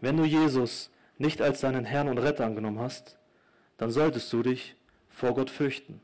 Wenn 0.02 0.18
du 0.18 0.24
Jesus 0.24 0.92
nicht 1.18 1.42
als 1.42 1.62
deinen 1.62 1.84
Herrn 1.84 2.10
und 2.10 2.20
Retter 2.20 2.46
angenommen 2.46 2.80
hast, 2.80 3.18
dann 3.78 3.90
solltest 3.90 4.32
du 4.32 4.44
dich 4.44 4.76
vor 5.10 5.34
Gott 5.34 5.50
fürchten. 5.50 6.00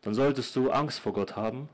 Dann 0.00 0.14
solltest 0.14 0.56
du 0.56 0.72
Angst 0.72 0.98
vor 0.98 1.12
Gott 1.12 1.36
haben, 1.36 1.68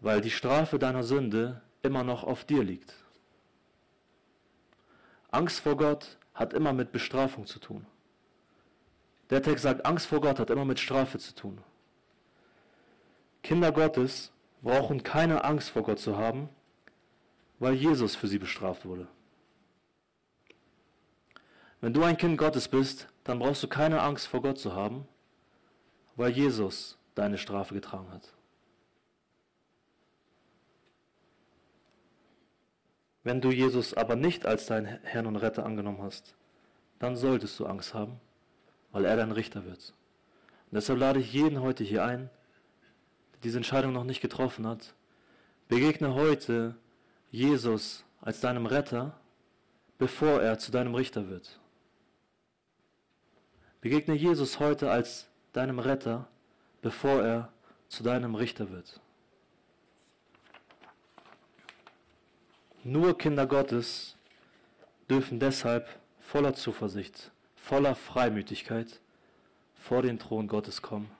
weil 0.00 0.20
die 0.20 0.30
Strafe 0.30 0.78
deiner 0.78 1.02
Sünde 1.02 1.62
immer 1.82 2.04
noch 2.04 2.22
auf 2.22 2.44
dir 2.44 2.62
liegt. 2.62 2.94
Angst 5.30 5.60
vor 5.60 5.76
Gott 5.76 6.18
hat 6.34 6.52
immer 6.52 6.72
mit 6.72 6.92
Bestrafung 6.92 7.46
zu 7.46 7.58
tun. 7.58 7.86
Der 9.30 9.42
Text 9.42 9.62
sagt, 9.64 9.84
Angst 9.84 10.06
vor 10.06 10.20
Gott 10.20 10.38
hat 10.38 10.50
immer 10.50 10.64
mit 10.64 10.78
Strafe 10.78 11.18
zu 11.18 11.34
tun. 11.34 11.60
Kinder 13.42 13.72
Gottes 13.72 14.32
brauchen 14.62 15.02
keine 15.02 15.44
Angst 15.44 15.70
vor 15.70 15.82
Gott 15.82 15.98
zu 15.98 16.16
haben, 16.16 16.48
weil 17.58 17.74
Jesus 17.74 18.14
für 18.14 18.28
sie 18.28 18.38
bestraft 18.38 18.84
wurde. 18.84 19.08
Wenn 21.80 21.92
du 21.92 22.02
ein 22.02 22.16
Kind 22.16 22.38
Gottes 22.38 22.68
bist, 22.68 23.08
dann 23.24 23.38
brauchst 23.38 23.62
du 23.62 23.68
keine 23.68 24.02
Angst 24.02 24.26
vor 24.26 24.42
Gott 24.42 24.58
zu 24.58 24.74
haben, 24.74 25.06
weil 26.16 26.30
Jesus 26.30 26.98
deine 27.14 27.38
Strafe 27.38 27.74
getragen 27.74 28.10
hat. 28.10 28.32
Wenn 33.26 33.40
du 33.40 33.50
Jesus 33.50 33.92
aber 33.92 34.14
nicht 34.14 34.46
als 34.46 34.66
deinen 34.66 35.00
Herrn 35.02 35.26
und 35.26 35.34
Retter 35.34 35.66
angenommen 35.66 36.00
hast, 36.00 36.36
dann 37.00 37.16
solltest 37.16 37.58
du 37.58 37.66
Angst 37.66 37.92
haben, 37.92 38.20
weil 38.92 39.04
er 39.04 39.16
dein 39.16 39.32
Richter 39.32 39.64
wird. 39.64 39.94
Und 40.70 40.76
deshalb 40.76 41.00
lade 41.00 41.18
ich 41.18 41.32
jeden 41.32 41.60
heute 41.60 41.82
hier 41.82 42.04
ein, 42.04 42.30
der 43.32 43.40
diese 43.42 43.56
Entscheidung 43.56 43.92
noch 43.92 44.04
nicht 44.04 44.20
getroffen 44.20 44.64
hat. 44.64 44.94
Begegne 45.66 46.14
heute 46.14 46.76
Jesus 47.32 48.04
als 48.20 48.40
deinem 48.40 48.64
Retter, 48.64 49.18
bevor 49.98 50.40
er 50.40 50.60
zu 50.60 50.70
deinem 50.70 50.94
Richter 50.94 51.28
wird. 51.28 51.58
Begegne 53.80 54.14
Jesus 54.14 54.60
heute 54.60 54.88
als 54.88 55.26
deinem 55.52 55.80
Retter, 55.80 56.28
bevor 56.80 57.24
er 57.24 57.52
zu 57.88 58.04
deinem 58.04 58.36
Richter 58.36 58.70
wird. 58.70 59.00
Nur 62.88 63.18
Kinder 63.18 63.48
Gottes 63.48 64.14
dürfen 65.10 65.40
deshalb 65.40 65.88
voller 66.20 66.54
Zuversicht, 66.54 67.32
voller 67.56 67.96
Freimütigkeit 67.96 69.00
vor 69.74 70.02
den 70.02 70.20
Thron 70.20 70.46
Gottes 70.46 70.82
kommen 70.82 71.10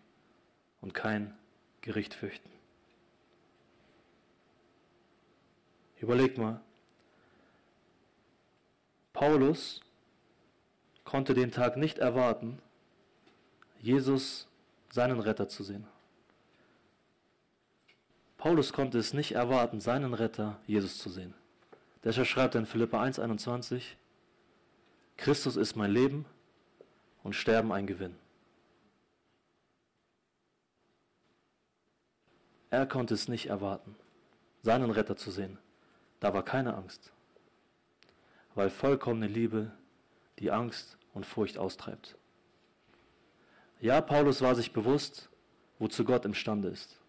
und 0.81 0.95
kein 0.95 1.37
Gericht 1.81 2.14
fürchten. 2.14 2.49
Überlegt 6.01 6.39
mal, 6.39 6.61
Paulus 9.12 9.81
konnte 11.03 11.35
den 11.35 11.51
Tag 11.51 11.77
nicht 11.77 11.99
erwarten, 11.99 12.61
Jesus 13.81 14.47
seinen 14.89 15.19
Retter 15.19 15.49
zu 15.49 15.64
sehen. 15.64 15.85
Paulus 18.39 18.73
konnte 18.73 18.99
es 18.99 19.12
nicht 19.12 19.33
erwarten, 19.33 19.81
seinen 19.81 20.14
Retter 20.14 20.61
Jesus 20.69 20.99
zu 20.99 21.11
sehen. 21.11 21.35
Deshalb 22.07 22.29
schreibt 22.29 22.55
er 22.55 22.61
in 22.61 22.67
Philippa 22.67 23.03
1,21, 23.03 23.83
Christus 25.17 25.57
ist 25.57 25.75
mein 25.75 25.91
Leben 25.91 26.25
und 27.25 27.35
Sterben 27.35 27.73
ein 27.73 27.89
Gewinn. 27.89 28.15
Er 32.71 32.87
konnte 32.87 33.13
es 33.13 33.27
nicht 33.27 33.47
erwarten, 33.47 33.97
seinen 34.63 34.93
Retter 34.93 35.17
zu 35.17 35.33
sehen. 35.33 35.59
Da 36.21 36.33
war 36.33 36.45
keine 36.45 36.77
Angst, 36.77 37.13
weil 38.55 38.71
vollkommene 38.71 39.27
Liebe 39.27 39.73
die 40.39 40.53
Angst 40.53 40.99
und 41.13 41.27
Furcht 41.27 41.59
austreibt. 41.59 42.17
Ja, 43.81 44.01
Paulus 44.01 44.43
war 44.43 44.55
sich 44.55 44.73
bewusst, 44.73 45.29
wozu 45.81 46.05
Gott 46.05 46.25
imstande 46.25 46.69
ist. 46.69 47.01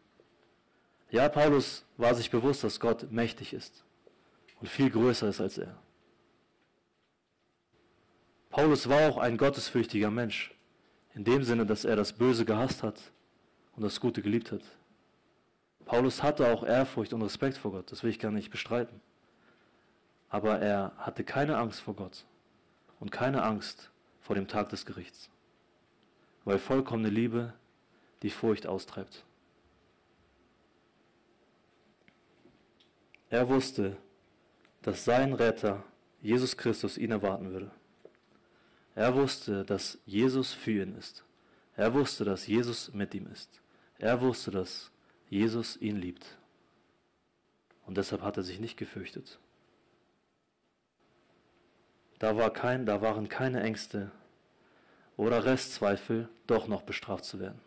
Ja, 1.11 1.29
Paulus 1.29 1.85
war 1.97 2.15
sich 2.15 2.31
bewusst, 2.31 2.63
dass 2.63 2.79
Gott 2.79 3.11
mächtig 3.11 3.53
ist 3.53 3.83
und 4.59 4.67
viel 4.67 4.89
größer 4.89 5.29
ist 5.29 5.41
als 5.41 5.57
er. 5.57 5.77
Paulus 8.49 8.89
war 8.89 9.09
auch 9.09 9.17
ein 9.17 9.37
gottesfürchtiger 9.37 10.09
Mensch, 10.09 10.53
in 11.13 11.23
dem 11.23 11.43
Sinne, 11.43 11.65
dass 11.65 11.85
er 11.85 11.95
das 11.95 12.13
Böse 12.13 12.45
gehasst 12.45 12.81
hat 12.81 12.99
und 13.75 13.83
das 13.83 13.99
Gute 13.99 14.21
geliebt 14.21 14.51
hat. 14.51 14.63
Paulus 15.85 16.23
hatte 16.23 16.51
auch 16.51 16.63
Ehrfurcht 16.63 17.13
und 17.13 17.21
Respekt 17.21 17.57
vor 17.57 17.71
Gott, 17.71 17.91
das 17.91 18.03
will 18.03 18.09
ich 18.09 18.19
gar 18.19 18.31
nicht 18.31 18.49
bestreiten. 18.49 18.99
Aber 20.29 20.59
er 20.59 20.93
hatte 20.97 21.23
keine 21.23 21.57
Angst 21.57 21.79
vor 21.79 21.95
Gott 21.95 22.25
und 22.99 23.11
keine 23.11 23.43
Angst 23.43 23.91
vor 24.19 24.35
dem 24.35 24.47
Tag 24.47 24.69
des 24.69 24.85
Gerichts, 24.85 25.29
weil 26.43 26.59
vollkommene 26.59 27.09
Liebe 27.09 27.53
die 28.23 28.29
Furcht 28.29 28.67
austreibt. 28.67 29.23
Er 33.29 33.47
wusste, 33.47 33.97
dass 34.87 35.03
sein 35.03 35.33
Retter, 35.33 35.83
Jesus 36.21 36.55
Christus, 36.55 36.97
ihn 36.97 37.11
erwarten 37.11 37.51
würde. 37.51 37.71
Er 38.95 39.13
wusste, 39.15 39.65
dass 39.65 39.97
Jesus 40.05 40.53
für 40.53 40.81
ihn 40.81 40.95
ist. 40.95 41.25
Er 41.75 41.93
wusste, 41.93 42.23
dass 42.23 42.47
Jesus 42.47 42.93
mit 42.93 43.13
ihm 43.13 43.27
ist. 43.27 43.49
Er 43.97 44.21
wusste, 44.21 44.49
dass 44.49 44.89
Jesus 45.29 45.75
ihn 45.75 45.97
liebt. 45.97 46.37
Und 47.85 47.97
deshalb 47.97 48.21
hat 48.21 48.37
er 48.37 48.43
sich 48.43 48.61
nicht 48.61 48.77
gefürchtet. 48.77 49.39
Da, 52.19 52.37
war 52.37 52.51
kein, 52.51 52.85
da 52.85 53.01
waren 53.01 53.27
keine 53.27 53.61
Ängste 53.63 54.09
oder 55.17 55.43
Restzweifel, 55.43 56.29
doch 56.47 56.69
noch 56.69 56.83
bestraft 56.83 57.25
zu 57.25 57.41
werden. 57.41 57.59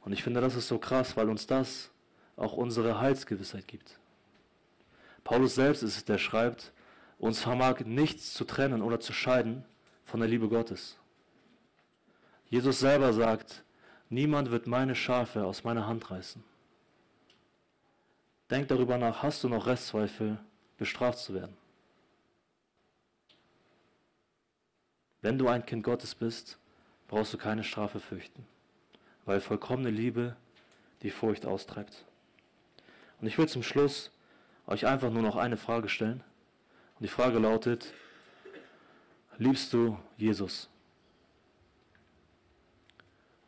Und 0.00 0.12
ich 0.12 0.24
finde, 0.24 0.40
das 0.40 0.56
ist 0.56 0.66
so 0.66 0.78
krass, 0.78 1.16
weil 1.16 1.30
uns 1.30 1.46
das 1.46 1.92
auch 2.34 2.54
unsere 2.54 2.98
Heilsgewissheit 2.98 3.68
gibt. 3.68 4.00
Paulus 5.24 5.54
selbst 5.54 5.82
ist 5.82 5.96
es, 5.96 6.04
der 6.04 6.18
schreibt, 6.18 6.72
uns 7.18 7.40
vermag 7.40 7.80
nichts 7.84 8.34
zu 8.34 8.44
trennen 8.44 8.82
oder 8.82 9.00
zu 9.00 9.12
scheiden 9.12 9.64
von 10.04 10.20
der 10.20 10.28
Liebe 10.28 10.48
Gottes. 10.48 10.98
Jesus 12.48 12.80
selber 12.80 13.12
sagt, 13.12 13.62
niemand 14.10 14.50
wird 14.50 14.66
meine 14.66 14.94
Schafe 14.94 15.44
aus 15.44 15.64
meiner 15.64 15.86
Hand 15.86 16.10
reißen. 16.10 16.42
Denk 18.50 18.68
darüber 18.68 18.98
nach, 18.98 19.22
hast 19.22 19.42
du 19.44 19.48
noch 19.48 19.66
Restzweifel, 19.66 20.38
bestraft 20.76 21.20
zu 21.20 21.32
werden? 21.32 21.56
Wenn 25.22 25.38
du 25.38 25.48
ein 25.48 25.64
Kind 25.64 25.84
Gottes 25.84 26.14
bist, 26.14 26.58
brauchst 27.08 27.32
du 27.32 27.38
keine 27.38 27.62
Strafe 27.62 28.00
fürchten, 28.00 28.44
weil 29.24 29.40
vollkommene 29.40 29.90
Liebe 29.90 30.36
die 31.02 31.10
Furcht 31.10 31.46
austreibt. 31.46 32.04
Und 33.20 33.28
ich 33.28 33.38
will 33.38 33.48
zum 33.48 33.62
Schluss 33.62 34.10
euch 34.66 34.86
einfach 34.86 35.10
nur 35.10 35.22
noch 35.22 35.36
eine 35.36 35.56
Frage 35.56 35.88
stellen. 35.88 36.22
Und 36.98 37.02
die 37.02 37.08
Frage 37.08 37.38
lautet, 37.38 37.92
liebst 39.38 39.72
du 39.72 39.98
Jesus? 40.16 40.68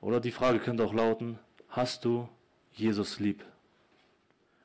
Oder 0.00 0.20
die 0.20 0.32
Frage 0.32 0.58
könnte 0.58 0.84
auch 0.84 0.92
lauten, 0.92 1.38
hast 1.68 2.04
du 2.04 2.28
Jesus 2.72 3.20
lieb? 3.20 3.44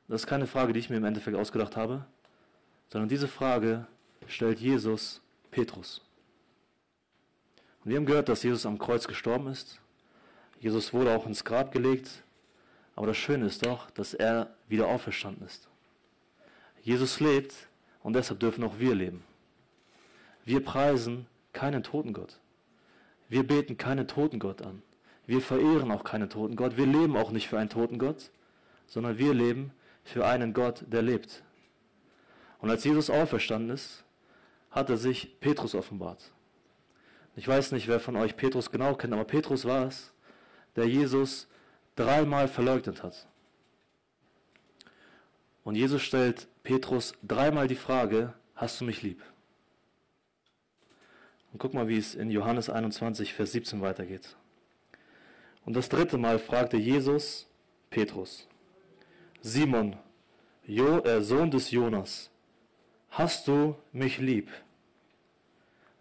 Das 0.08 0.22
ist 0.22 0.26
keine 0.26 0.46
Frage, 0.46 0.72
die 0.72 0.80
ich 0.80 0.90
mir 0.90 0.96
im 0.96 1.04
Endeffekt 1.04 1.36
ausgedacht 1.36 1.76
habe, 1.76 2.04
sondern 2.88 3.08
diese 3.08 3.28
Frage 3.28 3.86
stellt 4.26 4.58
Jesus 4.58 5.22
Petrus. 5.50 6.02
Und 7.82 7.90
wir 7.90 7.96
haben 7.96 8.06
gehört, 8.06 8.28
dass 8.28 8.42
Jesus 8.42 8.66
am 8.66 8.78
Kreuz 8.78 9.06
gestorben 9.06 9.46
ist. 9.46 9.80
Jesus 10.58 10.92
wurde 10.92 11.14
auch 11.16 11.26
ins 11.26 11.44
Grab 11.44 11.72
gelegt. 11.72 12.22
Aber 12.94 13.06
das 13.06 13.16
Schöne 13.16 13.46
ist 13.46 13.64
doch, 13.64 13.90
dass 13.92 14.12
er 14.12 14.54
wieder 14.68 14.88
auferstanden 14.88 15.46
ist. 15.46 15.69
Jesus 16.90 17.20
lebt 17.20 17.54
und 18.02 18.14
deshalb 18.14 18.40
dürfen 18.40 18.64
auch 18.64 18.80
wir 18.80 18.96
leben. 18.96 19.22
Wir 20.44 20.64
preisen 20.64 21.28
keinen 21.52 21.84
toten 21.84 22.12
Gott. 22.12 22.40
Wir 23.28 23.46
beten 23.46 23.78
keinen 23.78 24.08
toten 24.08 24.40
Gott 24.40 24.60
an. 24.60 24.82
Wir 25.24 25.40
verehren 25.40 25.92
auch 25.92 26.02
keinen 26.02 26.28
toten 26.28 26.56
Gott. 26.56 26.76
Wir 26.76 26.86
leben 26.86 27.16
auch 27.16 27.30
nicht 27.30 27.48
für 27.48 27.60
einen 27.60 27.70
toten 27.70 28.00
Gott, 28.00 28.32
sondern 28.88 29.18
wir 29.18 29.34
leben 29.34 29.70
für 30.02 30.26
einen 30.26 30.52
Gott, 30.52 30.84
der 30.88 31.02
lebt. 31.02 31.44
Und 32.58 32.70
als 32.70 32.82
Jesus 32.82 33.08
auferstanden 33.08 33.70
ist, 33.70 34.02
hat 34.72 34.90
er 34.90 34.96
sich 34.96 35.38
Petrus 35.38 35.76
offenbart. 35.76 36.32
Ich 37.36 37.46
weiß 37.46 37.70
nicht, 37.70 37.86
wer 37.86 38.00
von 38.00 38.16
euch 38.16 38.36
Petrus 38.36 38.72
genau 38.72 38.96
kennt, 38.96 39.12
aber 39.12 39.24
Petrus 39.24 39.64
war 39.64 39.86
es, 39.86 40.12
der 40.74 40.88
Jesus 40.88 41.46
dreimal 41.94 42.48
verleugnet 42.48 43.04
hat. 43.04 43.28
Und 45.62 45.76
Jesus 45.76 46.02
stellt 46.02 46.48
Petrus 46.62 47.14
dreimal 47.22 47.68
die 47.68 47.74
Frage, 47.74 48.34
hast 48.54 48.80
du 48.80 48.84
mich 48.84 49.02
lieb? 49.02 49.22
Und 51.52 51.58
guck 51.58 51.74
mal, 51.74 51.88
wie 51.88 51.98
es 51.98 52.14
in 52.14 52.30
Johannes 52.30 52.70
21, 52.70 53.34
Vers 53.34 53.52
17 53.52 53.80
weitergeht. 53.80 54.36
Und 55.64 55.74
das 55.74 55.88
dritte 55.88 56.18
Mal 56.18 56.38
fragte 56.38 56.76
Jesus 56.76 57.46
Petrus, 57.90 58.46
Simon, 59.42 59.96
jo, 60.64 61.00
äh, 61.00 61.22
Sohn 61.22 61.50
des 61.50 61.70
Jonas, 61.70 62.30
hast 63.10 63.48
du 63.48 63.74
mich 63.92 64.18
lieb? 64.18 64.48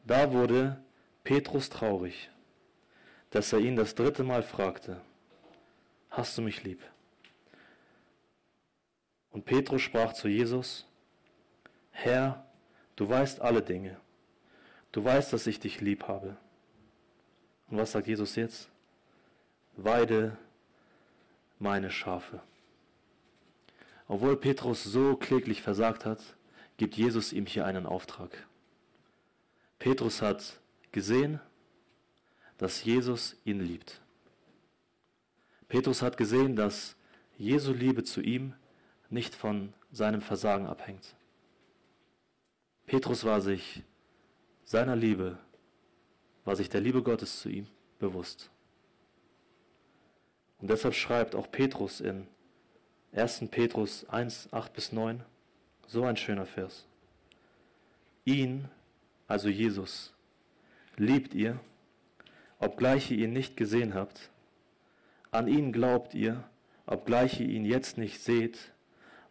Da 0.06 0.32
wurde 0.32 0.78
Petrus 1.24 1.70
traurig, 1.70 2.30
dass 3.32 3.54
er 3.54 3.60
ihn 3.60 3.76
das 3.76 3.96
dritte 3.96 4.24
Mal 4.24 4.44
fragte, 4.44 5.02
hast 6.10 6.38
du 6.38 6.42
mich 6.42 6.64
lieb? 6.64 6.82
Und 9.32 9.46
Petrus 9.46 9.82
sprach 9.82 10.14
zu 10.14 10.28
Jesus, 10.28 10.86
Herr, 11.92 12.46
du 12.96 13.08
weißt 13.08 13.42
alle 13.42 13.62
Dinge. 13.62 13.98
Du 14.92 15.04
weißt, 15.04 15.32
dass 15.34 15.48
ich 15.48 15.60
dich 15.60 15.82
lieb 15.82 16.08
habe. 16.08 16.38
Und 17.70 17.78
was 17.78 17.92
sagt 17.92 18.08
Jesus 18.08 18.36
jetzt? 18.36 18.70
Weide 19.78 20.38
meine 21.60 21.92
Schafe. 21.92 22.42
Obwohl 24.08 24.38
Petrus 24.38 24.84
so 24.84 25.16
kläglich 25.16 25.62
versagt 25.62 26.06
hat, 26.06 26.20
gibt 26.78 26.96
Jesus 26.96 27.32
ihm 27.32 27.46
hier 27.46 27.66
einen 27.66 27.86
Auftrag. 27.86 28.48
Petrus 29.78 30.22
hat 30.22 30.60
gesehen, 30.92 31.40
dass 32.58 32.84
Jesus 32.84 33.38
ihn 33.46 33.62
liebt. 33.62 34.02
Petrus 35.68 36.02
hat 36.02 36.18
gesehen, 36.18 36.56
dass 36.56 36.96
Jesu 37.38 37.72
Liebe 37.72 38.04
zu 38.04 38.22
ihm 38.22 38.56
nicht 39.10 39.36
von 39.36 39.74
seinem 39.92 40.22
Versagen 40.22 40.68
abhängt. 40.68 41.16
Petrus 42.86 43.24
war 43.24 43.42
sich 43.42 43.84
seiner 44.64 44.96
Liebe, 44.96 45.38
war 46.46 46.56
sich 46.56 46.70
der 46.70 46.82
Liebe 46.82 47.04
Gottes 47.04 47.40
zu 47.42 47.50
ihm 47.50 47.68
bewusst. 48.00 48.50
Und 50.60 50.70
deshalb 50.70 50.94
schreibt 50.94 51.36
auch 51.36 51.50
Petrus 51.52 52.02
in 52.02 52.28
1. 53.14 53.46
Petrus 53.50 54.08
1, 54.10 54.54
8 54.54 54.74
bis 54.74 54.92
9, 54.92 55.24
so 55.88 56.04
ein 56.04 56.18
schöner 56.18 56.46
Vers. 56.46 56.86
Ihn, 58.26 58.70
also 59.28 59.50
Jesus, 59.50 60.14
liebt 60.98 61.34
ihr, 61.34 61.60
obgleich 62.60 63.10
ihr 63.10 63.20
ihn 63.20 63.34
nicht 63.34 63.58
gesehen 63.58 63.94
habt. 63.94 64.30
An 65.32 65.48
ihn 65.48 65.72
glaubt 65.72 66.14
ihr, 66.14 66.44
obgleich 66.86 67.40
ihr 67.40 67.48
ihn 67.48 67.66
jetzt 67.66 67.98
nicht 67.98 68.22
seht. 68.22 68.72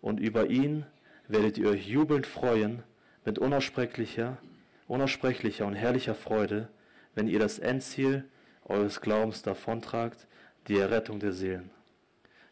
Und 0.00 0.20
über 0.20 0.48
ihn 0.48 0.86
werdet 1.26 1.58
ihr 1.58 1.68
euch 1.68 1.86
jubelnd 1.86 2.26
freuen 2.26 2.82
mit 3.24 3.38
unaussprechlicher, 3.38 4.38
unaussprechlicher 4.86 5.66
und 5.66 5.74
herrlicher 5.74 6.14
Freude, 6.14 6.68
wenn 7.14 7.28
ihr 7.28 7.38
das 7.38 7.58
Endziel 7.58 8.24
eures 8.64 9.00
Glaubens 9.00 9.42
davontragt, 9.42 10.26
die 10.68 10.76
Errettung 10.76 11.20
der 11.20 11.32
Seelen. 11.32 11.70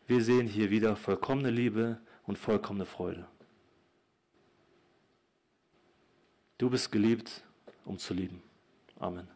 Wir 0.06 0.22
sehen 0.22 0.46
hier 0.46 0.70
wieder 0.70 0.96
vollkommene 0.96 1.50
Liebe 1.50 1.98
und 2.26 2.38
vollkommene 2.38 2.86
Freude. 2.86 3.26
Du 6.58 6.70
bist 6.70 6.90
geliebt, 6.90 7.42
um 7.84 7.98
zu 7.98 8.14
lieben. 8.14 8.42
Amen. 8.98 9.35